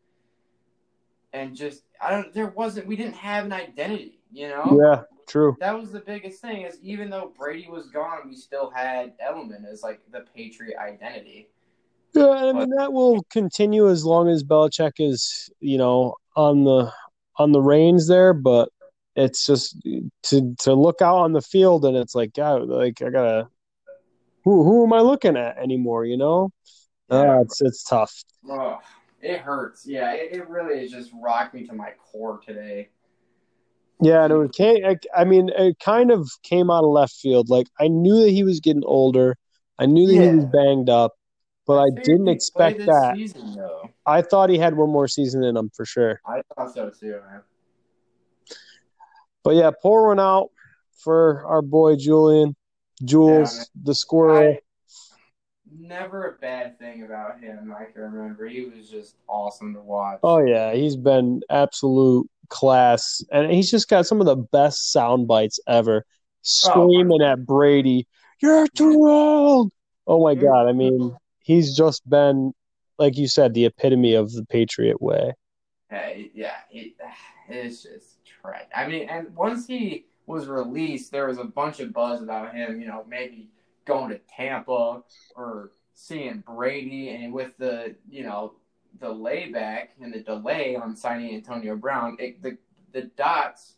and 1.33 1.55
just 1.55 1.83
I 2.01 2.11
don't. 2.11 2.33
There 2.33 2.47
wasn't. 2.47 2.87
We 2.87 2.95
didn't 2.95 3.15
have 3.15 3.45
an 3.45 3.53
identity. 3.53 4.19
You 4.31 4.49
know. 4.49 4.79
Yeah. 4.83 5.01
True. 5.27 5.55
That 5.59 5.79
was 5.79 5.91
the 5.91 5.99
biggest 5.99 6.41
thing. 6.41 6.63
Is 6.63 6.77
even 6.81 7.09
though 7.09 7.31
Brady 7.37 7.67
was 7.69 7.87
gone, 7.87 8.27
we 8.27 8.35
still 8.35 8.69
had 8.69 9.13
Edelman 9.19 9.65
as 9.71 9.81
like 9.83 10.01
the 10.11 10.25
Patriot 10.35 10.77
identity. 10.77 11.49
Yeah, 12.13 12.29
I 12.29 12.53
mean 12.53 12.69
but, 12.69 12.77
that 12.77 12.93
will 12.93 13.23
continue 13.31 13.89
as 13.89 14.05
long 14.05 14.29
as 14.29 14.43
Belichick 14.43 14.93
is, 14.99 15.49
you 15.59 15.77
know, 15.77 16.15
on 16.35 16.63
the 16.63 16.91
on 17.37 17.51
the 17.51 17.61
reins 17.61 18.07
there. 18.07 18.33
But 18.33 18.69
it's 19.15 19.45
just 19.45 19.77
to 20.23 20.55
to 20.59 20.73
look 20.73 21.01
out 21.01 21.17
on 21.17 21.33
the 21.33 21.41
field 21.41 21.85
and 21.85 21.95
it's 21.95 22.15
like 22.15 22.33
God, 22.33 22.67
like 22.67 23.01
I 23.01 23.09
gotta 23.09 23.47
who 24.43 24.63
who 24.63 24.83
am 24.83 24.93
I 24.93 24.99
looking 24.99 25.37
at 25.37 25.57
anymore? 25.57 26.05
You 26.05 26.17
know, 26.17 26.51
yeah. 27.09 27.37
uh, 27.37 27.41
it's 27.41 27.61
it's 27.61 27.83
tough. 27.83 28.13
Oh, 28.49 28.79
it 29.21 29.39
hurts. 29.39 29.85
Yeah, 29.85 30.13
it, 30.13 30.33
it 30.33 30.49
really 30.49 30.83
is 30.83 30.91
just 30.91 31.11
rocked 31.13 31.53
me 31.53 31.65
to 31.67 31.73
my 31.73 31.91
core 32.11 32.39
today. 32.45 32.89
Yeah, 34.01 34.25
and 34.25 34.45
it 34.45 34.53
came. 34.53 34.83
I 35.15 35.23
mean, 35.23 35.49
it 35.49 35.79
kind 35.79 36.11
of 36.11 36.27
came 36.43 36.69
out 36.69 36.83
of 36.83 36.89
left 36.89 37.13
field. 37.13 37.49
Like 37.49 37.67
I 37.79 37.87
knew 37.87 38.21
that 38.23 38.31
he 38.31 38.43
was 38.43 38.59
getting 38.59 38.83
older. 38.85 39.37
I 39.79 39.85
knew 39.85 40.07
that 40.07 40.13
yeah. 40.13 40.29
he 40.29 40.35
was 40.35 40.45
banged 40.45 40.89
up, 40.89 41.13
but 41.65 41.77
I, 41.77 41.83
I 41.83 42.01
didn't 42.03 42.27
expect 42.27 42.79
that. 42.79 43.15
Season, 43.15 43.57
I 44.05 44.21
thought 44.21 44.49
he 44.49 44.57
had 44.57 44.75
one 44.75 44.89
more 44.89 45.07
season 45.07 45.43
in 45.43 45.55
him 45.55 45.71
for 45.73 45.85
sure. 45.85 46.19
I 46.27 46.41
thought 46.55 46.73
so 46.73 46.89
too, 46.89 47.19
man. 47.29 47.41
But 49.43 49.55
yeah, 49.55 49.71
pour 49.81 50.07
one 50.07 50.19
out 50.19 50.49
for 50.97 51.45
our 51.45 51.61
boy 51.61 51.95
Julian, 51.95 52.55
Jules, 53.03 53.57
yeah, 53.57 53.63
the 53.83 53.95
squirrel. 53.95 54.53
I, 54.53 54.59
never 55.77 56.29
a 56.29 56.31
bad 56.33 56.79
thing 56.79 57.03
about 57.03 57.39
him. 57.39 57.73
I 57.77 57.85
can 57.91 58.01
remember 58.01 58.47
he 58.47 58.65
was 58.65 58.89
just 58.89 59.15
awesome 59.27 59.73
to 59.73 59.81
watch. 59.81 60.19
Oh 60.23 60.39
yeah, 60.39 60.73
he's 60.73 60.95
been 60.95 61.41
absolute 61.49 62.29
class, 62.49 63.23
and 63.31 63.51
he's 63.51 63.69
just 63.69 63.89
got 63.89 64.05
some 64.05 64.19
of 64.19 64.25
the 64.25 64.35
best 64.35 64.91
sound 64.91 65.27
bites 65.27 65.59
ever. 65.67 66.05
Screaming 66.41 67.21
oh, 67.21 67.31
at 67.31 67.45
Brady, 67.45 68.07
"You're 68.41 68.67
too 68.67 69.07
old!" 69.07 69.71
Oh 70.07 70.23
my 70.23 70.35
god! 70.35 70.67
I 70.67 70.73
mean, 70.73 71.15
he's 71.39 71.75
just 71.75 72.07
been, 72.09 72.53
like 72.97 73.17
you 73.17 73.27
said, 73.27 73.53
the 73.53 73.65
epitome 73.65 74.13
of 74.13 74.31
the 74.31 74.45
Patriot 74.45 75.01
way. 75.01 75.33
Hey, 75.89 76.31
yeah, 76.33 76.55
it, 76.71 76.93
it's 77.49 77.83
just 77.83 78.12
Right. 78.43 78.67
I 78.75 78.87
mean, 78.87 79.07
and 79.09 79.35
once 79.35 79.67
he 79.67 80.05
was 80.25 80.47
released, 80.47 81.11
there 81.11 81.27
was 81.27 81.37
a 81.37 81.43
bunch 81.43 81.79
of 81.79 81.93
buzz 81.93 82.21
about 82.21 82.53
him. 82.53 82.79
You 82.79 82.87
know, 82.87 83.05
maybe 83.07 83.49
going 83.85 84.09
to 84.09 84.19
Tampa 84.35 85.03
or 85.35 85.71
seeing 85.93 86.43
Brady, 86.45 87.09
and 87.09 87.33
with 87.33 87.57
the 87.57 87.95
you 88.09 88.23
know 88.23 88.53
the 88.99 89.09
layback 89.09 89.91
and 90.01 90.13
the 90.13 90.19
delay 90.19 90.75
on 90.75 90.95
signing 90.95 91.35
Antonio 91.35 91.75
Brown, 91.75 92.17
it, 92.19 92.41
the 92.41 92.57
the 92.91 93.03
dots 93.17 93.75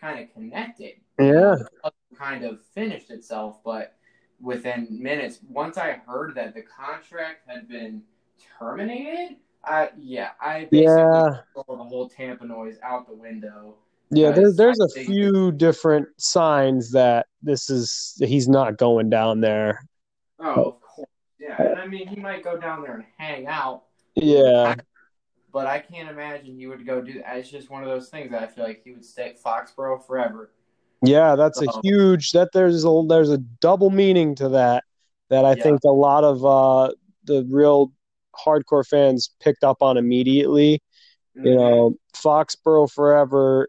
kind 0.00 0.20
of 0.20 0.32
connected. 0.32 0.94
Yeah. 1.18 1.56
Kind 2.16 2.44
of 2.44 2.60
finished 2.74 3.10
itself, 3.10 3.62
but 3.64 3.96
within 4.40 4.86
minutes, 4.90 5.40
once 5.48 5.76
I 5.76 6.00
heard 6.06 6.34
that 6.36 6.54
the 6.54 6.62
contract 6.62 7.42
had 7.46 7.68
been 7.68 8.02
terminated, 8.58 9.36
I 9.64 9.90
yeah, 9.98 10.30
I 10.40 10.68
basically 10.70 10.84
yeah. 10.84 11.40
the 11.54 11.62
whole 11.62 12.08
Tampa 12.08 12.46
noise 12.46 12.78
out 12.82 13.06
the 13.06 13.14
window. 13.14 13.76
Yeah, 14.10 14.30
there's 14.30 14.56
there's 14.56 14.80
a 14.80 14.88
few 14.88 15.52
different 15.52 16.08
signs 16.16 16.92
that 16.92 17.26
this 17.42 17.68
is 17.68 18.14
he's 18.20 18.48
not 18.48 18.78
going 18.78 19.10
down 19.10 19.40
there. 19.40 19.80
Oh, 20.38 20.64
of 20.64 20.80
course. 20.80 21.08
Yeah, 21.38 21.60
and 21.60 21.78
I 21.78 21.86
mean 21.86 22.08
he 22.08 22.16
might 22.16 22.42
go 22.42 22.56
down 22.56 22.82
there 22.82 22.94
and 22.94 23.04
hang 23.18 23.46
out. 23.46 23.84
Yeah. 24.14 24.76
But 25.52 25.66
I 25.66 25.78
can't 25.78 26.08
imagine 26.08 26.56
he 26.56 26.66
would 26.66 26.86
go 26.86 27.00
do 27.00 27.14
that. 27.14 27.36
It's 27.36 27.50
just 27.50 27.70
one 27.70 27.82
of 27.82 27.88
those 27.88 28.08
things 28.08 28.30
that 28.30 28.42
I 28.42 28.46
feel 28.46 28.64
like 28.64 28.82
he 28.84 28.92
would 28.92 29.04
stay 29.04 29.30
at 29.30 29.42
Foxborough 29.42 30.06
forever. 30.06 30.52
Yeah, 31.02 31.36
that's 31.36 31.58
so, 31.58 31.66
a 31.68 31.80
huge 31.82 32.32
that 32.32 32.50
there's 32.52 32.84
a 32.84 33.02
there's 33.08 33.30
a 33.30 33.38
double 33.38 33.90
meaning 33.90 34.34
to 34.36 34.50
that 34.50 34.84
that 35.30 35.44
I 35.44 35.54
yeah. 35.54 35.62
think 35.62 35.80
a 35.84 35.90
lot 35.90 36.24
of 36.24 36.44
uh 36.44 36.92
the 37.24 37.46
real 37.50 37.92
hardcore 38.34 38.86
fans 38.86 39.30
picked 39.40 39.64
up 39.64 39.82
on 39.82 39.96
immediately. 39.96 40.82
Mm-hmm. 41.36 41.46
You 41.46 41.56
know, 41.56 41.94
Foxborough 42.14 42.90
forever 42.90 43.68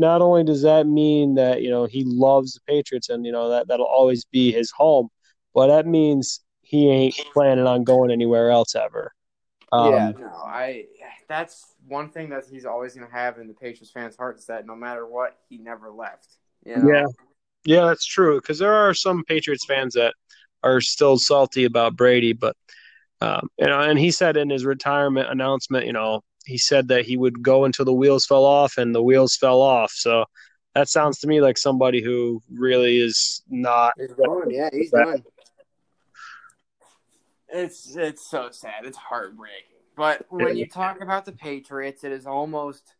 not 0.00 0.22
only 0.22 0.42
does 0.42 0.62
that 0.62 0.86
mean 0.86 1.34
that 1.34 1.62
you 1.62 1.70
know 1.70 1.84
he 1.84 2.04
loves 2.04 2.54
the 2.54 2.60
Patriots 2.66 3.10
and 3.10 3.24
you 3.24 3.32
know 3.32 3.50
that 3.50 3.68
that'll 3.68 3.86
always 3.86 4.24
be 4.24 4.50
his 4.50 4.70
home, 4.70 5.08
but 5.54 5.68
that 5.68 5.86
means 5.86 6.40
he 6.62 6.88
ain't 6.88 7.14
planning 7.32 7.66
on 7.66 7.84
going 7.84 8.10
anywhere 8.10 8.50
else 8.50 8.74
ever. 8.74 9.12
Um, 9.70 9.92
yeah, 9.92 10.12
no, 10.18 10.26
I. 10.26 10.86
That's 11.28 11.74
one 11.86 12.10
thing 12.10 12.30
that 12.30 12.44
he's 12.50 12.64
always 12.64 12.94
going 12.94 13.06
to 13.06 13.12
have 13.12 13.38
in 13.38 13.46
the 13.46 13.54
Patriots 13.54 13.92
fans' 13.92 14.16
hearts 14.16 14.46
that 14.46 14.66
no 14.66 14.74
matter 14.74 15.06
what, 15.06 15.38
he 15.48 15.58
never 15.58 15.92
left. 15.92 16.26
You 16.64 16.76
know? 16.76 16.88
Yeah, 16.88 17.06
yeah, 17.64 17.86
that's 17.86 18.06
true. 18.06 18.40
Because 18.40 18.58
there 18.58 18.74
are 18.74 18.94
some 18.94 19.22
Patriots 19.24 19.64
fans 19.64 19.94
that 19.94 20.14
are 20.64 20.80
still 20.80 21.18
salty 21.18 21.66
about 21.66 21.94
Brady, 21.94 22.32
but 22.32 22.56
um, 23.20 23.48
you 23.58 23.66
know, 23.66 23.80
and 23.80 23.98
he 23.98 24.10
said 24.10 24.36
in 24.36 24.50
his 24.50 24.64
retirement 24.64 25.28
announcement, 25.30 25.86
you 25.86 25.92
know, 25.92 26.22
he 26.44 26.58
said 26.58 26.88
that 26.88 27.04
he 27.04 27.16
would 27.16 27.42
go 27.42 27.64
until 27.64 27.84
the 27.84 27.92
wheels 27.92 28.26
fell 28.26 28.44
off, 28.44 28.78
and 28.78 28.94
the 28.94 29.02
wheels 29.02 29.36
fell 29.36 29.60
off. 29.60 29.92
So 29.92 30.24
that 30.74 30.88
sounds 30.88 31.18
to 31.20 31.26
me 31.26 31.40
like 31.40 31.58
somebody 31.58 32.02
who 32.02 32.42
really 32.52 32.98
is 32.98 33.42
not. 33.48 33.94
He's 33.98 34.10
done. 34.10 34.50
Yeah, 34.50 34.68
he's 34.72 34.90
done. 34.90 35.22
It's 37.48 37.96
it's 37.96 38.30
so 38.30 38.50
sad. 38.50 38.84
It's 38.84 38.96
heartbreaking. 38.96 39.64
But 39.96 40.24
when 40.30 40.56
you 40.56 40.66
talk 40.66 41.02
about 41.02 41.24
the 41.24 41.32
Patriots, 41.32 42.04
it 42.04 42.12
is 42.12 42.26
almost 42.26 42.94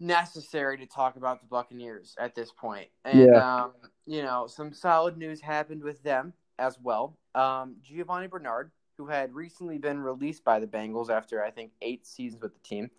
necessary 0.00 0.76
to 0.78 0.86
talk 0.86 1.16
about 1.16 1.40
the 1.40 1.46
Buccaneers 1.46 2.14
at 2.18 2.34
this 2.34 2.50
point. 2.50 2.88
And 3.04 3.30
yeah. 3.30 3.62
um, 3.64 3.72
you 4.04 4.22
know, 4.22 4.46
some 4.46 4.72
solid 4.72 5.16
news 5.16 5.40
happened 5.40 5.82
with 5.82 6.02
them 6.02 6.34
as 6.58 6.78
well. 6.82 7.16
Um, 7.34 7.76
Giovani 7.82 8.28
Bernard 8.28 8.70
who 8.98 9.06
had 9.06 9.34
recently 9.34 9.78
been 9.78 9.98
released 10.00 10.44
by 10.44 10.60
the 10.60 10.66
Bengals 10.66 11.10
after 11.10 11.42
I 11.42 11.50
think 11.50 11.72
eight 11.82 12.06
seasons 12.06 12.42
with 12.42 12.54
the 12.54 12.60
team, 12.60 12.90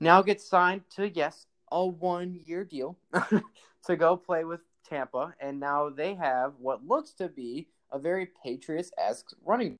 now 0.00 0.22
gets 0.22 0.48
signed 0.48 0.82
to 0.96 1.08
yes 1.08 1.46
a 1.70 1.86
one 1.86 2.40
year 2.44 2.64
deal 2.64 2.96
to 3.86 3.96
go 3.96 4.16
play 4.16 4.44
with 4.44 4.60
Tampa, 4.88 5.34
and 5.40 5.60
now 5.60 5.90
they 5.90 6.14
have 6.14 6.54
what 6.58 6.86
looks 6.86 7.12
to 7.14 7.28
be 7.28 7.68
a 7.90 7.98
very 7.98 8.28
Patriots 8.42 8.90
esque 8.98 9.32
running. 9.44 9.76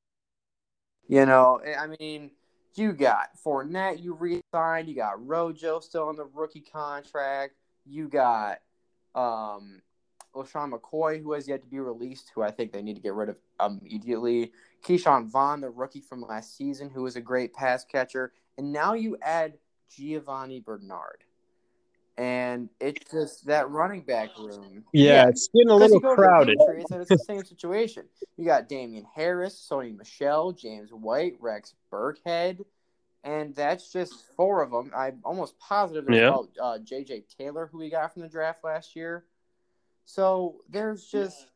You 1.07 1.25
know, 1.25 1.61
I 1.79 1.87
mean, 1.99 2.33
you 2.75 2.93
got 2.93 3.31
Fournette, 3.45 4.03
you 4.03 4.15
re-signed. 4.15 4.89
You 4.89 4.95
got 4.95 5.27
Rojo 5.27 5.81
still 5.81 6.09
on 6.09 6.17
the 6.17 6.27
rookie 6.27 6.61
contract. 6.61 7.55
You 7.87 8.09
got 8.09 8.59
um, 9.15 9.81
LeSean 10.35 10.73
McCoy, 10.73 11.23
who 11.23 11.33
has 11.33 11.49
yet 11.49 11.63
to 11.63 11.69
be 11.69 11.81
released, 11.81 12.31
who 12.35 12.43
I 12.43 12.51
think 12.51 12.73
they 12.73 12.83
need 12.83 12.95
to 12.95 13.03
get 13.03 13.15
rid 13.15 13.29
of 13.29 13.37
immediately. 13.65 14.53
Ke'Shawn 14.85 15.29
Vaughn, 15.29 15.61
the 15.61 15.71
rookie 15.71 16.01
from 16.01 16.23
last 16.23 16.57
season, 16.57 16.91
who 16.91 17.03
was 17.03 17.17
a 17.17 17.21
great 17.21 17.55
pass 17.55 17.85
catcher. 17.85 18.33
And 18.57 18.73
now 18.73 18.95
you 18.95 19.17
add 19.23 19.55
Giovani 19.91 20.65
Bernard. 20.65 21.25
And 22.17 22.69
it's 22.81 23.11
just 23.13 23.47
that 23.47 23.71
running 23.71 24.03
back 24.03 24.37
room. 24.39 24.85
Yeah, 24.93 25.13
yeah. 25.25 25.29
it's 25.29 25.49
getting 25.55 25.71
a 25.71 25.77
little 25.77 26.01
crowded. 26.01 26.59
Patriots, 26.59 26.91
and 26.91 27.01
it's 27.01 27.11
the 27.11 27.19
same 27.19 27.45
situation. 27.45 28.07
You 28.37 28.45
got 28.45 28.69
Damien 28.69 29.07
Harris, 29.15 29.69
Sony 29.71 29.97
Michel, 29.97 30.51
James 30.51 30.91
White, 30.91 31.35
Rex 31.39 31.75
Burkhead, 31.93 32.59
and 33.23 33.55
that's 33.55 33.93
just 33.93 34.15
four 34.37 34.63
of 34.63 34.73
them. 34.73 34.91
I'm 34.97 35.21
almost 35.25 35.59
positive 35.61 36.07
there's 36.07 36.19
yeah. 36.21 36.65
uh, 36.65 36.79
J.J. 36.79 37.25
Taylor, 37.39 37.69
who 37.71 37.79
we 37.79 37.89
got 37.89 38.13
from 38.13 38.23
the 38.23 38.29
draft 38.29 38.65
last 38.65 38.97
year. 38.97 39.25
So 40.09 40.57
there's 40.71 41.05
just 41.05 41.49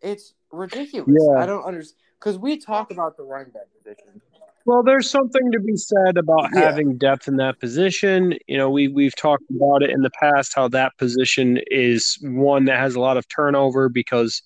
it's 0.00 0.34
ridiculous. 0.52 1.08
Yeah. 1.08 1.42
I 1.42 1.44
don't 1.44 1.64
understand 1.64 2.00
because 2.20 2.38
we 2.38 2.56
talk 2.56 2.92
about 2.92 3.16
the 3.16 3.24
running 3.24 3.50
back 3.50 3.64
position. 3.76 4.20
Well, 4.64 4.84
there's 4.84 5.10
something 5.10 5.50
to 5.50 5.58
be 5.58 5.76
said 5.76 6.16
about 6.16 6.50
yeah. 6.54 6.60
having 6.60 6.98
depth 6.98 7.26
in 7.26 7.36
that 7.38 7.58
position. 7.58 8.34
You 8.46 8.58
know, 8.58 8.70
we 8.70 8.86
we've 8.86 9.16
talked 9.16 9.42
about 9.50 9.82
it 9.82 9.90
in 9.90 10.02
the 10.02 10.10
past 10.10 10.54
how 10.54 10.68
that 10.68 10.96
position 10.98 11.58
is 11.66 12.16
one 12.22 12.66
that 12.66 12.78
has 12.78 12.94
a 12.94 13.00
lot 13.00 13.16
of 13.16 13.26
turnover 13.26 13.88
because 13.88 14.40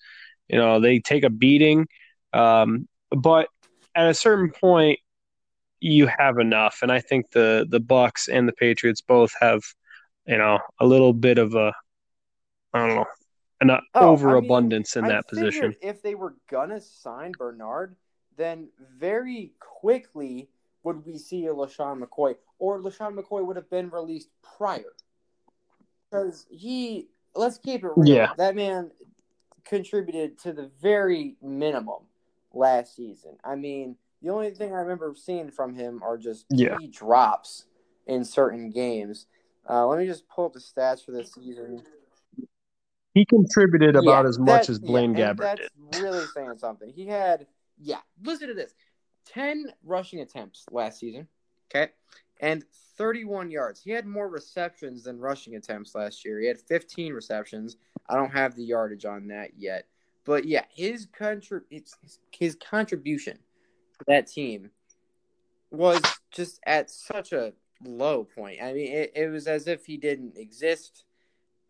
you 0.48 0.56
know 0.56 0.80
they 0.80 0.98
take 0.98 1.22
a 1.22 1.30
beating. 1.30 1.86
Um, 2.32 2.88
but 3.10 3.48
at 3.94 4.08
a 4.08 4.14
certain 4.14 4.52
point, 4.52 5.00
you 5.80 6.06
have 6.06 6.38
enough, 6.38 6.78
and 6.80 6.90
I 6.90 7.00
think 7.00 7.32
the 7.32 7.66
the 7.68 7.80
Bucs 7.80 8.26
and 8.26 8.48
the 8.48 8.54
Patriots 8.54 9.02
both 9.02 9.34
have 9.38 9.60
you 10.26 10.38
know 10.38 10.60
a 10.80 10.86
little 10.86 11.12
bit 11.12 11.36
of 11.36 11.54
a 11.54 11.74
I 12.72 12.78
don't 12.78 12.96
know 12.96 13.06
an 13.60 13.70
oh, 13.94 14.10
overabundance 14.10 14.96
I 14.96 15.00
mean, 15.00 15.10
in 15.10 15.16
that 15.16 15.28
position. 15.28 15.74
If 15.82 16.02
they 16.02 16.14
were 16.14 16.34
gonna 16.50 16.80
sign 16.80 17.32
Bernard, 17.38 17.96
then 18.36 18.68
very 18.98 19.52
quickly 19.60 20.48
would 20.82 21.04
we 21.04 21.18
see 21.18 21.46
a 21.46 21.52
LeSean 21.52 22.02
McCoy, 22.02 22.36
or 22.58 22.80
LeSean 22.80 23.18
McCoy 23.18 23.44
would 23.44 23.56
have 23.56 23.68
been 23.68 23.90
released 23.90 24.30
prior, 24.56 24.94
because 26.10 26.46
he 26.50 27.08
let's 27.34 27.58
keep 27.58 27.84
it 27.84 27.90
real. 27.96 28.08
Yeah. 28.08 28.32
That 28.36 28.56
man 28.56 28.90
contributed 29.64 30.38
to 30.38 30.52
the 30.52 30.70
very 30.80 31.36
minimum 31.42 32.04
last 32.52 32.96
season. 32.96 33.36
I 33.44 33.54
mean, 33.56 33.96
the 34.22 34.30
only 34.30 34.50
thing 34.50 34.72
I 34.72 34.80
remember 34.80 35.14
seeing 35.14 35.50
from 35.50 35.74
him 35.74 36.02
are 36.02 36.16
just 36.16 36.46
Yeah. 36.50 36.76
drops 36.90 37.66
in 38.06 38.24
certain 38.24 38.70
games. 38.70 39.26
Uh, 39.68 39.86
let 39.86 39.98
me 39.98 40.06
just 40.06 40.28
pull 40.28 40.46
up 40.46 40.54
the 40.54 40.58
stats 40.58 41.04
for 41.04 41.12
this 41.12 41.32
season. 41.32 41.82
He 43.14 43.24
contributed 43.24 43.96
about 43.96 44.24
Yeah, 44.24 44.28
as 44.28 44.38
much 44.38 44.68
as 44.68 44.78
Blaine 44.78 45.14
yeah, 45.14 45.32
Gabbert 45.32 45.56
did. 45.56 45.70
That's 45.90 46.00
really 46.02 46.26
saying 46.34 46.58
something. 46.58 46.92
He 46.92 47.06
had, 47.06 47.46
yeah, 47.78 48.00
listen 48.22 48.48
to 48.48 48.54
this 48.54 48.74
10 49.26 49.72
rushing 49.84 50.20
attempts 50.20 50.64
last 50.70 51.00
season, 51.00 51.26
okay, 51.74 51.92
and 52.40 52.64
31 52.96 53.50
yards. 53.50 53.80
He 53.80 53.90
had 53.90 54.06
more 54.06 54.28
receptions 54.28 55.04
than 55.04 55.18
rushing 55.18 55.56
attempts 55.56 55.94
last 55.94 56.24
year. 56.24 56.40
He 56.40 56.46
had 56.46 56.60
15 56.60 57.12
receptions. 57.12 57.76
I 58.08 58.14
don't 58.14 58.32
have 58.32 58.54
the 58.54 58.64
yardage 58.64 59.04
on 59.04 59.26
that 59.28 59.50
yet. 59.56 59.86
But 60.24 60.44
yeah, 60.44 60.64
his 60.70 61.06
contri- 61.06 61.62
it's, 61.70 61.96
his 62.30 62.54
contribution 62.56 63.36
to 63.36 64.04
that 64.06 64.26
team 64.26 64.70
was 65.70 66.00
just 66.30 66.60
at 66.66 66.90
such 66.90 67.32
a 67.32 67.52
low 67.84 68.24
point. 68.24 68.62
I 68.62 68.72
mean, 68.72 68.92
it, 68.92 69.12
it 69.14 69.28
was 69.28 69.46
as 69.46 69.66
if 69.66 69.86
he 69.86 69.96
didn't 69.96 70.36
exist. 70.36 71.04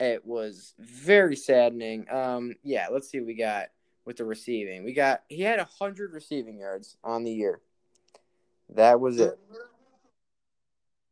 It 0.01 0.25
was 0.25 0.73
very 0.79 1.37
saddening. 1.37 2.11
Um, 2.11 2.55
yeah, 2.63 2.89
let's 2.91 3.11
see 3.11 3.21
what 3.21 3.27
we 3.27 3.35
got 3.35 3.67
with 4.07 4.17
the 4.17 4.25
receiving. 4.25 4.83
We 4.83 4.95
got 4.95 5.23
he 5.29 5.43
had 5.43 5.61
hundred 5.79 6.15
receiving 6.15 6.59
yards 6.59 6.97
on 7.05 7.23
the 7.23 7.31
year. 7.31 7.61
That 8.75 8.99
was 8.99 9.21
it. 9.21 9.39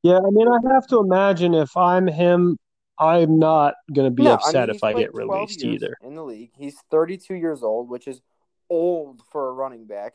Yeah, 0.03 0.19
I 0.19 0.31
mean, 0.31 0.49
I 0.49 0.73
have 0.73 0.87
to 0.89 1.01
imagine 1.01 1.55
if 1.55 1.77
I'm 1.77 2.07
him, 2.07 2.57
I'm 2.99 3.39
not 3.39 3.75
going 3.93 4.07
to 4.07 4.11
be 4.11 4.23
No, 4.23 4.35
upset 4.35 4.69
mean, 4.69 4.77
if 4.77 4.83
I 4.85 4.95
get 4.95 5.15
released 5.15 5.63
either. 5.63 5.99
in 6.03 6.15
the 6.15 6.25
league. 6.25 6.53
He's 6.57 6.77
32 6.91 7.35
years 7.35 7.63
old, 7.63 7.91
which 7.91 8.09
is 8.09 8.23
old 8.71 9.21
for 9.31 9.49
a 9.49 9.53
running 9.53 9.87
back. 9.87 10.15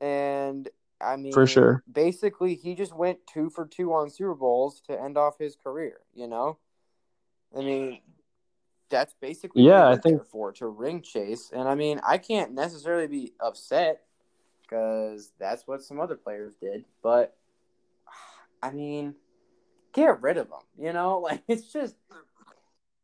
And 0.00 0.68
I 1.00 1.16
mean, 1.16 1.32
For 1.32 1.46
sure. 1.46 1.82
Basically, 1.90 2.56
he 2.56 2.74
just 2.74 2.94
went 2.94 3.20
two 3.32 3.48
for 3.48 3.64
two 3.66 3.92
on 3.94 4.10
Super 4.10 4.34
Bowls 4.34 4.82
to 4.88 5.00
end 5.00 5.16
off 5.16 5.38
his 5.38 5.56
career. 5.56 6.00
You 6.12 6.26
know, 6.26 6.58
I 7.56 7.60
mean, 7.60 8.00
that's 8.88 9.14
basically 9.20 9.62
Yeah, 9.62 9.88
what 9.90 9.98
I 9.98 10.00
think- 10.00 10.24
for 10.26 10.52
to 10.52 10.66
ring 10.66 11.02
chase. 11.02 11.50
And 11.52 11.68
I 11.68 11.74
mean, 11.74 12.00
I 12.06 12.18
can't 12.18 12.52
necessarily 12.52 13.06
be 13.06 13.32
upset 13.40 14.02
because 14.62 15.32
that's 15.38 15.66
what 15.66 15.82
some 15.82 16.00
other 16.00 16.16
players 16.16 16.54
did. 16.60 16.84
But 17.02 17.36
I 18.62 18.70
mean, 18.70 19.14
get 19.92 20.20
rid 20.22 20.36
of 20.36 20.48
them. 20.48 20.60
You 20.78 20.92
know, 20.92 21.18
like 21.20 21.42
it's 21.48 21.72
just 21.72 21.96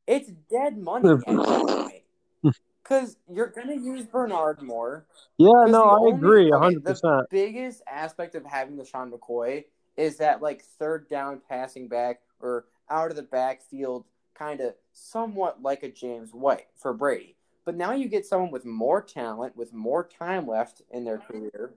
it's 0.07 0.31
dead 0.51 0.79
money 0.79 1.09
at 1.13 1.19
that 1.27 1.27
point. 1.27 2.55
Because 2.83 3.19
you're 3.31 3.49
gonna 3.49 3.75
use 3.75 4.07
Bernard 4.07 4.63
more. 4.63 5.07
Yeah, 5.37 5.65
no, 5.69 5.83
I 5.85 5.97
only- 5.99 6.13
agree, 6.13 6.51
hundred 6.51 6.85
percent. 6.85 7.27
The 7.31 7.37
biggest 7.47 7.83
aspect 7.87 8.35
of 8.35 8.45
having 8.47 8.77
LeSean 8.79 9.11
McCoy 9.13 9.65
is 9.99 10.17
that 10.19 10.41
like 10.41 10.63
third 10.63 11.09
down 11.09 11.41
passing 11.49 11.89
back 11.89 12.21
or 12.41 12.67
out 12.89 13.11
of 13.11 13.17
the 13.17 13.23
backfield, 13.23 14.05
kind 14.39 14.61
of 14.61 14.75
somewhat 14.93 15.63
like 15.63 15.83
a 15.83 15.89
James 15.91 16.33
White 16.33 16.67
for 16.77 16.93
Brady. 16.93 17.37
But 17.65 17.77
now 17.77 17.93
you 17.93 18.09
get 18.09 18.25
someone 18.25 18.51
with 18.51 18.65
more 18.65 19.03
talent, 19.03 19.57
with 19.57 19.73
more 19.73 20.07
time 20.07 20.47
left 20.47 20.83
in 20.91 21.05
their 21.05 21.19
career. 21.19 21.73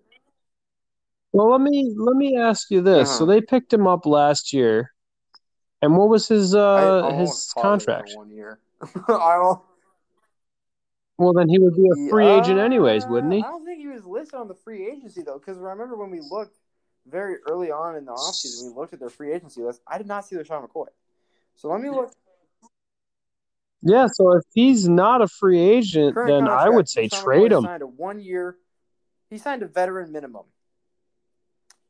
Well, 1.33 1.51
let 1.51 1.61
me 1.61 1.93
let 1.97 2.15
me 2.15 2.37
ask 2.37 2.69
you 2.71 2.81
this. 2.81 3.09
So 3.09 3.25
Uh-huh. 3.25 3.25
they 3.25 3.41
picked 3.41 3.73
him 3.73 3.87
up 3.87 4.05
last 4.05 4.53
year, 4.53 4.91
and 5.81 5.97
what 5.97 6.09
was 6.09 6.27
his 6.27 6.53
uh 6.55 7.01
his 7.17 7.51
thought 7.53 7.81
it 7.81 7.89
was 7.89 7.93
contract? 7.93 8.11
one 8.15 8.29
year. 8.29 8.59
Well, 11.17 11.33
then 11.33 11.49
he 11.49 11.59
would 11.59 11.75
be 11.75 11.87
a 11.87 12.09
free 12.09 12.27
agent 12.27 12.57
anyways, 12.59 13.05
wouldn't 13.05 13.33
he? 13.33 13.41
Uh, 13.41 13.45
I 13.47 13.49
don't 13.51 13.65
think 13.65 13.79
he 13.79 13.87
was 13.87 14.05
listed 14.05 14.39
on 14.39 14.47
the 14.47 14.55
free 14.55 14.87
agency 14.89 15.21
though, 15.21 15.37
because 15.37 15.57
remember 15.57 15.95
when 15.95 16.09
we 16.09 16.19
looked 16.19 16.57
very 17.05 17.37
early 17.47 17.69
on 17.69 17.95
in 17.95 18.05
the 18.05 18.11
offseason, 18.11 18.63
we 18.63 18.69
looked 18.75 18.93
at 18.93 18.99
their 18.99 19.09
free 19.09 19.31
agency 19.31 19.61
list. 19.61 19.81
I 19.87 19.97
did 19.99 20.07
not 20.07 20.25
see 20.25 20.35
LeSean 20.35 20.67
McCoy. 20.67 20.87
So 21.55 21.69
let 21.69 21.79
me 21.79 21.89
look. 21.89 22.11
Yeah, 23.83 24.07
so 24.07 24.33
if 24.33 24.43
he's 24.53 24.87
not 24.87 25.21
a 25.21 25.27
free 25.27 25.59
agent, 25.59 26.13
Current 26.13 26.29
then 26.29 26.47
I 26.47 26.69
would 26.69 26.87
say 26.87 27.07
trade 27.07 27.51
him. 27.51 27.63
Signed 27.63 27.81
a 27.81 27.87
one 27.87 28.19
year. 28.19 28.55
He 29.29 29.37
signed 29.37 29.63
a 29.63 29.67
veteran 29.67 30.11
minimum. 30.11 30.45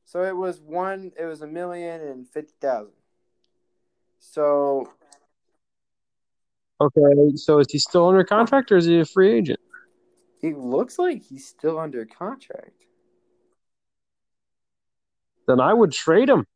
So 0.05 0.23
it 0.23 0.35
was 0.35 0.59
one. 0.59 1.11
It 1.19 1.25
was 1.25 1.41
a 1.41 1.47
million 1.47 2.01
and 2.01 2.27
fifty 2.27 2.53
thousand. 2.61 2.93
So 4.19 4.89
Okay, 6.81 7.35
so 7.35 7.59
is 7.59 7.67
he 7.69 7.77
still 7.77 8.07
under 8.07 8.23
contract 8.23 8.71
or 8.71 8.77
is 8.77 8.85
he 8.85 8.99
a 8.99 9.05
free 9.05 9.31
agent? 9.31 9.59
He 10.39 10.53
looks 10.53 10.97
like 10.97 11.21
he's 11.21 11.45
still 11.45 11.77
under 11.77 12.05
contract. 12.05 12.85
Then 15.47 15.59
I 15.59 15.73
would 15.73 15.91
trade 15.91 16.27
him. 16.27 16.47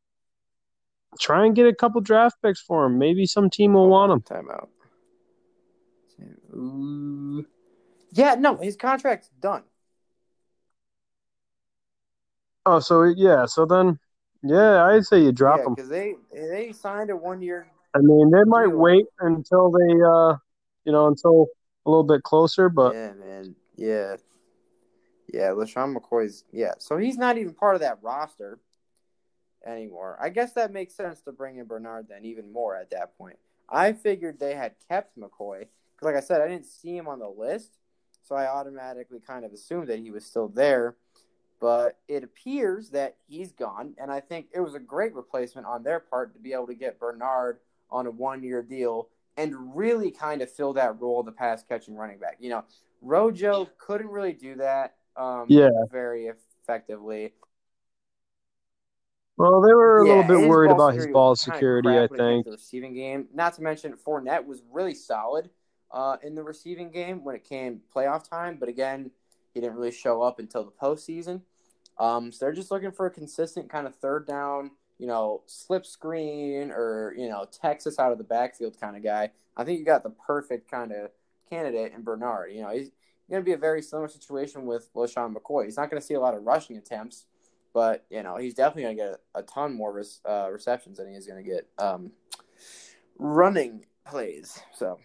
Try 1.19 1.45
and 1.45 1.55
get 1.55 1.67
a 1.67 1.75
couple 1.75 2.01
draft 2.01 2.37
picks 2.41 2.59
for 2.59 2.85
him. 2.85 2.97
Maybe 2.97 3.27
some 3.27 3.51
team 3.51 3.73
will 3.73 3.81
Hold 3.81 3.91
want 3.91 4.11
him. 4.11 4.21
Time 4.21 4.49
Yeah, 8.11 8.35
no, 8.35 8.57
his 8.57 8.75
contract's 8.75 9.29
done. 9.41 9.63
Oh, 12.65 12.79
so 12.79 13.03
yeah, 13.03 13.45
so 13.45 13.65
then 13.65 13.99
yeah, 14.41 14.85
I'd 14.85 15.05
say 15.05 15.21
you 15.21 15.31
drop 15.31 15.59
yeah, 15.59 15.65
him. 15.65 15.73
because 15.75 15.89
they 15.89 16.15
they 16.33 16.71
signed 16.71 17.09
a 17.09 17.17
one 17.17 17.41
year. 17.41 17.67
I 17.93 17.99
mean, 17.99 18.31
they 18.31 18.43
might 18.45 18.67
wait 18.67 19.05
until 19.19 19.69
they 19.69 19.93
uh, 20.03 20.35
you 20.85 20.91
know, 20.91 21.07
until 21.07 21.47
a 21.85 21.89
little 21.89 22.03
bit 22.03 22.23
closer, 22.23 22.69
but 22.69 22.93
yeah, 22.93 23.13
man. 23.13 23.55
Yeah, 23.75 24.15
yeah. 25.31 25.49
LeSean 25.49 25.95
McCoy's 25.95 26.45
yeah. 26.51 26.73
So 26.79 26.97
he's 26.97 27.17
not 27.17 27.37
even 27.37 27.53
part 27.53 27.75
of 27.75 27.81
that 27.81 27.99
roster 28.01 28.59
anymore. 29.65 30.17
I 30.21 30.29
guess 30.29 30.53
that 30.53 30.71
makes 30.71 30.95
sense 30.95 31.21
to 31.21 31.31
bring 31.31 31.57
in 31.57 31.65
Bernard 31.65 32.07
then 32.09 32.25
even 32.25 32.51
more 32.51 32.75
at 32.75 32.91
that 32.91 33.17
point. 33.17 33.37
I 33.69 33.93
figured 33.93 34.39
they 34.39 34.55
had 34.55 34.75
kept 34.89 35.17
McCoy 35.17 35.67
like 36.01 36.15
I 36.15 36.19
said, 36.19 36.41
I 36.41 36.47
didn't 36.47 36.65
see 36.65 36.95
him 36.95 37.07
on 37.07 37.19
the 37.19 37.29
list, 37.29 37.77
so 38.21 38.35
I 38.35 38.47
automatically 38.47 39.19
kind 39.19 39.45
of 39.45 39.53
assumed 39.53 39.87
that 39.87 39.99
he 39.99 40.11
was 40.11 40.25
still 40.25 40.47
there. 40.47 40.95
But 41.61 41.97
it 42.07 42.23
appears 42.23 42.89
that 42.89 43.15
he's 43.27 43.51
gone, 43.53 43.95
and 43.97 44.11
I 44.11 44.19
think 44.19 44.47
it 44.53 44.59
was 44.59 44.75
a 44.75 44.79
great 44.79 45.15
replacement 45.15 45.65
on 45.65 45.83
their 45.83 45.99
part 45.99 46.33
to 46.33 46.39
be 46.39 46.53
able 46.53 46.67
to 46.67 46.75
get 46.75 46.99
Bernard 46.99 47.59
on 47.89 48.07
a 48.07 48.11
one-year 48.11 48.61
deal 48.61 49.09
and 49.37 49.75
really 49.75 50.11
kind 50.11 50.41
of 50.41 50.51
fill 50.51 50.73
that 50.73 50.99
role 50.99 51.21
of 51.21 51.25
the 51.25 51.31
pass 51.31 51.63
catching 51.63 51.95
running 51.95 52.19
back. 52.19 52.37
You 52.39 52.49
know, 52.49 52.65
Rojo 53.01 53.69
couldn't 53.77 54.09
really 54.09 54.33
do 54.33 54.55
that 54.55 54.95
um, 55.15 55.45
Yeah. 55.49 55.69
very 55.91 56.29
effectively. 56.63 57.33
well, 59.37 59.61
they 59.61 59.73
were 59.73 59.99
a 59.99 60.03
Yeah, 60.03 60.09
little 60.09 60.23
bit 60.23 60.49
worried 60.49 60.71
about 60.71 60.93
his 60.93 61.07
ball 61.07 61.35
security, 61.35 61.89
I 61.89 62.07
when 62.07 62.19
it 62.19 62.23
came 62.23 62.27
think. 62.27 62.45
The 62.45 62.51
receiving 62.51 62.93
game, 62.93 63.27
not 63.33 63.53
to 63.55 63.61
mention 63.61 63.93
Fournette 63.93 64.45
was 64.45 64.61
really 64.71 64.93
solid 64.93 65.49
uh, 65.95 66.17
in 66.21 66.35
the 66.35 66.43
receiving 66.43 66.91
game 66.91 67.23
when 67.23 67.35
it 67.35 67.45
came 67.45 67.79
playoff 67.95 68.29
time, 68.29 68.57
but 68.59 68.67
again, 68.67 69.09
he 69.53 69.61
didn't 69.61 69.77
really 69.77 69.91
show 69.91 70.21
up 70.21 70.39
until 70.39 70.65
the 70.65 70.71
postseason. 70.71 71.41
Um, 71.97 72.33
so 72.33 72.45
they're 72.45 72.53
just 72.53 72.69
looking 72.69 72.91
for 72.91 73.05
a 73.05 73.09
consistent 73.09 73.69
kind 73.69 73.87
of 73.87 73.95
third 73.95 74.27
down, 74.27 74.71
you 74.99 75.07
know, 75.07 75.41
slip 75.45 75.85
screen 75.85 76.71
or 76.71 77.13
you 77.17 77.29
know 77.29 77.47
Texas 77.49 77.97
out 77.97 78.11
of 78.11 78.17
the 78.17 78.25
backfield 78.25 78.79
kind 78.79 78.97
of 78.97 79.03
guy. 79.03 79.31
I 79.55 79.63
think 79.63 79.79
you 79.79 79.85
got 79.85 80.03
the 80.03 80.09
perfect 80.09 80.69
kind 80.69 80.91
of 80.91 81.11
candidate 81.49 81.93
in 81.93 82.03
Bernard. 82.03 82.51
You 82.51 82.63
know, 82.63 82.69
he's 82.71 82.91
going 83.29 83.41
to 83.41 83.45
be 83.45 83.53
a 83.53 83.57
very 83.57 83.81
similar 83.81 84.09
situation 84.09 84.65
with 84.65 84.93
LeSean 84.93 85.33
McCoy. 85.33 85.63
He's 85.63 85.77
not 85.77 85.89
going 85.89 86.01
to 86.01 86.05
see 86.05 86.15
a 86.15 86.19
lot 86.19 86.35
of 86.35 86.43
rushing 86.43 86.75
attempts, 86.75 87.25
but 87.73 88.05
you 88.09 88.21
know 88.21 88.35
he's 88.35 88.53
definitely 88.53 88.83
going 88.83 88.97
to 88.97 89.03
get 89.03 89.19
a, 89.33 89.39
a 89.39 89.43
ton 89.43 89.73
more 89.73 89.93
res, 89.93 90.19
uh, 90.25 90.49
receptions 90.51 90.97
than 90.97 91.13
he's 91.13 91.25
going 91.25 91.41
to 91.41 91.49
get 91.49 91.69
um, 91.77 92.11
running 93.17 93.85
plays. 94.05 94.59
So 94.73 94.99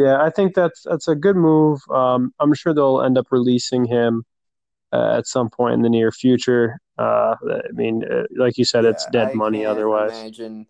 Yeah, 0.00 0.22
I 0.22 0.30
think 0.30 0.54
that's 0.54 0.82
that's 0.84 1.08
a 1.08 1.14
good 1.14 1.36
move. 1.36 1.78
Um, 1.90 2.32
I'm 2.40 2.54
sure 2.54 2.72
they'll 2.72 3.02
end 3.02 3.18
up 3.18 3.26
releasing 3.30 3.84
him 3.84 4.24
uh, 4.92 5.16
at 5.18 5.26
some 5.26 5.50
point 5.50 5.74
in 5.74 5.82
the 5.82 5.90
near 5.90 6.10
future. 6.10 6.78
Uh, 6.98 7.34
I 7.42 7.72
mean, 7.72 8.04
uh, 8.10 8.22
like 8.34 8.56
you 8.56 8.64
said, 8.64 8.86
it's 8.86 9.04
dead 9.12 9.30
I 9.32 9.34
money 9.34 9.66
otherwise. 9.66 10.12
Imagine 10.12 10.66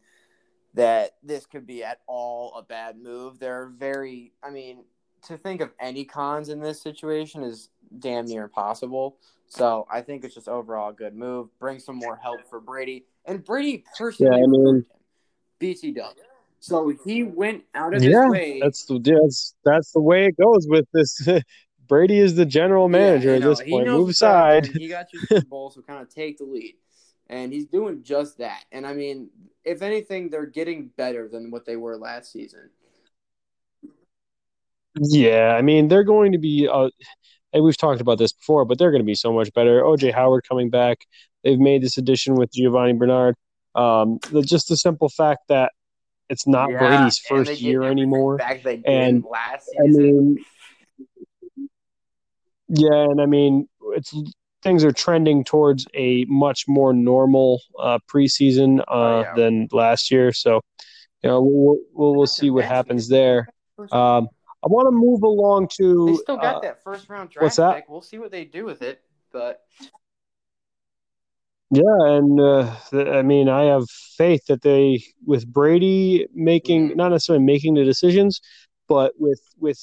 that 0.75 1.13
this 1.23 1.47
could 1.47 1.65
be 1.65 1.85
at 1.85 2.01
all 2.09 2.55
a 2.57 2.63
bad 2.63 2.99
move. 2.99 3.39
They're 3.39 3.69
very. 3.69 4.33
I 4.43 4.51
mean, 4.51 4.85
to 5.29 5.39
think 5.39 5.61
of 5.61 5.71
any 5.79 6.05
cons 6.05 6.49
in 6.49 6.59
this 6.59 6.83
situation 6.83 7.45
is 7.45 7.71
damn 8.01 8.27
near 8.27 8.45
impossible. 8.45 9.17
So 9.47 9.87
I 9.89 10.01
think 10.01 10.25
it's 10.25 10.35
just 10.35 10.49
overall 10.49 10.91
a 10.91 10.93
good 10.93 11.15
move. 11.15 11.49
Bring 11.61 11.79
some 11.79 11.97
more 11.97 12.17
help 12.17 12.49
for 12.51 12.61
Brady, 12.61 13.05
and 13.27 13.45
Brady 13.45 13.85
personally 13.97 14.37
Yeah, 14.37 14.45
I 14.45 14.47
mean- 14.47 14.61
recruited 14.61 14.87
him. 14.91 14.97
BT 15.61 15.93
dub. 15.93 16.15
So 16.61 16.93
he 17.05 17.23
went 17.23 17.65
out 17.75 17.95
of 17.95 18.03
Yeah, 18.03 18.11
his 18.11 18.31
way. 18.31 18.61
That's 18.61 18.85
the 18.85 18.99
that's 19.01 19.55
that's 19.65 19.93
the 19.93 20.01
way 20.01 20.27
it 20.27 20.37
goes 20.37 20.67
with 20.69 20.87
this 20.93 21.27
Brady 21.89 22.19
is 22.19 22.37
the 22.37 22.47
general 22.47 22.89
manager 22.89 23.31
Yeah, 23.31 23.35
you 23.35 23.41
at 23.41 23.43
know, 23.43 23.51
this 23.51 23.63
point. 23.69 23.89
Move 23.89 24.11
aside. 24.11 24.67
He 24.67 24.89
got 24.89 25.13
you 25.13 25.21
Super 25.29 25.47
Bowl, 25.47 25.71
so 25.71 25.81
kind 25.83 26.01
of 26.01 26.09
take 26.09 26.39
the 26.39 26.45
lead, 26.45 26.77
and 27.29 27.53
he's 27.53 27.67
doing 27.67 28.03
just 28.03 28.39
that. 28.39 28.65
And 28.71 28.87
I 28.87 28.93
mean, 28.93 29.31
if 29.65 29.83
anything, 29.83 30.29
they're 30.31 30.47
getting 30.47 30.91
better 30.97 31.29
than 31.29 31.51
what 31.51 31.65
they 31.65 31.77
were 31.77 31.97
last 31.97 32.31
season. 32.33 32.71
Yeah, 35.01 35.55
I 35.57 35.63
mean 35.63 35.89
they're 35.89 36.05
going 36.05 36.33
to 36.33 36.39
be. 36.39 36.69
Uh, 36.71 36.91
and 37.53 37.65
we've 37.65 37.77
talked 37.77 38.01
about 38.01 38.19
this 38.19 38.33
before, 38.33 38.65
but 38.65 38.79
they're 38.79 38.91
going 38.91 39.03
to 39.03 39.07
be 39.07 39.15
so 39.15 39.33
much 39.33 39.53
better. 39.55 39.83
OJ 39.83 40.13
Howard 40.15 40.45
coming 40.49 40.71
back. 40.71 40.99
They've 41.43 41.59
made 41.59 41.83
this 41.83 41.99
addition 41.99 42.35
with 42.37 42.53
Giovani 42.53 42.93
Bernard. 42.99 43.35
Um, 43.75 44.19
the, 44.31 44.43
just 44.43 44.69
the 44.69 44.77
simple 44.77 45.09
fact 45.09 45.41
that 45.49 45.73
it's 46.31 46.47
not 46.47 46.71
Yeah, 46.71 46.79
Brady's 46.79 47.19
first 47.19 47.51
get 47.51 47.61
year 47.61 47.83
anymore. 47.83 48.39
Back 48.39 48.63
they 48.63 48.81
And, 48.87 49.25
last 49.25 49.69
I 49.79 49.89
mean, 49.89 50.39
yeah, 52.69 53.03
and 53.11 53.21
I 53.21 53.27
mean 53.27 53.69
it's 53.83 54.15
things 54.63 54.85
are 54.85 54.93
trending 54.93 55.43
towards 55.43 55.87
a 55.95 56.25
much 56.27 56.67
more 56.69 56.93
normal 56.93 57.61
uh, 57.79 57.99
preseason 58.09 58.81
uh, 58.81 58.85
Oh, 58.89 59.21
yeah. 59.21 59.35
than 59.35 59.69
last 59.73 60.11
year. 60.11 60.33
So, 60.33 60.61
you 61.23 61.31
know, 61.31 61.43
we'll 61.43 61.77
we'll, 61.93 62.15
we'll 62.15 62.27
see 62.27 62.51
what 62.51 62.65
happens 62.65 63.09
there. 63.09 63.49
Um, 63.91 64.29
I 64.63 64.69
want 64.69 64.87
to 64.87 64.93
move 64.93 65.23
along 65.23 65.69
to. 65.79 66.07
they 66.07 66.17
still 66.17 66.37
got 66.37 66.57
uh, 66.57 66.61
that 66.61 66.83
first 66.85 67.09
round 67.09 67.31
draft 67.31 67.43
what's 67.43 67.57
that? 67.57 67.75
pick. 67.75 67.89
We'll 67.89 68.03
see 68.03 68.19
what 68.19 68.31
they 68.31 68.45
do 68.45 68.65
with 68.65 68.83
it, 68.83 69.01
but 69.33 69.63
Yeah, 71.71 71.83
and 72.17 72.41
uh, 72.41 72.75
th- 72.91 73.07
I 73.09 73.23
mean, 73.23 73.49
I 73.49 73.65
have 73.65 73.89
faith 73.91 74.47
that 74.49 74.63
they, 74.63 75.03
with 75.25 75.47
Brady 75.53 76.27
making 76.35 76.91
Mhm. 76.91 76.97
not 76.97 77.11
necessarily 77.11 77.45
making 77.45 77.75
the 77.75 77.85
decisions, 77.85 78.41
but 78.89 79.13
with 79.19 79.41
with 79.59 79.79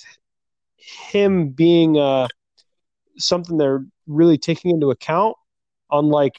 him 1.11 1.49
being 1.49 1.97
uh, 1.97 2.27
something 3.17 3.57
they're 3.57 3.85
really 4.07 4.37
taking 4.37 4.71
into 4.71 4.91
account, 4.91 5.35
unlike 5.91 6.33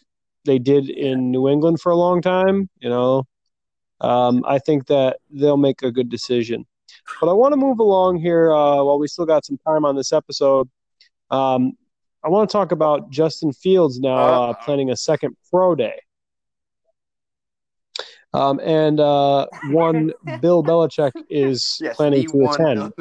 they 0.45 0.59
did 0.59 0.91
in 0.91 1.31
New 1.31 1.49
England 1.49 1.81
for 1.81 1.93
a 1.93 1.97
long 1.97 2.21
time. 2.23 2.69
You 2.81 2.91
know, 2.91 3.25
um, 4.01 4.45
I 4.47 4.59
think 4.59 4.87
that 4.89 5.19
they'll 5.31 5.57
make 5.57 5.83
a 5.83 5.91
good 5.93 6.09
decision. 6.09 6.67
But 7.21 7.29
I 7.31 7.33
want 7.33 7.53
to 7.53 7.57
move 7.57 7.79
along 7.81 8.19
here 8.19 8.53
uh, 8.53 8.83
while 8.85 8.99
we 8.99 9.09
still 9.09 9.27
got 9.27 9.45
some 9.45 9.59
time 9.67 9.85
on 9.85 9.97
this 9.97 10.13
episode. 10.13 10.69
Um, 11.31 11.73
I 12.25 12.29
want 12.29 12.51
to 12.51 12.53
talk 12.53 12.73
about 12.73 13.11
Justin 13.11 13.53
Fields 13.53 14.01
now 14.01 14.17
uh, 14.17 14.51
Uh-oh. 14.51 14.55
planning 14.65 14.91
a 14.91 14.97
second 14.97 15.37
pro 15.51 15.75
day. 15.75 16.01
Um, 18.35 18.61
and 18.61 19.01
uh, 19.01 19.47
one 19.71 20.13
Bill 20.41 20.63
Belichick 20.63 21.13
is 21.31 21.79
yes, 21.83 21.97
planning 21.97 22.27
to 22.27 22.45
attend. 22.45 22.93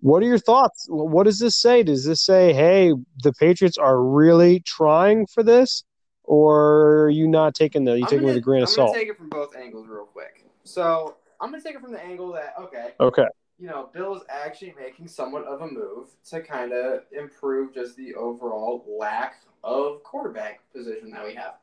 What 0.00 0.22
are 0.22 0.26
your 0.26 0.38
thoughts? 0.38 0.86
What 0.88 1.24
does 1.24 1.40
this 1.40 1.56
say? 1.56 1.82
Does 1.82 2.04
this 2.04 2.24
say, 2.24 2.52
hey, 2.52 2.94
the 3.24 3.32
Patriots 3.32 3.76
are 3.76 4.00
really 4.00 4.60
trying 4.60 5.26
for 5.26 5.42
this, 5.42 5.82
or 6.22 7.02
are 7.02 7.10
you 7.10 7.26
not 7.26 7.54
taking 7.54 7.84
the 7.84 7.98
you 7.98 8.06
I'm 8.10 8.18
it 8.18 8.22
with 8.22 8.36
a 8.36 8.40
grain 8.40 8.62
of 8.62 8.68
salt? 8.68 8.90
I'm 8.90 8.94
gonna 8.94 9.00
take 9.00 9.08
it 9.08 9.18
from 9.18 9.28
both 9.28 9.56
angles 9.56 9.88
real 9.88 10.04
quick. 10.04 10.44
So 10.62 11.16
I'm 11.40 11.50
gonna 11.50 11.62
take 11.62 11.74
it 11.74 11.80
from 11.80 11.92
the 11.92 12.02
angle 12.02 12.32
that 12.32 12.54
okay, 12.60 12.92
Okay. 13.00 13.26
You 13.58 13.66
know, 13.66 13.90
Bill 13.92 14.14
is 14.14 14.22
actually 14.28 14.74
making 14.78 15.08
somewhat 15.08 15.44
of 15.44 15.62
a 15.62 15.66
move 15.66 16.08
to 16.30 16.40
kind 16.40 16.72
of 16.72 17.02
improve 17.12 17.74
just 17.74 17.96
the 17.96 18.14
overall 18.14 18.84
lack 18.98 19.42
of 19.64 20.02
quarterback 20.04 20.60
position 20.72 21.10
that 21.10 21.24
we 21.24 21.34
have. 21.34 21.54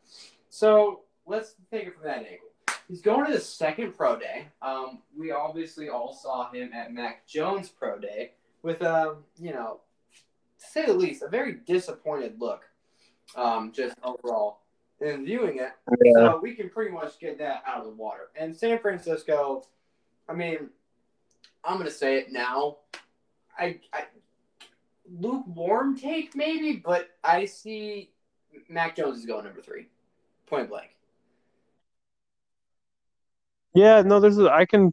So 0.50 1.02
let's 1.26 1.56
take 1.72 1.88
it 1.88 1.96
from 1.96 2.04
that 2.04 2.18
angle. 2.18 2.50
He's 2.88 3.02
going 3.02 3.26
to 3.26 3.32
the 3.32 3.39
second 3.39 3.96
pro 3.96 4.20
day. 4.20 4.48
Um, 4.62 5.00
we 5.18 5.32
obviously 5.32 5.89
all 5.89 6.14
saw 6.14 6.52
him 6.52 6.72
at 6.74 6.93
Mac 6.93 7.26
Jones 7.26 7.70
pro 7.70 7.98
day 7.98 8.34
with, 8.62 8.82
um, 8.84 9.24
you 9.39 9.54
know, 9.54 9.80
to 10.60 10.66
say 10.66 10.86
the 10.86 10.93
least, 10.93 11.24
a 11.24 11.28
very 11.28 11.54
disappointed 11.66 12.36
look, 12.39 12.64
um, 13.36 13.72
just 13.72 13.96
overall 14.04 14.60
in 15.02 15.26
viewing 15.26 15.60
it. 15.60 15.72
So 16.16 16.39
we 16.41 16.54
can 16.54 16.70
pretty 16.70 16.91
much 16.91 17.20
get 17.20 17.38
that 17.39 17.64
out 17.66 17.80
of 17.80 17.86
the 17.86 17.91
water. 17.91 18.30
And 18.36 18.56
San 18.56 18.80
Francisco, 18.80 19.66
I 20.30 20.34
mean, 20.34 20.70
I'm 21.66 21.78
gonna 21.78 21.89
say 21.91 22.18
it 22.18 22.32
now. 22.32 22.78
I, 23.57 23.80
I 23.93 24.05
lukewarm 25.09 25.97
take 25.97 26.36
maybe, 26.36 26.78
but 26.78 27.09
I 27.24 27.45
see 27.45 28.11
Mac 28.70 28.95
Jones 28.95 29.20
is 29.20 29.26
going 29.26 29.45
number 29.45 29.61
three, 29.61 29.88
point 30.47 30.70
blank. 30.70 30.89
Yeah, 33.74 34.01
no, 34.03 34.20
there's 34.20 34.38
a, 34.38 34.49
I 34.51 34.66
can. 34.66 34.91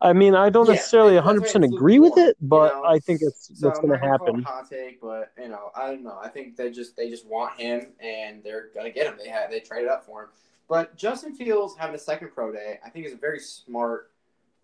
I 0.00 0.12
mean, 0.12 0.36
I 0.36 0.48
don't 0.50 0.66
Yeah, 0.66 0.74
necessarily 0.74 1.14
100 1.16 1.40
percent 1.40 1.64
agree 1.64 1.98
with 1.98 2.16
it, 2.16 2.36
but 2.40 2.72
you 2.72 2.80
know? 2.82 2.84
I 2.84 2.98
think 3.00 3.20
it's 3.22 3.48
So 3.48 3.66
that's 3.66 3.80
going 3.80 3.90
to 3.90 3.98
not 3.98 4.00
gonna 4.00 4.18
call 4.18 4.28
it 4.28 4.34
happen. 4.34 4.44
hot 4.44 4.70
take, 4.70 5.00
but 5.00 5.32
you 5.42 5.48
know, 5.48 5.70
I 5.74 5.88
don't 5.88 6.04
know. 6.04 6.18
I 6.22 6.28
think 6.28 6.56
they 6.56 6.70
just 6.70 6.96
they 6.96 7.10
just 7.10 7.26
want 7.26 7.58
him, 7.58 7.88
and 8.00 8.42
they're 8.44 8.68
gonna 8.74 8.90
get 8.90 9.06
him. 9.06 9.14
They 9.18 9.28
had 9.28 9.50
they 9.50 9.58
traded 9.60 9.88
up 9.88 10.04
for 10.06 10.22
him. 10.24 10.28
But 10.68 10.96
Justin 10.96 11.34
Fields 11.34 11.74
having 11.76 11.96
a 11.96 11.98
second 11.98 12.28
pro 12.32 12.52
day, 12.52 12.78
I 12.84 12.90
think, 12.90 13.06
is 13.06 13.12
a 13.14 13.16
very 13.16 13.40
smart 13.40 14.12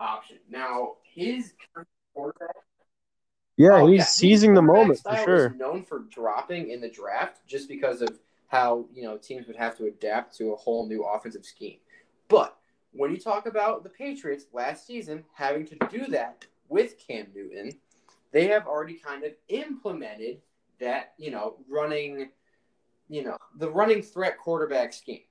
option. 0.00 0.38
Now 0.50 0.94
his 1.02 1.54
quarterback 2.14 2.56
Yeah, 3.56 3.82
Oh, 3.82 3.86
he's 3.86 3.98
yeah. 3.98 4.04
Seizing 4.04 4.54
the 4.54 4.62
moment 4.62 5.00
for 5.00 5.16
sure. 5.16 5.50
Known 5.50 5.84
for 5.84 6.00
dropping 6.10 6.70
in 6.70 6.80
the 6.80 6.88
draft 6.88 7.46
just 7.46 7.68
because 7.68 8.02
of 8.02 8.18
how 8.48 8.86
you 8.92 9.02
know 9.02 9.16
teams 9.16 9.46
would 9.46 9.56
have 9.56 9.76
to 9.78 9.86
adapt 9.86 10.36
to 10.36 10.52
a 10.52 10.56
whole 10.56 10.86
new 10.86 11.02
offensive 11.02 11.44
scheme. 11.44 11.78
But 12.28 12.56
when 12.92 13.10
you 13.10 13.18
talk 13.18 13.46
about 13.46 13.82
the 13.82 13.90
Patriots 13.90 14.46
last 14.52 14.86
season 14.86 15.24
having 15.32 15.66
to 15.66 15.76
do 15.90 16.06
that 16.08 16.46
with 16.68 16.96
Cam 16.98 17.26
Newton, 17.34 17.72
they 18.32 18.46
have 18.48 18.66
already 18.66 18.94
kind 18.94 19.24
of 19.24 19.32
implemented 19.48 20.40
that 20.80 21.14
you 21.18 21.30
know 21.30 21.56
running, 21.68 22.30
you 23.08 23.22
know 23.24 23.36
the 23.56 23.70
running 23.70 24.02
threat 24.02 24.38
quarterback 24.38 24.92
scheme. 24.92 25.22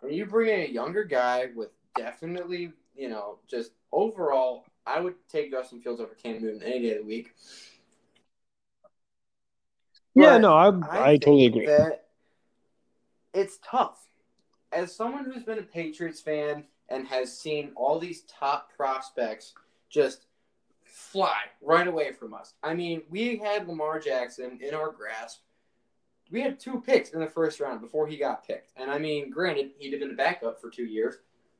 When 0.00 0.12
you 0.12 0.24
bring 0.26 0.48
in 0.48 0.68
a 0.68 0.72
younger 0.72 1.04
guy 1.04 1.48
with 1.54 1.70
definitely 1.96 2.72
you 3.00 3.08
know 3.08 3.38
just 3.48 3.72
overall, 3.90 4.66
I 4.86 5.00
would 5.00 5.14
take 5.28 5.50
Justin 5.50 5.80
Fields 5.80 6.00
over 6.00 6.14
Cam 6.14 6.42
Newton 6.42 6.62
any 6.62 6.80
day 6.80 6.92
of 6.92 6.98
the 6.98 7.04
week. 7.04 7.34
Yeah, 10.14 10.34
But 10.34 10.38
no, 10.38 10.54
I 10.54 10.68
I, 10.68 11.10
I 11.12 11.16
totally 11.16 11.46
agree. 11.46 11.68
It's 13.32 13.58
tough. 13.64 14.06
As 14.72 14.94
someone 14.94 15.24
who's 15.24 15.44
been 15.44 15.58
a 15.58 15.62
Patriots 15.62 16.20
fan 16.20 16.64
and 16.88 17.06
has 17.08 17.36
seen 17.36 17.72
all 17.74 17.98
these 17.98 18.22
top 18.22 18.70
prospects 18.76 19.54
just 19.88 20.26
fly 20.84 21.38
right 21.62 21.86
away 21.86 22.12
from 22.12 22.34
us. 22.34 22.54
I 22.62 22.74
mean, 22.74 23.02
we 23.08 23.38
had 23.38 23.66
Lamar 23.66 23.98
Jackson 23.98 24.58
in 24.60 24.74
our 24.74 24.90
grasp. 24.90 25.40
We 26.30 26.40
had 26.40 26.60
two 26.60 26.80
picks 26.84 27.10
in 27.10 27.20
the 27.20 27.26
first 27.26 27.60
round 27.60 27.80
before 27.80 28.06
he 28.06 28.16
got 28.16 28.46
picked. 28.46 28.72
And 28.76 28.90
I 28.90 28.98
mean, 28.98 29.30
granted, 29.30 29.70
he'd 29.78 29.92
have 29.92 30.00
been 30.00 30.12
a 30.12 30.14
backup 30.14 30.60
for 30.60 30.70
two 30.70 30.84
years, 30.84 31.16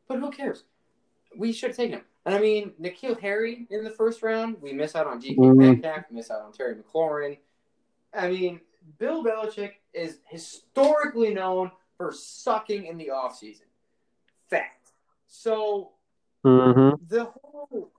but 0.07 0.19
who 0.19 0.31
cares? 0.31 0.65
We 1.37 1.53
should 1.53 1.71
have 1.71 1.77
taken 1.77 1.99
him. 1.99 2.05
And 2.27 2.35
I 2.35 2.41
mean, 2.41 2.73
N'Keal 2.81 3.19
Harry 3.21 3.67
in 3.71 3.85
the 3.85 3.91
first 3.91 4.23
round, 4.23 4.61
we 4.61 4.73
miss 4.73 4.95
out 4.95 5.07
on 5.07 5.21
DK 5.21 5.37
Mhm. 5.37 5.57
Metcalf, 5.83 6.11
miss 6.11 6.31
out 6.31 6.43
on 6.43 6.53
Terry 6.53 6.75
McLaurin. 6.77 7.39
I 8.13 8.29
mean, 8.29 8.61
Bill 8.99 9.23
Belichick 9.25 9.75
is 9.95 10.19
historically 10.29 11.33
known 11.33 11.71
for 11.97 12.13
sucking 12.13 12.87
in 12.87 12.97
the 12.99 13.09
offseason. 13.09 13.67
Fact. 14.49 14.93
So 15.27 15.93
hmm 16.43 16.91
the 17.09 17.25
whole 17.27 17.93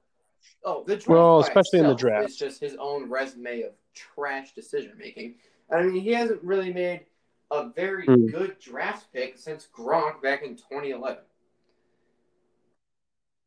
oh 0.64 0.84
the 0.84 0.96
draft 0.96 1.08
Well, 1.08 1.40
especially 1.42 1.80
in 1.80 1.88
the 1.88 1.94
draft. 1.96 2.30
is 2.30 2.36
just 2.38 2.60
his 2.60 2.76
own 2.76 3.10
resume 3.10 3.62
of 3.62 3.74
trash 3.94 4.54
decision 4.54 4.98
making. 4.98 5.36
I 5.70 5.84
mean, 5.84 6.02
he 6.02 6.12
hasn't 6.12 6.44
really 6.44 6.74
made 6.74 7.06
a 7.52 7.70
very 7.70 8.06
Hmm. 8.06 8.26
good 8.28 8.60
draft 8.60 9.12
pick 9.14 9.38
since 9.38 9.68
Gronk 9.68 10.22
back 10.22 10.42
in 10.44 10.56
2011. 10.56 11.24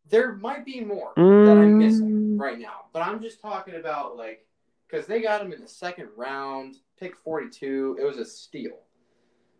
There 0.08 0.32
might 0.32 0.64
be 0.64 0.80
more 0.80 1.12
that 1.16 1.56
I'm 1.56 1.78
missing 1.78 2.10
Mm. 2.10 2.40
right 2.40 2.58
now, 2.58 2.86
but 2.92 3.00
I'm 3.02 3.20
just 3.22 3.40
talking 3.40 3.76
about 3.76 4.16
like 4.16 4.46
because 4.86 5.06
they 5.06 5.20
got 5.20 5.40
him 5.40 5.52
in 5.52 5.60
the 5.60 5.68
second 5.68 6.08
round, 6.16 6.76
pick 6.98 7.16
42. 7.16 7.96
It 7.98 8.04
was 8.04 8.18
a 8.18 8.24
steal. 8.24 8.78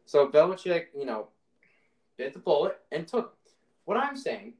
So 0.04 0.28
Belichick, 0.28 0.86
you 0.96 1.06
know, 1.06 1.28
bit 2.16 2.32
the 2.34 2.38
bullet 2.38 2.80
and 2.92 3.08
took 3.08 3.26
him. 3.26 3.52
What 3.86 3.96
I'm 3.96 4.16
saying 4.16 4.54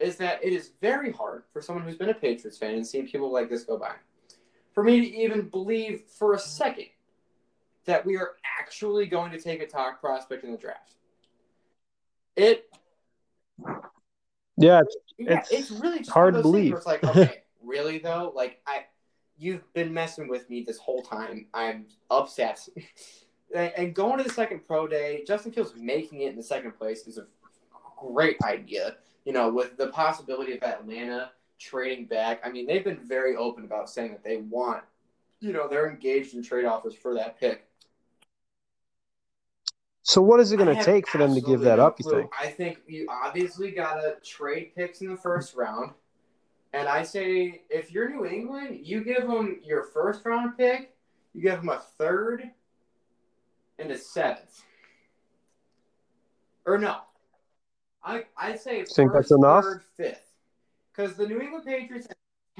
is 0.00 0.16
that 0.16 0.42
it 0.44 0.52
is 0.52 0.72
very 0.80 1.12
hard 1.12 1.44
for 1.52 1.62
someone 1.62 1.84
who's 1.84 1.96
been 1.96 2.08
a 2.10 2.14
Patriots 2.14 2.58
fan 2.58 2.74
and 2.74 2.86
seen 2.86 3.06
people 3.08 3.32
like 3.32 3.48
this 3.48 3.62
go 3.62 3.78
by, 3.78 3.94
for 4.74 4.82
me 4.82 5.00
to 5.00 5.16
even 5.18 5.48
believe 5.48 6.02
for 6.08 6.34
a 6.34 6.38
second 6.38 6.88
that 7.84 8.04
we 8.04 8.16
are 8.16 8.32
actually 8.60 9.06
going 9.06 9.30
to 9.32 9.38
take 9.40 9.62
a 9.62 9.66
top 9.66 10.00
prospect 10.00 10.44
in 10.44 10.50
the 10.50 10.58
draft. 10.58 10.96
It 12.36 12.68
Yeah, 14.56 14.80
it's- 14.80 14.96
yeah, 15.18 15.38
It's 15.38 15.50
it's, 15.52 15.70
really 15.70 15.98
just 15.98 16.10
hard 16.10 16.34
to 16.34 16.38
of 16.38 16.44
those 16.44 16.52
things 16.52 16.70
believe. 16.70 16.76
It's 16.76 16.86
like, 16.86 17.04
okay, 17.04 17.42
really 17.62 17.98
though, 17.98 18.32
like 18.34 18.60
I, 18.66 18.84
you've 19.38 19.72
been 19.72 19.92
messing 19.92 20.28
with 20.28 20.48
me 20.50 20.62
this 20.62 20.78
whole 20.78 21.02
time. 21.02 21.46
I'm 21.54 21.86
upset. 22.10 22.66
and, 23.54 23.72
and 23.76 23.94
going 23.94 24.18
to 24.18 24.24
the 24.24 24.30
second 24.30 24.66
pro 24.66 24.86
day, 24.86 25.22
Justin 25.26 25.52
Fields 25.52 25.72
making 25.76 26.22
it 26.22 26.30
in 26.30 26.36
the 26.36 26.42
second 26.42 26.72
place 26.72 27.06
is 27.06 27.18
a 27.18 27.26
great 27.98 28.36
idea. 28.44 28.96
You 29.24 29.32
know, 29.32 29.52
with 29.52 29.76
the 29.76 29.88
possibility 29.88 30.56
of 30.56 30.62
Atlanta 30.64 31.30
trading 31.62 32.06
back. 32.06 32.40
I 32.44 32.50
mean, 32.50 32.66
they've 32.66 32.84
been 32.84 32.98
very 32.98 33.36
open 33.36 33.64
about 33.64 33.88
saying 33.88 34.10
that 34.10 34.24
they 34.24 34.38
want, 34.38 34.82
you 35.40 35.52
know, 35.52 35.68
they're 35.68 35.88
engaged 35.88 36.34
in 36.34 36.42
trade 36.42 36.64
offers 36.64 36.94
for 36.94 37.14
that 37.14 37.38
pick. 37.38 37.66
So 40.04 40.20
what 40.20 40.40
is 40.40 40.50
it 40.50 40.56
going 40.56 40.76
to 40.76 40.82
take 40.82 41.06
for 41.06 41.18
them 41.18 41.34
to 41.34 41.40
give 41.40 41.60
that 41.60 41.78
no 41.78 41.86
up? 41.86 42.00
You 42.00 42.10
think? 42.10 42.30
I 42.38 42.48
think 42.48 42.80
you 42.86 43.06
obviously 43.08 43.70
got 43.70 43.94
to 43.94 44.16
trade 44.24 44.72
picks 44.74 45.00
in 45.00 45.08
the 45.08 45.16
first 45.16 45.54
round, 45.54 45.92
and 46.72 46.88
I 46.88 47.04
say 47.04 47.62
if 47.70 47.92
you're 47.92 48.10
New 48.10 48.26
England, 48.26 48.80
you 48.82 49.04
give 49.04 49.28
them 49.28 49.60
your 49.62 49.84
first 49.84 50.24
round 50.24 50.56
pick, 50.58 50.94
you 51.34 51.42
give 51.42 51.60
them 51.60 51.68
a 51.68 51.78
third, 51.78 52.50
and 53.78 53.92
a 53.92 53.96
seventh, 53.96 54.62
or 56.66 56.78
no, 56.78 56.96
I 58.02 58.24
I 58.36 58.56
say 58.56 58.84
think 58.84 59.12
that's 59.12 59.30
enough. 59.30 59.62
Third, 59.62 59.84
fifth, 59.96 60.32
because 60.92 61.14
the 61.14 61.28
New 61.28 61.40
England 61.40 61.64
Patriots 61.64 62.08
have 62.08 62.16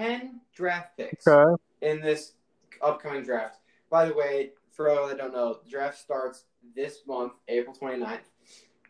ten 0.06 0.40
draft 0.54 0.96
picks 0.96 1.26
okay. 1.26 1.60
in 1.80 2.00
this 2.00 2.34
upcoming 2.80 3.24
draft. 3.24 3.58
By 3.90 4.06
the 4.06 4.14
way, 4.14 4.52
for 4.70 4.90
all 4.90 5.08
that 5.08 5.18
don't 5.18 5.32
know, 5.32 5.58
the 5.64 5.68
draft 5.68 5.98
starts 5.98 6.44
this 6.74 7.00
month, 7.06 7.32
April 7.48 7.74
29th. 7.74 8.20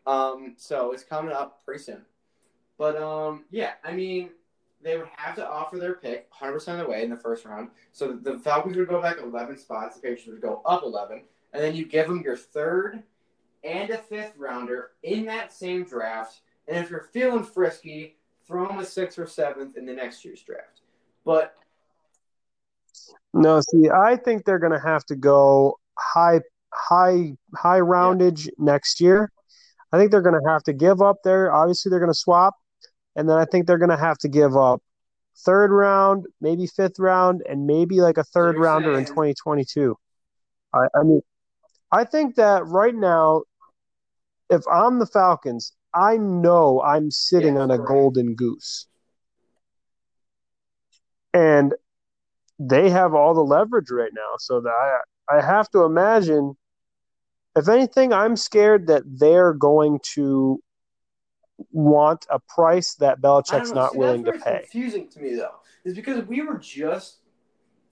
Um, 0.06 0.54
so 0.56 0.92
it's 0.92 1.04
coming 1.04 1.32
up 1.32 1.64
pretty 1.64 1.82
soon. 1.82 2.02
But 2.78 2.96
um, 2.96 3.44
yeah, 3.50 3.72
I 3.84 3.92
mean, 3.92 4.30
they 4.82 4.96
would 4.96 5.08
have 5.16 5.36
to 5.36 5.48
offer 5.48 5.78
their 5.78 5.94
pick 5.94 6.28
100% 6.32 6.56
of 6.68 6.78
the 6.78 6.88
way 6.88 7.04
in 7.04 7.10
the 7.10 7.16
first 7.16 7.44
round. 7.44 7.68
So 7.92 8.12
the 8.12 8.38
Falcons 8.38 8.76
would 8.76 8.88
go 8.88 9.00
back 9.00 9.18
11 9.18 9.58
spots, 9.58 9.96
the 9.96 10.02
Patriots 10.02 10.26
would 10.28 10.40
go 10.40 10.62
up 10.64 10.82
11, 10.82 11.22
and 11.52 11.62
then 11.62 11.76
you 11.76 11.84
give 11.84 12.08
them 12.08 12.22
your 12.22 12.36
third 12.36 13.02
and 13.64 13.90
a 13.90 13.98
fifth 13.98 14.36
rounder 14.36 14.90
in 15.02 15.24
that 15.26 15.52
same 15.52 15.84
draft. 15.84 16.40
And 16.66 16.76
if 16.76 16.90
you're 16.90 17.08
feeling 17.12 17.44
frisky, 17.44 18.16
throw 18.46 18.66
them 18.66 18.78
a 18.78 18.84
sixth 18.84 19.18
or 19.18 19.26
seventh 19.26 19.76
in 19.76 19.86
the 19.86 19.92
next 19.92 20.24
year's 20.24 20.42
draft. 20.42 20.80
But 21.24 21.54
no, 23.32 23.60
see, 23.60 23.88
I 23.88 24.16
think 24.16 24.44
they're 24.44 24.58
going 24.58 24.72
to 24.72 24.80
have 24.80 25.04
to 25.06 25.16
go 25.16 25.78
high 25.96 26.40
high 26.72 27.32
high 27.54 27.80
roundage 27.80 28.46
yeah. 28.46 28.52
next 28.58 29.00
year. 29.00 29.30
I 29.92 29.98
think 29.98 30.10
they're 30.10 30.22
going 30.22 30.40
to 30.40 30.50
have 30.50 30.62
to 30.64 30.72
give 30.72 31.02
up 31.02 31.18
there. 31.22 31.52
Obviously, 31.52 31.90
they're 31.90 32.00
going 32.00 32.12
to 32.12 32.18
swap, 32.18 32.54
and 33.14 33.28
then 33.28 33.36
I 33.36 33.44
think 33.44 33.66
they're 33.66 33.78
going 33.78 33.90
to 33.90 33.96
have 33.96 34.18
to 34.18 34.28
give 34.28 34.56
up 34.56 34.82
third 35.44 35.70
round, 35.70 36.26
maybe 36.40 36.66
fifth 36.66 36.98
round, 36.98 37.42
and 37.48 37.66
maybe 37.66 38.00
like 38.00 38.18
a 38.18 38.24
third 38.24 38.58
rounder 38.58 38.94
saying. 38.94 39.06
in 39.06 39.06
2022. 39.06 39.96
I, 40.74 40.78
I 40.78 41.02
mean, 41.02 41.20
I 41.90 42.04
think 42.04 42.36
that 42.36 42.66
right 42.66 42.94
now, 42.94 43.42
if 44.50 44.62
I'm 44.70 44.98
the 44.98 45.06
Falcons, 45.06 45.72
I 45.94 46.16
know 46.16 46.82
I'm 46.82 47.10
sitting 47.10 47.56
yeah, 47.56 47.62
on 47.62 47.70
a 47.70 47.78
right. 47.78 47.86
golden 47.86 48.34
goose. 48.34 48.86
And 51.34 51.74
they 52.58 52.90
have 52.90 53.14
all 53.14 53.34
the 53.34 53.42
leverage 53.42 53.90
right 53.90 54.12
now. 54.14 54.34
So 54.38 54.60
that 54.60 55.00
I, 55.28 55.36
I 55.36 55.42
have 55.42 55.70
to 55.70 55.84
imagine 55.84 56.54
if 57.56 57.68
anything, 57.68 58.12
I'm 58.12 58.36
scared 58.36 58.86
that 58.88 59.02
they're 59.06 59.52
going 59.52 60.00
to 60.14 60.62
want 61.70 62.26
a 62.30 62.38
price 62.40 62.94
that 62.96 63.20
Belichick's 63.20 63.68
See, 63.68 63.74
not 63.74 63.96
willing 63.96 64.24
to 64.24 64.32
pay. 64.32 64.60
Confusing 64.60 65.08
to 65.10 65.20
me 65.20 65.34
though, 65.34 65.56
is 65.84 65.94
because 65.94 66.24
we 66.26 66.42
were 66.42 66.58
just 66.58 67.18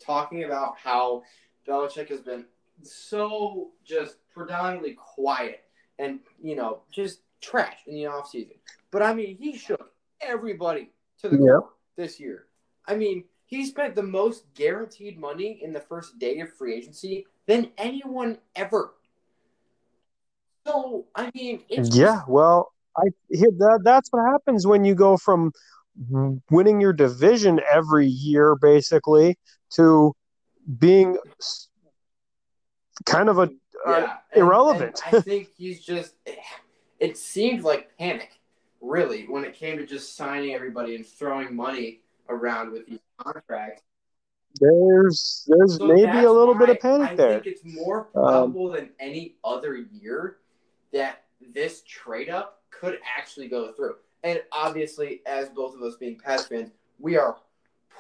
talking 0.01 0.45
about 0.45 0.77
how 0.79 1.23
Belichick 1.69 2.09
has 2.09 2.21
been 2.21 2.47
so 2.83 3.71
just 3.85 4.17
predominantly 4.33 4.95
quiet 4.95 5.65
and 5.99 6.21
you 6.43 6.57
know 6.57 6.83
just 6.91 7.21
trash 7.41 7.79
in 7.87 7.95
the 7.95 8.05
offseason. 8.05 8.57
But 8.91 9.03
I 9.03 9.15
mean, 9.15 9.37
he 9.39 9.57
shook 9.57 9.93
everybody 10.21 10.91
to 11.21 11.29
the 11.29 11.39
core 11.39 11.71
this 11.97 12.19
year. 12.19 12.47
I 12.87 12.97
mean, 12.97 13.25
he 13.45 13.67
spent 13.67 13.95
the 13.95 14.03
most 14.03 14.53
guaranteed 14.55 15.19
money 15.19 15.61
in 15.63 15.73
the 15.73 15.81
first 15.81 16.19
day 16.19 16.41
of 16.41 16.53
free 16.53 16.75
agency 16.75 17.27
than 17.47 17.71
anyone 17.79 18.39
ever. 18.57 18.95
So 20.67 21.07
I 21.15 21.31
mean, 21.35 21.63
yeah. 21.69 22.23
Well, 22.29 22.73
I 22.97 23.05
that 23.31 23.81
that's 23.83 24.09
what 24.11 24.25
happens 24.31 24.67
when 24.67 24.85
you 24.85 24.95
go 24.95 25.17
from 25.17 25.53
winning 26.51 26.81
your 26.81 26.93
division 26.93 27.61
every 27.71 28.07
year, 28.07 28.57
basically, 28.57 29.39
to 29.75 30.15
being 30.79 31.17
kind 33.07 33.29
of 33.29 33.39
a 33.39 33.51
yeah, 33.87 33.93
uh, 33.93 34.17
irrelevant. 34.37 35.01
And, 35.07 35.17
I 35.17 35.21
think 35.21 35.49
he's 35.57 35.85
just. 35.85 36.15
It 36.99 37.17
seemed 37.17 37.63
like 37.63 37.97
panic, 37.97 38.33
really, 38.81 39.25
when 39.25 39.45
it 39.45 39.55
came 39.55 39.79
to 39.79 39.87
just 39.87 40.17
signing 40.17 40.55
everybody 40.55 40.97
and 40.97 41.07
throwing 41.07 41.57
money 41.57 42.01
around 42.29 42.73
with 42.73 42.87
these 42.87 43.01
contracts. 43.17 43.83
There's 44.61 45.47
there's 45.49 45.79
so 45.79 45.87
maybe 45.87 46.19
a 46.19 46.33
little 46.33 46.55
bit 46.55 46.69
of 46.69 46.81
panic 46.81 47.11
I 47.11 47.15
there. 47.15 47.31
I 47.31 47.41
think 47.41 47.47
it's 47.47 47.65
more 47.65 48.09
um, 48.15 48.23
probable 48.23 48.67
um, 48.69 48.75
than 48.75 48.91
any 48.99 49.37
other 49.45 49.77
year 49.77 50.40
that 50.93 51.25
this 51.55 51.83
trade 51.87 52.29
up 52.29 52.63
could 52.71 52.99
actually 53.17 53.49
go 53.49 53.73
through. 53.73 53.97
And 54.23 54.43
obviously, 54.53 55.23
as 55.27 55.49
both 55.49 55.75
of 55.75 55.83
us 55.83 55.97
being 55.97 56.19
Pats 56.19 56.47
fans, 56.47 56.71
we 56.99 57.17
are 57.17 57.37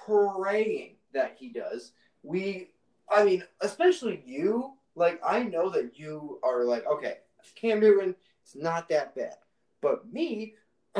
praying 0.06 0.96
that 1.12 1.36
he 1.38 1.48
does. 1.48 1.92
We, 2.22 2.70
I 3.08 3.24
mean, 3.24 3.44
especially 3.60 4.22
you. 4.26 4.74
Like, 4.96 5.20
I 5.24 5.44
know 5.44 5.70
that 5.70 5.98
you 5.98 6.40
are 6.42 6.64
like, 6.64 6.84
okay, 6.86 7.18
Cam 7.54 7.80
Newton, 7.80 8.14
it's 8.42 8.56
not 8.56 8.88
that 8.88 9.14
bad. 9.14 9.36
But 9.80 10.12
me, 10.12 10.54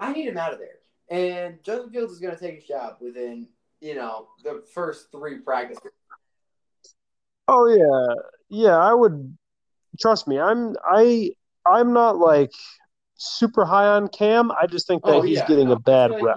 I 0.00 0.12
need 0.12 0.26
him 0.26 0.36
out 0.36 0.52
of 0.52 0.58
there. 0.58 0.78
And 1.08 1.62
Justin 1.62 1.90
Fields 1.90 2.12
is 2.12 2.18
going 2.18 2.34
to 2.34 2.40
take 2.40 2.56
his 2.56 2.64
job 2.64 2.96
within, 3.00 3.46
you 3.80 3.94
know, 3.94 4.28
the 4.42 4.62
first 4.74 5.10
three 5.12 5.38
practices. 5.38 5.90
Oh 7.48 7.68
yeah, 7.68 8.14
yeah. 8.48 8.76
I 8.76 8.92
would 8.92 9.36
trust 9.98 10.28
me, 10.28 10.38
I'm 10.38 10.76
I 10.84 11.32
I'm 11.66 11.92
not 11.92 12.18
like 12.18 12.50
super 13.16 13.64
high 13.64 13.86
on 13.86 14.08
Cam. 14.08 14.50
I 14.52 14.66
just 14.66 14.86
think 14.86 15.02
that 15.04 15.14
oh, 15.14 15.22
he's 15.22 15.38
yeah, 15.38 15.46
getting 15.46 15.68
no, 15.68 15.74
a 15.74 15.78
bad 15.78 16.10
like 16.10 16.22
rep. 16.22 16.36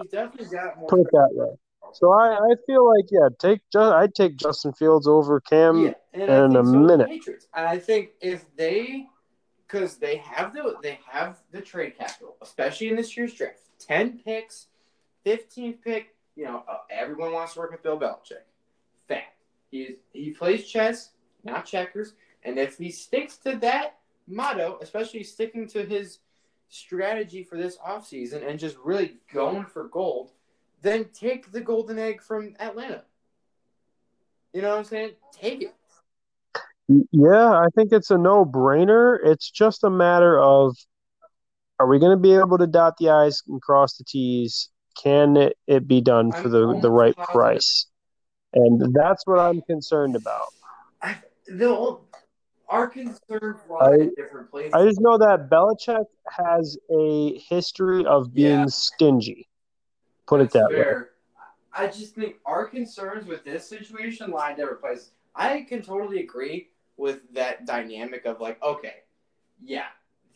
Put 0.88 1.00
it 1.02 1.08
that 1.12 1.30
way. 1.34 1.56
So 1.94 2.12
I, 2.12 2.36
I 2.36 2.56
feel 2.66 2.88
like 2.88 3.06
yeah, 3.12 3.30
take 3.40 3.62
Just, 3.72 3.94
I'd 3.94 4.14
take 4.14 4.38
Justin 4.38 4.74
Fields 4.74 5.08
over 5.08 5.40
Cam 5.40 5.86
yeah, 5.86 5.94
in 6.14 6.56
a 6.56 6.64
so 6.64 6.64
minute. 6.64 7.10
I 7.54 7.80
think 7.80 8.12
if 8.22 8.46
they, 8.56 9.08
because 9.66 9.98
they 9.98 10.18
have 10.18 10.54
the 10.54 10.76
they 10.82 11.00
have 11.08 11.40
the 11.52 11.62
trade 11.62 11.98
capital, 11.98 12.36
especially 12.42 12.90
in 12.90 12.96
this 12.96 13.18
year's 13.18 13.34
draft, 13.34 13.60
ten 13.80 14.20
picks, 14.24 14.68
fifteenth 15.24 15.82
pick. 15.84 16.16
You 16.36 16.46
know, 16.46 16.64
uh, 16.70 16.78
everyone 16.92 17.34
wants 17.34 17.54
to 17.54 17.60
work 17.60 17.72
with 17.72 17.84
Bill 17.84 18.00
Belichick. 18.00 18.46
Fact. 19.08 19.36
He's 19.72 19.94
he 20.14 20.32
plays 20.32 20.68
chess, 20.68 21.12
not 21.44 21.66
checkers. 21.66 22.14
And 22.44 22.58
if 22.58 22.78
he 22.78 22.92
sticks 22.92 23.38
to 23.38 23.56
that 23.58 23.98
motto, 24.28 24.80
especially 24.82 25.24
sticking 25.24 25.68
to 25.70 25.84
his 25.84 26.20
strategy 26.70 27.44
for 27.44 27.58
this 27.58 27.78
offseason 27.78 28.48
and 28.48 28.60
just 28.60 28.78
really 28.84 29.18
going 29.34 29.66
for 29.66 29.88
gold, 29.88 30.32
then 30.82 31.06
take 31.14 31.52
the 31.52 31.62
golden 31.62 32.00
egg 32.00 32.22
from 32.22 32.56
Atlanta. 32.60 33.04
You 34.54 34.62
know 34.62 34.70
what 34.70 34.80
I'm 34.80 34.86
saying? 34.86 35.12
Take 35.34 35.62
it. 35.62 35.76
Yeah, 37.12 37.52
I 37.52 37.68
think 37.76 37.92
it's 37.92 38.10
a 38.10 38.18
no 38.18 38.46
brainer. 38.46 39.18
It's 39.24 39.50
just 39.52 39.84
a 39.84 39.90
matter 39.90 40.40
of 40.40 40.76
are 41.80 41.88
we 41.88 42.00
going 42.00 42.18
to 42.18 42.22
be 42.22 42.34
able 42.34 42.58
to 42.58 42.68
dot 42.68 42.96
the 42.98 43.10
I's 43.10 43.42
and 43.48 43.62
cross 43.62 43.96
the 43.98 44.04
T's? 44.04 44.70
Can 45.02 45.38
it, 45.38 45.58
it 45.66 45.88
be 45.88 46.02
done 46.02 46.32
for 46.32 46.50
the, 46.50 46.78
the 46.82 46.92
right 46.92 47.16
positive. 47.16 47.34
price? 47.34 47.86
And 48.54 48.94
that's 48.94 49.26
what 49.26 49.40
I'm 49.40 49.62
concerned 49.62 50.16
about. 50.16 50.48
I, 51.02 51.16
the 51.48 51.98
our 52.70 52.88
concerns 52.88 53.60
lie 53.70 53.96
in 53.96 54.14
different 54.16 54.50
places. 54.50 54.74
I 54.74 54.86
just 54.86 55.02
know 55.02 55.18
that 55.18 55.50
Belichick 55.50 56.06
has 56.30 56.78
a 56.92 57.38
history 57.40 58.06
of 58.06 58.34
being 58.34 58.60
yeah. 58.60 58.66
stingy. 58.68 59.48
Put 60.28 60.40
That's 60.40 60.56
it 60.56 60.60
that 60.60 60.72
fair. 60.72 61.00
way. 61.00 61.06
I 61.74 61.88
just 61.88 62.16
think 62.16 62.36
our 62.46 62.66
concerns 62.66 63.28
with 63.28 63.44
this 63.44 63.68
situation 63.68 64.32
lie 64.32 64.52
in 64.52 64.58
different 64.58 64.82
places. 64.82 65.12
I 65.36 65.62
can 65.62 65.82
totally 65.82 66.22
agree 66.22 66.70
with 66.98 67.22
that 67.34 67.66
dynamic 67.66 68.26
of 68.26 68.42
like, 68.42 68.62
okay, 68.62 68.96
yeah, 69.64 69.86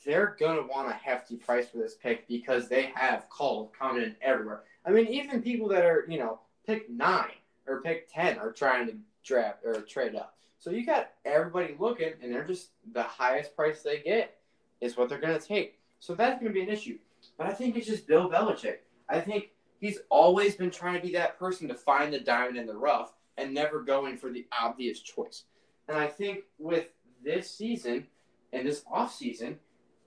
they're 0.05 0.35
gonna 0.39 0.65
want 0.65 0.89
a 0.89 0.93
hefty 0.93 1.35
price 1.35 1.69
for 1.69 1.77
this 1.77 1.95
pick 1.95 2.27
because 2.27 2.67
they 2.67 2.91
have 2.95 3.29
calls 3.29 3.71
coming 3.77 4.03
in 4.03 4.15
everywhere. 4.21 4.63
I 4.85 4.91
mean, 4.91 5.07
even 5.07 5.41
people 5.41 5.67
that 5.69 5.85
are, 5.85 6.05
you 6.07 6.19
know, 6.19 6.39
pick 6.65 6.89
nine 6.89 7.31
or 7.67 7.81
pick 7.81 8.11
ten 8.11 8.37
are 8.37 8.51
trying 8.51 8.87
to 8.87 8.95
draft 9.23 9.65
or 9.65 9.81
trade 9.81 10.15
up. 10.15 10.37
So 10.63 10.69
you 10.69 10.85
got 10.85 11.09
everybody 11.25 11.75
looking, 11.77 12.13
and 12.21 12.33
they're 12.33 12.45
just 12.45 12.69
the 12.93 13.03
highest 13.03 13.53
price 13.53 13.81
they 13.81 13.97
get 13.97 14.37
is 14.79 14.95
what 14.95 15.09
they're 15.09 15.19
going 15.19 15.37
to 15.37 15.45
take. 15.45 15.77
So 15.99 16.15
that's 16.15 16.39
going 16.39 16.53
to 16.53 16.57
be 16.57 16.63
an 16.63 16.69
issue. 16.69 16.99
But 17.37 17.47
I 17.47 17.53
think 17.53 17.75
it's 17.75 17.85
just 17.85 18.07
Bill 18.07 18.29
Belichick. 18.29 18.77
I 19.09 19.19
think 19.19 19.49
he's 19.81 19.99
always 20.09 20.55
been 20.55 20.71
trying 20.71 20.95
to 20.95 21.05
be 21.05 21.11
that 21.15 21.37
person 21.37 21.67
to 21.67 21.73
find 21.73 22.13
the 22.13 22.21
diamond 22.21 22.55
in 22.55 22.65
the 22.65 22.77
rough 22.77 23.11
and 23.37 23.53
never 23.53 23.81
going 23.81 24.15
for 24.15 24.29
the 24.29 24.47
obvious 24.57 25.01
choice. 25.01 25.43
And 25.89 25.97
I 25.97 26.07
think 26.07 26.45
with 26.57 26.85
this 27.21 27.51
season 27.51 28.07
and 28.53 28.65
this 28.65 28.85
off 28.89 29.13
season, 29.13 29.59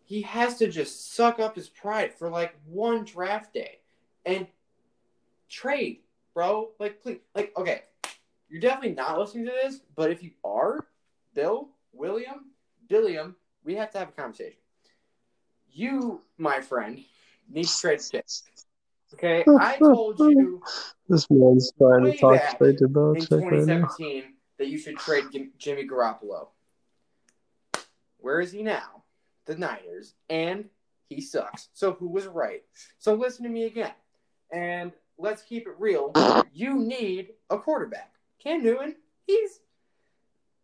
he 0.04 0.22
has 0.22 0.56
to 0.56 0.68
just 0.68 1.12
suck 1.14 1.38
up 1.38 1.54
his 1.54 1.68
pride 1.68 2.14
for 2.14 2.30
like 2.30 2.56
one 2.64 3.04
draft 3.04 3.52
day 3.52 3.80
and 4.24 4.46
trade, 5.50 5.98
bro. 6.32 6.70
Like, 6.78 7.02
please, 7.02 7.18
like, 7.34 7.52
okay, 7.58 7.82
you're 8.48 8.60
definitely 8.60 8.94
not 8.94 9.18
listening 9.18 9.46
to 9.46 9.52
this, 9.52 9.80
but 9.94 10.10
if 10.10 10.22
you 10.22 10.32
are, 10.44 10.86
Bill, 11.34 11.68
William, 11.92 12.52
Billiam, 12.88 13.36
we 13.64 13.74
have 13.74 13.90
to 13.92 13.98
have 13.98 14.08
a 14.08 14.12
conversation. 14.12 14.58
You, 15.70 16.22
my 16.38 16.60
friend, 16.60 17.04
need 17.48 17.66
to 17.66 17.78
trade 17.78 18.00
sticks. 18.00 18.44
Okay, 19.14 19.44
I 19.60 19.76
told 19.78 20.18
you 20.18 20.62
this 21.08 21.26
man's 21.30 21.72
trying 21.78 22.04
to 22.04 22.16
talk 22.16 22.40
straight 22.50 22.78
to 22.78 22.86
in 22.86 22.92
Belichick 22.92 23.42
right 23.42 23.50
2017 23.50 24.24
that 24.58 24.68
you 24.68 24.78
should 24.78 24.96
trade 24.96 25.24
Jimmy 25.58 25.86
Garoppolo. 25.86 26.48
Where 28.18 28.40
is 28.40 28.50
he 28.52 28.62
now? 28.62 29.04
The 29.44 29.56
Niners, 29.56 30.14
and 30.28 30.64
he 31.08 31.20
sucks. 31.20 31.68
So 31.72 31.92
who 31.92 32.08
was 32.08 32.26
right? 32.26 32.62
So 32.98 33.14
listen 33.14 33.44
to 33.44 33.50
me 33.50 33.64
again, 33.64 33.92
and 34.50 34.92
let's 35.18 35.42
keep 35.42 35.66
it 35.68 35.74
real. 35.78 36.12
You 36.52 36.74
need 36.74 37.28
a 37.48 37.58
quarterback. 37.58 38.15
Cam 38.42 38.62
Newton, 38.62 38.96
he's, 39.26 39.60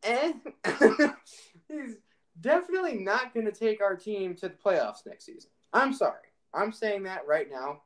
eh, 0.02 0.32
he's 1.68 1.96
definitely 2.40 2.98
not 2.98 3.34
going 3.34 3.46
to 3.46 3.52
take 3.52 3.80
our 3.80 3.96
team 3.96 4.34
to 4.36 4.48
the 4.48 4.54
playoffs 4.54 5.06
next 5.06 5.26
season. 5.26 5.50
I'm 5.72 5.92
sorry. 5.92 6.28
I'm 6.54 6.72
saying 6.72 7.04
that 7.04 7.26
right 7.26 7.50
now. 7.50 7.82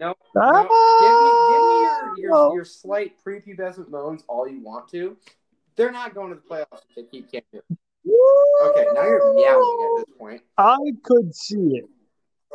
No, 0.00 0.14
no. 0.34 0.52
Give 0.52 1.12
me, 1.22 1.30
give 1.50 1.62
me 1.62 2.22
your, 2.22 2.36
your, 2.36 2.54
your 2.56 2.64
slight 2.64 3.14
prepubescent 3.24 3.88
moans 3.88 4.24
all 4.28 4.48
you 4.48 4.60
want 4.60 4.88
to. 4.88 5.16
They're 5.76 5.92
not 5.92 6.14
going 6.14 6.30
to 6.30 6.34
the 6.34 6.42
playoffs 6.42 6.82
if 6.88 6.96
they 6.96 7.02
keep 7.04 7.30
Cam 7.30 7.42
Newton. 7.52 7.78
Okay, 8.64 8.86
now 8.94 9.02
you're 9.02 9.34
meowing 9.34 9.98
at 9.98 10.06
this 10.06 10.16
point. 10.18 10.42
I 10.58 10.76
could 11.02 11.34
see 11.34 11.76
it. 11.76 11.84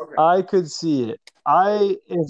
Okay. 0.02 0.16
I 0.18 0.42
could 0.42 0.70
see 0.70 1.10
it. 1.10 1.20
I 1.46 1.98
if 2.08 2.28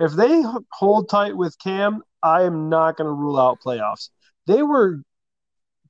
if 0.00 0.12
they 0.12 0.42
hold 0.70 1.08
tight 1.08 1.36
with 1.36 1.56
Cam, 1.58 2.02
I 2.22 2.42
am 2.42 2.68
not 2.68 2.96
going 2.96 3.08
to 3.08 3.12
rule 3.12 3.38
out 3.38 3.60
playoffs. 3.64 4.10
They 4.46 4.62
were 4.62 5.02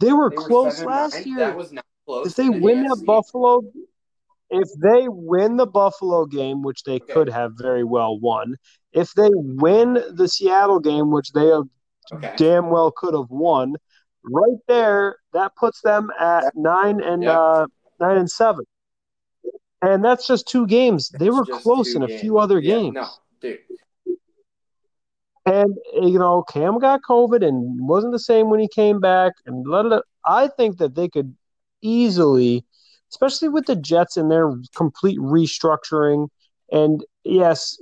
they 0.00 0.12
were 0.12 0.30
They 0.30 0.36
were 0.36 0.42
close 0.42 0.78
7-9. 0.78 0.86
last 0.86 1.26
year. 1.26 1.38
That 1.38 1.56
was 1.56 1.72
not 1.72 1.84
close. 2.06 2.26
if 2.26 2.34
they 2.36 2.46
the 2.46 2.52
win 2.52 2.80
that 2.82 3.02
Buffalo, 3.06 3.62
if 4.50 4.68
they 4.82 5.08
win 5.08 5.56
the 5.56 5.66
Buffalo 5.66 6.26
game, 6.26 6.62
which 6.62 6.82
they 6.84 6.96
Okay. 6.96 7.12
could 7.12 7.28
have 7.28 7.52
very 7.56 7.84
well 7.84 8.18
won, 8.18 8.56
if 8.92 9.12
they 9.14 9.30
win 9.32 9.94
the 10.12 10.28
Seattle 10.28 10.80
game, 10.80 11.10
which 11.10 11.32
they 11.32 11.46
have 11.46 11.64
Okay. 12.12 12.34
damn 12.36 12.68
well 12.70 12.90
could 12.90 13.14
have 13.14 13.30
won, 13.30 13.76
right 14.24 14.58
there, 14.68 15.16
that 15.32 15.54
puts 15.56 15.80
them 15.82 16.10
at 16.20 16.52
nine 16.56 17.00
and 17.02 17.22
Yep. 17.22 17.34
uh, 17.34 17.66
nine 18.00 18.18
and 18.18 18.30
seven. 18.30 18.64
And 19.80 20.04
that's 20.04 20.26
just 20.28 20.46
two 20.46 20.66
games. 20.66 21.08
They 21.08 21.30
were 21.30 21.44
close 21.44 21.94
in 21.96 22.02
a 22.02 22.08
games. 22.08 22.20
few 22.20 22.38
other 22.38 22.60
Yeah, 22.60 22.76
games. 22.76 22.94
No, 22.94 23.08
dude. 23.40 23.58
And 25.44 25.76
you 25.94 26.18
know, 26.18 26.42
Cam 26.42 26.78
got 26.78 27.00
COVID 27.08 27.46
and 27.46 27.86
wasn't 27.86 28.12
the 28.12 28.18
same 28.18 28.48
when 28.48 28.60
he 28.60 28.68
came 28.68 29.00
back. 29.00 29.32
And 29.46 29.66
let 29.66 29.86
it, 29.86 30.02
I 30.24 30.48
think 30.48 30.78
that 30.78 30.94
they 30.94 31.08
could 31.08 31.34
easily, 31.80 32.64
especially 33.10 33.48
with 33.48 33.66
the 33.66 33.76
Jets 33.76 34.16
and 34.16 34.30
their 34.30 34.52
complete 34.76 35.18
restructuring. 35.18 36.28
And 36.70 37.04
yes, 37.24 37.76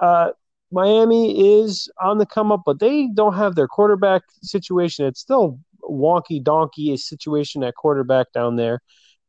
uh, 0.00 0.32
Miami 0.70 1.60
is 1.60 1.90
on 2.00 2.18
the 2.18 2.26
come 2.26 2.52
up, 2.52 2.62
but 2.66 2.80
they 2.80 3.08
don't 3.14 3.34
have 3.34 3.54
their 3.54 3.68
quarterback 3.68 4.22
situation. 4.42 5.06
It's 5.06 5.20
still 5.20 5.58
wonky 5.82 6.42
donkey 6.42 6.96
situation 6.96 7.62
at 7.62 7.74
quarterback 7.76 8.32
down 8.32 8.56
there. 8.56 8.80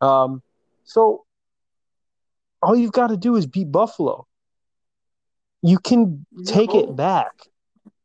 Um, 0.01 0.41
so 0.83 1.25
all 2.61 2.75
you've 2.75 2.91
got 2.91 3.07
to 3.07 3.17
do 3.17 3.35
is 3.35 3.45
beat 3.45 3.71
Buffalo. 3.71 4.27
You 5.61 5.79
can 5.79 6.25
take 6.45 6.73
it 6.73 6.95
back 6.95 7.33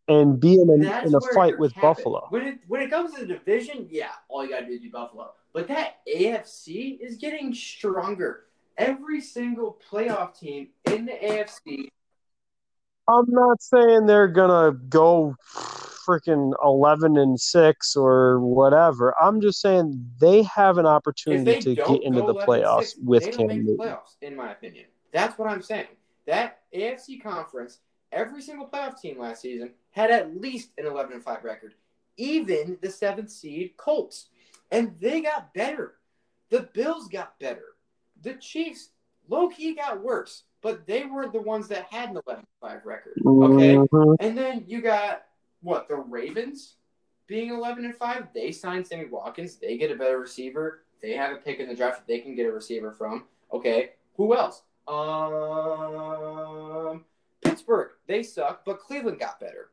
and 0.09 0.41
be 0.41 0.55
in 0.55 0.69
a, 0.69 1.07
in 1.07 1.15
a 1.15 1.21
fight 1.35 1.59
with 1.59 1.73
capping. 1.75 1.89
Buffalo. 1.89 2.27
When 2.31 2.43
it 2.43 2.59
when 2.67 2.83
it 2.83 2.91
comes 2.91 3.15
to 3.15 3.21
the 3.21 3.27
division, 3.27 3.87
yeah, 3.91 4.11
all 4.29 4.45
you 4.45 4.51
gotta 4.51 4.67
do 4.67 4.73
is 4.73 4.81
beat 4.81 4.93
Buffalo. 4.93 5.33
But 5.53 5.69
that 5.69 5.99
AFC 6.09 6.99
is 7.01 7.17
getting 7.17 7.55
stronger. 7.55 8.45
Every 8.79 9.21
single 9.21 9.79
playoff 9.91 10.39
team 10.39 10.69
in 10.87 11.05
the 11.07 11.13
AFC. 11.13 11.89
I'm 13.09 13.27
not 13.29 13.61
saying 13.61 14.07
they're 14.07 14.29
gonna 14.29 14.73
go 14.73 15.37
freaking 15.55 16.53
eleven 16.65 17.17
and 17.17 17.39
six 17.39 17.95
or 17.95 18.41
whatever. 18.41 19.15
I'm 19.21 19.41
just 19.41 19.61
saying 19.61 20.11
they 20.21 20.43
have 20.45 20.79
an 20.79 20.87
opportunity 20.87 21.61
to 21.61 21.75
get 21.75 22.03
into 22.03 22.23
the 22.23 22.35
playoffs 22.35 22.95
6, 22.95 22.99
with 23.05 23.37
Cam 23.37 23.49
Newton. 23.49 23.77
playoffs, 23.79 24.17
in 24.21 24.35
my 24.35 24.53
opinion. 24.53 24.87
That's 25.13 25.39
what 25.39 25.49
I'm 25.49 25.63
saying. 25.63 25.87
That 26.27 26.63
AFC 26.75 27.23
conference, 27.23 27.81
every 28.11 28.41
single 28.41 28.67
playoff 28.67 29.01
team 29.01 29.19
last 29.19 29.43
season 29.43 29.73
had 29.93 30.11
at 30.11 30.39
least 30.41 30.71
an 30.79 30.87
11 30.87 31.13
and 31.15 31.23
5 31.23 31.45
record, 31.45 31.75
even 32.17 32.77
the 32.83 32.91
seventh 32.91 33.31
seed 33.31 33.77
Colts, 33.77 34.29
and 34.71 34.95
they 35.01 35.21
got 35.23 35.55
better. 35.55 35.95
The 36.51 36.69
Bills 36.75 37.09
got 37.09 37.39
better. 37.39 37.77
The 38.23 38.35
Chiefs, 38.35 38.91
low 39.29 39.49
key, 39.49 39.75
got 39.75 40.03
worse, 40.03 40.45
but 40.61 40.87
they 40.87 41.05
weren't 41.05 41.33
the 41.33 41.41
ones 41.41 41.69
that 41.69 41.85
had 41.91 42.11
an 42.11 42.21
11 42.27 42.41
and 42.41 42.47
5 42.61 42.85
record. 42.85 43.15
Okay, 43.25 43.77
Mhm. 43.77 44.17
and 44.21 44.37
then 44.37 44.65
you 44.67 44.81
got 44.81 45.27
what 45.63 45.89
the 45.89 45.97
Ravens 45.97 46.77
being 47.29 47.51
eleven 47.51 47.85
and 47.85 47.97
five. 47.97 48.33
They 48.35 48.51
signed 48.53 48.87
Sammy 48.87 49.07
Watkins. 49.07 49.57
They 49.57 49.79
get 49.79 49.91
a 49.91 49.95
better 49.95 50.19
receiver. 50.19 50.83
They 51.01 51.13
have 51.13 51.33
a 51.33 51.37
pick 51.37 51.61
in 51.61 51.69
the 51.69 51.75
draft 51.75 51.99
that 52.01 52.07
they 52.07 52.19
can 52.21 52.35
get 52.35 52.47
a 52.47 52.53
receiver 52.53 52.93
from. 52.93 53.27
Okay, 53.53 53.93
who 54.17 54.35
else? 54.35 54.63
Um, 55.33 57.05
Pittsburgh. 57.41 57.91
They 58.07 58.23
suck, 58.23 58.65
but 58.65 58.81
Cleveland 58.81 59.19
got 59.21 59.41
better. 59.41 59.71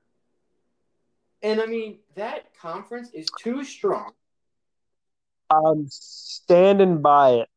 And 1.41 1.61
I 1.61 1.65
mean 1.65 1.99
that 2.15 2.53
conference 2.59 3.09
is 3.13 3.27
too 3.39 3.63
strong. 3.63 4.11
I'm 5.51 5.87
standing 5.89 7.01
by 7.01 7.31
it. 7.31 7.49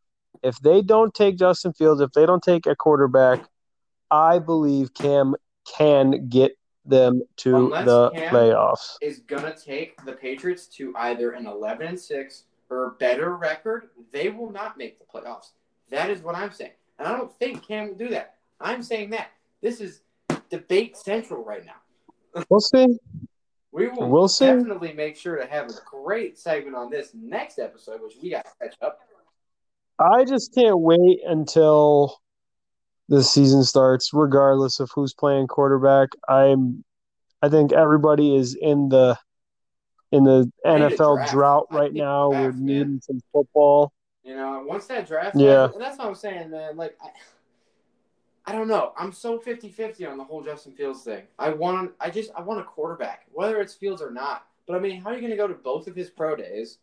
If 0.42 0.58
they 0.60 0.82
don't 0.82 1.12
take 1.12 1.36
Justin 1.36 1.72
Fields, 1.72 2.00
if 2.00 2.12
they 2.12 2.26
don't 2.26 2.42
take 2.42 2.66
a 2.66 2.74
quarterback, 2.74 3.44
I 4.10 4.38
believe 4.38 4.94
Cam 4.94 5.34
can 5.76 6.28
get 6.28 6.56
them 6.84 7.22
to 7.36 7.56
Unless 7.56 7.84
the 7.84 8.10
Cam- 8.10 8.34
playoffs. 8.34 8.96
Is 9.00 9.20
gonna 9.20 9.54
take 9.56 10.02
the 10.04 10.12
Patriots 10.12 10.66
to 10.68 10.94
either 10.96 11.32
an 11.32 11.46
eleven 11.46 11.88
and 11.88 12.00
six 12.00 12.44
or 12.70 12.96
better 12.98 13.36
record. 13.36 13.90
They 14.12 14.30
will 14.30 14.50
not 14.50 14.78
make 14.78 14.98
the 14.98 15.04
playoffs. 15.04 15.50
That 15.90 16.10
is 16.10 16.22
what 16.22 16.34
I'm 16.34 16.52
saying. 16.52 16.72
And 16.98 17.06
I 17.06 17.16
don't 17.16 17.32
think 17.38 17.66
Cam 17.66 17.88
will 17.88 17.94
do 17.94 18.08
that. 18.08 18.36
I'm 18.60 18.82
saying 18.82 19.10
that. 19.10 19.32
This 19.60 19.80
is 19.80 20.00
debate 20.50 20.96
central 20.96 21.44
right 21.44 21.64
now. 21.64 22.44
We'll 22.48 22.60
see. 22.60 22.98
We 23.72 23.88
will 23.88 24.08
We'll 24.08 24.28
definitely 24.28 24.92
make 24.92 25.16
sure 25.16 25.36
to 25.36 25.46
have 25.46 25.68
a 25.70 25.74
great 25.90 26.38
segment 26.38 26.76
on 26.76 26.90
this 26.90 27.10
next 27.14 27.58
episode, 27.58 28.02
which 28.02 28.14
we 28.22 28.30
got 28.30 28.44
to 28.44 28.50
catch 28.60 28.76
up. 28.82 29.00
I 29.98 30.24
just 30.24 30.54
can't 30.54 30.78
wait 30.78 31.20
until 31.26 32.20
the 33.08 33.22
season 33.22 33.62
starts, 33.64 34.10
regardless 34.12 34.78
of 34.80 34.90
who's 34.94 35.14
playing 35.14 35.46
quarterback. 35.46 36.10
I'm, 36.28 36.84
I 37.40 37.48
think 37.48 37.72
everybody 37.72 38.36
is 38.36 38.54
in 38.54 38.88
the 38.88 39.18
in 40.10 40.24
the 40.24 40.50
NFL 40.66 41.16
draft. 41.16 41.32
drought 41.32 41.66
right 41.70 41.92
now. 41.92 42.28
We're 42.30 42.42
draft, 42.50 42.56
man. 42.58 42.66
needing 42.66 43.00
some 43.00 43.20
football. 43.32 43.92
You 44.22 44.36
know, 44.36 44.62
once 44.66 44.86
that 44.88 45.06
draft, 45.06 45.34
Yeah. 45.36 45.62
happens- 45.62 45.78
that's 45.78 45.98
what 45.98 46.08
I'm 46.08 46.14
saying, 46.14 46.50
man. 46.50 46.76
Like, 46.76 46.96
I, 47.02 47.08
I 48.44 48.52
don't 48.52 48.68
know. 48.68 48.92
I'm 48.96 49.12
so 49.12 49.38
50-50 49.38 50.10
on 50.10 50.18
the 50.18 50.24
whole 50.24 50.42
Justin 50.42 50.72
Fields 50.72 51.02
thing. 51.02 51.22
I 51.38 51.50
want, 51.50 51.92
I 52.00 52.10
just, 52.10 52.30
I 52.36 52.42
want 52.42 52.60
a 52.60 52.64
quarterback, 52.64 53.26
whether 53.32 53.60
it's 53.60 53.74
Fields 53.74 54.02
or 54.02 54.10
not. 54.10 54.46
But 54.66 54.76
I 54.76 54.80
mean, 54.80 55.00
how 55.00 55.10
are 55.10 55.14
you 55.14 55.20
going 55.20 55.30
to 55.30 55.36
go 55.36 55.48
to 55.48 55.54
both 55.54 55.86
of 55.86 55.94
his 55.94 56.10
pro 56.10 56.36
days? 56.36 56.78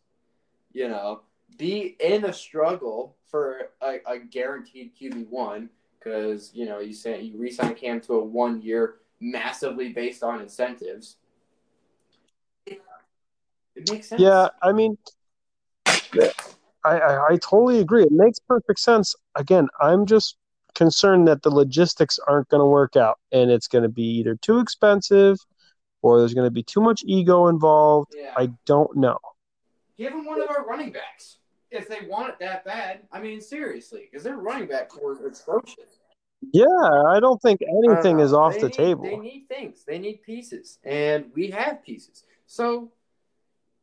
You 0.72 0.88
know, 0.88 1.22
be 1.58 1.96
in 2.00 2.24
a 2.24 2.32
struggle 2.32 3.16
for 3.26 3.70
a, 3.82 3.98
a 4.06 4.18
guaranteed 4.18 4.92
QB 4.96 5.28
one 5.28 5.70
because 5.98 6.50
you 6.54 6.64
know 6.66 6.78
you 6.78 6.92
say 6.92 7.20
you 7.20 7.38
re-sign 7.38 7.74
Cam 7.74 8.00
to 8.02 8.14
a 8.14 8.24
one 8.24 8.60
year, 8.62 8.96
massively 9.20 9.90
based 9.90 10.22
on 10.22 10.40
incentives. 10.40 11.16
It, 12.66 12.80
it 13.74 13.90
makes 13.90 14.08
sense. 14.08 14.20
Yeah, 14.20 14.48
I 14.62 14.72
mean, 14.72 14.96
I, 15.86 16.30
I 16.84 17.26
I 17.30 17.38
totally 17.42 17.80
agree. 17.80 18.04
It 18.04 18.12
makes 18.12 18.38
perfect 18.38 18.78
sense. 18.78 19.14
Again, 19.34 19.68
I'm 19.80 20.06
just 20.06 20.36
concerned 20.80 21.28
that 21.28 21.42
the 21.42 21.50
logistics 21.50 22.18
aren't 22.26 22.48
going 22.48 22.62
to 22.62 22.64
work 22.64 22.96
out, 22.96 23.18
and 23.32 23.50
it's 23.50 23.68
going 23.68 23.82
to 23.82 23.90
be 23.90 24.18
either 24.20 24.34
too 24.34 24.60
expensive, 24.60 25.36
or 26.00 26.18
there's 26.18 26.32
going 26.32 26.46
to 26.46 26.50
be 26.50 26.62
too 26.62 26.80
much 26.80 27.02
ego 27.04 27.48
involved. 27.48 28.14
Yeah. 28.16 28.32
I 28.34 28.50
don't 28.64 28.96
know. 28.96 29.18
Give 29.98 30.10
them 30.10 30.24
one 30.24 30.40
of 30.40 30.48
our 30.48 30.64
running 30.64 30.90
backs 30.90 31.36
if 31.70 31.86
they 31.86 32.08
want 32.08 32.30
it 32.30 32.36
that 32.40 32.64
bad. 32.64 33.00
I 33.12 33.20
mean, 33.20 33.42
seriously, 33.42 34.08
because 34.10 34.24
their 34.24 34.38
running 34.38 34.68
back 34.68 34.88
core 34.88 35.12
is 35.12 35.20
atrocious. 35.20 35.98
Yeah, 36.54 36.64
I 37.08 37.20
don't 37.20 37.42
think 37.42 37.60
anything 37.60 38.20
is 38.20 38.32
off 38.32 38.54
the 38.58 38.68
need- 38.68 38.72
table. 38.72 39.02
They 39.02 39.16
need 39.18 39.44
things. 39.50 39.84
They 39.86 39.98
need 39.98 40.22
pieces, 40.22 40.78
and 40.82 41.26
we 41.34 41.50
have 41.50 41.84
pieces. 41.84 42.24
So, 42.46 42.90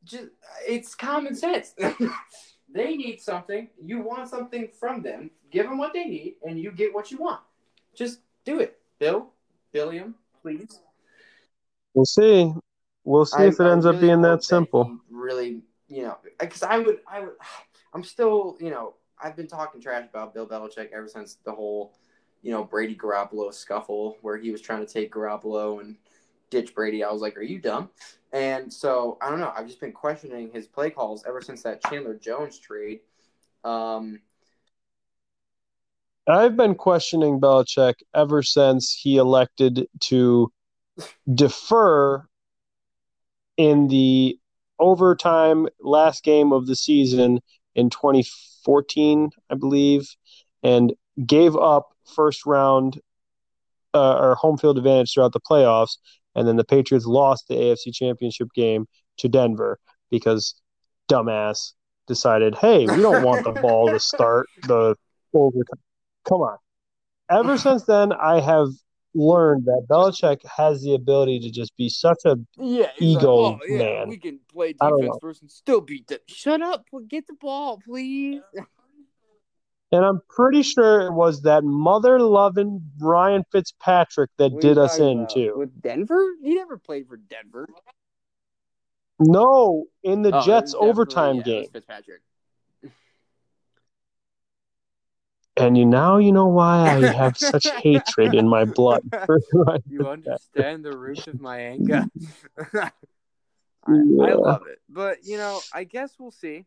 just 0.04 0.30
it's 0.68 0.95
common 0.95 1.36
sense. 1.36 1.76
they 2.74 2.98
need 2.98 3.22
something. 3.22 3.70
You 3.86 4.02
want 4.02 4.30
something 4.30 4.70
from 4.80 5.04
them. 5.04 5.30
Give 5.52 5.68
them 5.68 5.78
what 5.78 5.93
they 5.93 6.06
need, 6.06 6.36
and 6.45 6.60
you 6.60 6.72
get 6.72 6.93
what 6.93 7.12
you 7.12 7.18
want. 7.18 7.41
Just 7.95 8.20
do 8.45 8.60
it, 8.60 8.80
Bill, 9.00 9.32
Billiam, 9.72 10.16
please. 10.41 10.80
We'll 11.93 12.06
see. 12.06 12.54
We'll 13.04 13.26
see 13.26 13.43
I, 13.43 13.48
if 13.48 13.60
it 13.60 13.66
ends 13.66 13.86
really 13.86 13.98
up 13.98 14.02
being 14.02 14.22
that 14.22 14.43
simple. 14.43 14.84
That 14.84 15.00
really, 15.10 15.62
you 15.88 16.04
know, 16.04 16.18
because 16.39 16.64
I 16.64 16.80
would, 16.80 17.00
I 17.08 17.22
would, 17.22 17.34
I'm 17.93 18.04
still, 18.04 18.58
you 18.60 18.70
know, 18.70 18.95
I've 19.22 19.36
been 19.36 19.48
talking 19.48 19.82
trash 19.82 20.06
about 20.10 20.34
Bill 20.34 20.48
Belichick 20.48 20.91
ever 20.91 21.08
since 21.08 21.38
the 21.43 21.52
whole, 21.52 21.93
you 22.41 22.52
know, 22.52 22.64
Brady 22.64 22.95
Garoppolo 22.95 23.54
scuffle 23.54 24.18
where 24.22 24.38
he 24.38 24.52
was 24.52 24.62
trying 24.62 24.86
to 24.86 24.91
take 24.91 25.12
Garoppolo 25.12 25.80
and 25.80 25.95
ditch 26.50 26.76
Brady. 26.76 27.04
I 27.04 27.12
was 27.12 27.22
like, 27.22 27.38
"Are 27.38 27.41
you 27.41 27.60
dumb?" 27.60 27.89
And 28.34 28.72
so 28.72 29.18
I 29.22 29.30
don't 29.30 29.39
know. 29.39 29.54
I've 29.56 29.68
just 29.68 29.80
been 29.80 29.91
questioning 29.93 30.52
his 30.52 30.68
play 30.68 30.89
calls 30.89 31.24
ever 31.26 31.41
since 31.41 31.64
that 31.64 31.82
Chandler 31.86 32.16
Jones 32.16 32.60
trade. 32.60 33.00
Um, 33.64 34.20
I've 36.28 36.57
been 36.57 36.75
questioning 36.75 37.39
Belichick 37.39 37.95
ever 38.13 38.43
since 38.43 38.93
he 38.93 39.15
elected 39.15 39.88
to 40.01 40.51
defer 41.34 42.25
in 43.55 43.88
the 43.88 44.38
overtime 44.78 45.67
last 45.80 46.23
game 46.23 46.51
of 46.51 46.67
the 46.67 46.75
season 46.75 47.39
in 47.75 47.89
2014, 47.89 49.30
I 49.49 49.55
believe, 49.55 50.09
and 50.63 50.93
gave 51.25 51.55
up 51.55 51.93
first 52.13 52.45
round 52.45 52.99
uh, 53.93 54.17
or 54.17 54.36
home 54.36 54.57
field 54.57 54.78
advantage 54.78 55.13
throughout 55.13 55.34
the 55.34 55.39
playoffs. 55.39 55.97
And 56.36 56.47
then 56.47 56.57
the 56.57 56.65
Patriots 56.65 57.05
lost 57.05 57.47
the 57.47 57.55
AFC 57.55 57.93
Championship 57.93 58.49
game 58.53 58.86
to 59.17 59.30
Denver 59.30 59.80
because 60.11 60.55
dumbass 61.09 61.71
decided, 62.05 62.55
hey, 62.55 62.86
we 62.86 63.01
don't 63.01 63.23
want 63.23 63.43
the 63.43 63.59
ball 63.61 63.89
to 63.89 63.99
start 63.99 64.47
the 64.63 64.95
overtime. 65.34 65.80
Come 66.28 66.41
on. 66.41 66.57
Ever 67.30 67.57
since 67.57 67.84
then, 67.84 68.11
I 68.11 68.39
have 68.39 68.69
learned 69.13 69.65
that 69.65 69.86
Belichick 69.89 70.45
has 70.45 70.82
the 70.82 70.93
ability 70.93 71.39
to 71.39 71.51
just 71.51 71.75
be 71.75 71.89
such 71.89 72.19
a 72.25 72.38
yeah, 72.57 72.91
ego 72.99 73.36
like, 73.36 73.61
oh, 73.61 73.65
yeah, 73.67 73.78
man. 73.78 74.09
We 74.09 74.17
can 74.17 74.39
play 74.51 74.73
defense 74.73 75.17
first 75.21 75.41
and 75.41 75.51
still 75.51 75.82
beat 75.82 76.07
them. 76.07 76.19
Shut 76.28 76.61
up! 76.61 76.86
Get 77.07 77.28
the 77.28 77.36
ball, 77.39 77.80
please. 77.84 78.41
And 79.89 80.03
I'm 80.03 80.19
pretty 80.28 80.63
sure 80.63 81.03
it 81.03 81.13
was 81.13 81.43
that 81.43 81.63
mother 81.63 82.19
loving 82.19 82.82
Ryan 82.99 83.45
Fitzpatrick 83.53 84.30
that 84.38 84.51
what 84.51 84.61
did 84.61 84.78
us 84.78 84.99
in 84.99 85.19
about? 85.19 85.30
too. 85.30 85.53
With 85.55 85.82
Denver? 85.82 86.34
He 86.43 86.55
never 86.55 86.78
played 86.78 87.07
for 87.07 87.15
Denver. 87.15 87.69
No, 89.19 89.86
in 90.03 90.23
the 90.23 90.36
oh, 90.36 90.41
Jets 90.41 90.75
overtime 90.78 91.38
yeah, 91.38 91.43
game. 91.43 91.65
Fitzpatrick. 91.71 92.21
And 95.60 95.78
you 95.78 95.86
now 95.86 96.18
you 96.18 96.32
know 96.32 96.47
why 96.47 96.88
I 96.88 97.14
have 97.14 97.38
such 97.38 97.68
hatred 97.82 98.36
in 98.36 98.47
my 98.47 98.66
blood. 98.66 99.01
you 99.89 100.08
understand 100.08 100.84
the 100.84 100.95
root 100.95 101.28
of 101.28 101.39
my 101.39 101.60
anger. 101.60 102.05
I, 102.74 102.91
yeah. 103.88 104.24
I 104.24 104.34
love 104.34 104.64
it, 104.68 104.80
but 104.89 105.20
you 105.24 105.38
know, 105.38 105.60
I 105.74 105.84
guess 105.84 106.16
we'll 106.20 106.32
see. 106.32 106.66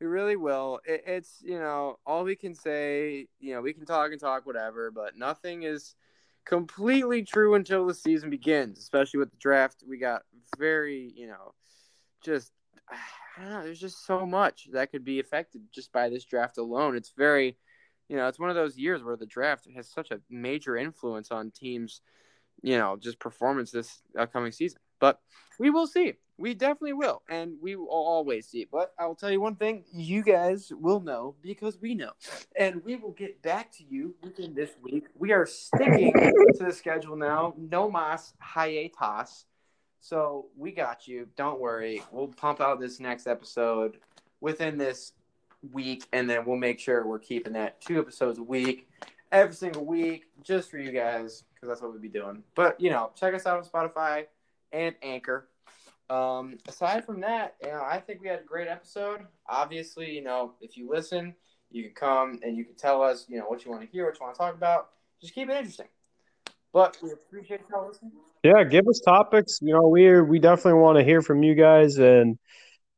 We 0.00 0.06
really 0.06 0.36
will. 0.36 0.80
It, 0.84 1.04
it's 1.06 1.38
you 1.42 1.58
know 1.58 1.98
all 2.06 2.24
we 2.24 2.36
can 2.36 2.54
say. 2.54 3.26
You 3.40 3.54
know, 3.54 3.62
we 3.62 3.72
can 3.72 3.86
talk 3.86 4.12
and 4.12 4.20
talk 4.20 4.46
whatever, 4.46 4.90
but 4.90 5.16
nothing 5.16 5.62
is 5.62 5.94
completely 6.44 7.22
true 7.22 7.54
until 7.54 7.86
the 7.86 7.94
season 7.94 8.30
begins. 8.30 8.78
Especially 8.78 9.18
with 9.18 9.30
the 9.30 9.38
draft, 9.38 9.82
we 9.88 9.98
got 9.98 10.22
very 10.58 11.12
you 11.16 11.26
know, 11.26 11.54
just 12.22 12.52
I 13.38 13.42
don't 13.42 13.50
know. 13.50 13.62
There's 13.64 13.80
just 13.80 14.06
so 14.06 14.24
much 14.24 14.68
that 14.72 14.92
could 14.92 15.04
be 15.04 15.18
affected 15.18 15.62
just 15.74 15.90
by 15.90 16.08
this 16.08 16.24
draft 16.24 16.58
alone. 16.58 16.96
It's 16.96 17.12
very 17.16 17.56
you 18.08 18.16
know, 18.16 18.28
it's 18.28 18.38
one 18.38 18.50
of 18.50 18.56
those 18.56 18.76
years 18.76 19.02
where 19.02 19.16
the 19.16 19.26
draft 19.26 19.66
has 19.74 19.88
such 19.88 20.10
a 20.10 20.20
major 20.30 20.76
influence 20.76 21.30
on 21.30 21.50
teams, 21.50 22.00
you 22.62 22.76
know, 22.76 22.96
just 22.96 23.18
performance 23.18 23.70
this 23.70 24.02
upcoming 24.18 24.52
season. 24.52 24.78
But 25.00 25.20
we 25.58 25.70
will 25.70 25.86
see. 25.86 26.14
We 26.36 26.54
definitely 26.54 26.94
will, 26.94 27.22
and 27.28 27.54
we 27.62 27.76
will 27.76 27.88
always 27.88 28.48
see. 28.48 28.66
But 28.70 28.92
I 28.98 29.06
will 29.06 29.14
tell 29.14 29.30
you 29.30 29.40
one 29.40 29.54
thing: 29.54 29.84
you 29.92 30.22
guys 30.22 30.72
will 30.72 31.00
know 31.00 31.36
because 31.42 31.78
we 31.80 31.94
know, 31.94 32.10
and 32.56 32.84
we 32.84 32.96
will 32.96 33.12
get 33.12 33.40
back 33.40 33.70
to 33.72 33.84
you 33.88 34.16
within 34.22 34.52
this 34.52 34.70
week. 34.82 35.04
We 35.14 35.32
are 35.32 35.46
sticking 35.46 36.12
to 36.12 36.64
the 36.64 36.72
schedule 36.72 37.16
now. 37.16 37.54
No 37.56 37.88
mas 37.88 38.34
hiatus. 38.40 39.44
So 40.00 40.46
we 40.56 40.72
got 40.72 41.06
you. 41.06 41.28
Don't 41.36 41.60
worry. 41.60 42.02
We'll 42.10 42.28
pump 42.28 42.60
out 42.60 42.80
this 42.80 42.98
next 42.98 43.26
episode 43.26 43.98
within 44.40 44.76
this 44.76 45.12
week, 45.72 46.06
and 46.12 46.28
then 46.28 46.44
we'll 46.44 46.56
make 46.56 46.78
sure 46.78 47.06
we're 47.06 47.18
keeping 47.18 47.52
that 47.54 47.80
two 47.80 47.98
episodes 47.98 48.38
a 48.38 48.42
week, 48.42 48.88
every 49.32 49.54
single 49.54 49.84
week, 49.84 50.24
just 50.42 50.70
for 50.70 50.78
you 50.78 50.92
guys, 50.92 51.44
because 51.54 51.68
that's 51.68 51.82
what 51.82 51.92
we'll 51.92 52.00
be 52.00 52.08
doing. 52.08 52.42
But 52.54 52.80
you 52.80 52.90
know, 52.90 53.10
check 53.14 53.34
us 53.34 53.46
out 53.46 53.58
on 53.58 53.64
Spotify 53.64 54.26
and 54.72 54.94
Anchor. 55.02 55.48
Um, 56.10 56.58
aside 56.68 57.04
from 57.04 57.20
that, 57.22 57.56
you 57.62 57.70
know, 57.70 57.82
I 57.82 57.98
think 57.98 58.20
we 58.20 58.28
had 58.28 58.40
a 58.40 58.44
great 58.44 58.68
episode. 58.68 59.20
Obviously, 59.48 60.14
you 60.14 60.22
know, 60.22 60.52
if 60.60 60.76
you 60.76 60.88
listen, 60.90 61.34
you 61.70 61.82
can 61.84 61.92
come 61.94 62.40
and 62.42 62.56
you 62.56 62.64
can 62.64 62.74
tell 62.74 63.02
us, 63.02 63.26
you 63.28 63.38
know, 63.38 63.44
what 63.44 63.64
you 63.64 63.70
want 63.70 63.82
to 63.82 63.88
hear, 63.88 64.04
what 64.04 64.18
you 64.18 64.24
want 64.24 64.34
to 64.34 64.38
talk 64.38 64.54
about. 64.54 64.90
Just 65.20 65.34
keep 65.34 65.48
it 65.48 65.56
interesting. 65.56 65.88
But 66.72 66.98
we 67.02 67.12
appreciate 67.12 67.60
y'all 67.70 67.88
listening. 67.88 68.12
Yeah, 68.42 68.64
give 68.64 68.86
us 68.88 69.00
topics. 69.00 69.60
You 69.62 69.74
know, 69.74 69.88
we 69.88 70.20
we 70.20 70.38
definitely 70.38 70.80
want 70.80 70.98
to 70.98 71.04
hear 71.04 71.22
from 71.22 71.42
you 71.42 71.54
guys, 71.54 71.98
and 71.98 72.36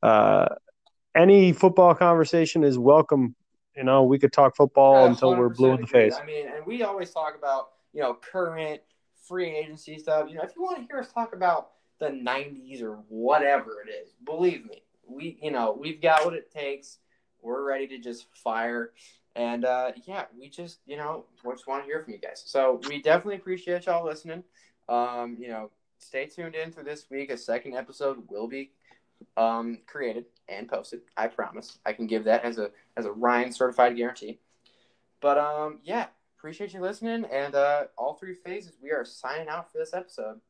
uh, 0.02 0.46
any 1.16 1.52
football 1.52 1.94
conversation 1.94 2.62
is 2.62 2.78
welcome. 2.78 3.34
You 3.76 3.84
know, 3.84 4.04
we 4.04 4.18
could 4.18 4.32
talk 4.32 4.56
football 4.56 5.06
until 5.06 5.34
we're 5.34 5.48
blue 5.48 5.72
in 5.72 5.80
the 5.80 5.86
face. 5.86 6.14
I 6.20 6.24
mean, 6.24 6.46
and 6.48 6.64
we 6.64 6.82
always 6.82 7.10
talk 7.10 7.34
about 7.36 7.70
you 7.92 8.02
know 8.02 8.14
current 8.14 8.80
free 9.26 9.50
agency 9.50 9.98
stuff. 9.98 10.28
You 10.28 10.36
know, 10.36 10.42
if 10.42 10.52
you 10.56 10.62
want 10.62 10.78
to 10.78 10.84
hear 10.86 11.00
us 11.00 11.12
talk 11.12 11.34
about 11.34 11.70
the 11.98 12.08
'90s 12.08 12.82
or 12.82 12.96
whatever 13.08 13.82
it 13.86 13.90
is, 13.90 14.14
believe 14.24 14.64
me, 14.64 14.82
we 15.06 15.38
you 15.42 15.50
know 15.50 15.76
we've 15.78 16.00
got 16.00 16.24
what 16.24 16.34
it 16.34 16.50
takes. 16.50 16.98
We're 17.42 17.64
ready 17.64 17.86
to 17.88 17.98
just 17.98 18.26
fire. 18.34 18.92
And 19.34 19.66
uh, 19.66 19.92
yeah, 20.06 20.24
we 20.38 20.48
just 20.48 20.78
you 20.86 20.96
know 20.96 21.26
we 21.44 21.52
just 21.52 21.66
want 21.66 21.82
to 21.82 21.86
hear 21.86 22.02
from 22.02 22.14
you 22.14 22.18
guys. 22.18 22.42
So 22.46 22.80
we 22.88 23.02
definitely 23.02 23.36
appreciate 23.36 23.86
y'all 23.86 24.04
listening. 24.04 24.42
Um, 24.88 25.36
you 25.38 25.48
know, 25.48 25.70
stay 25.98 26.26
tuned 26.26 26.54
in 26.54 26.72
for 26.72 26.82
this 26.82 27.06
week. 27.10 27.30
A 27.30 27.36
second 27.36 27.74
episode 27.74 28.22
will 28.28 28.48
be 28.48 28.70
um, 29.36 29.78
created 29.86 30.26
and 30.48 30.68
posted. 30.68 31.00
I 31.16 31.28
promise. 31.28 31.78
I 31.84 31.92
can 31.92 32.06
give 32.06 32.24
that 32.24 32.44
as 32.44 32.58
a 32.58 32.70
as 32.96 33.04
a 33.06 33.12
Ryan 33.12 33.52
certified 33.52 33.96
guarantee. 33.96 34.40
But 35.20 35.38
um, 35.38 35.80
yeah, 35.82 36.06
appreciate 36.38 36.74
you 36.74 36.80
listening. 36.80 37.24
And 37.30 37.54
uh, 37.54 37.84
all 37.96 38.14
three 38.14 38.34
phases, 38.34 38.76
we 38.82 38.90
are 38.90 39.04
signing 39.04 39.48
out 39.48 39.70
for 39.72 39.78
this 39.78 39.94
episode. 39.94 40.40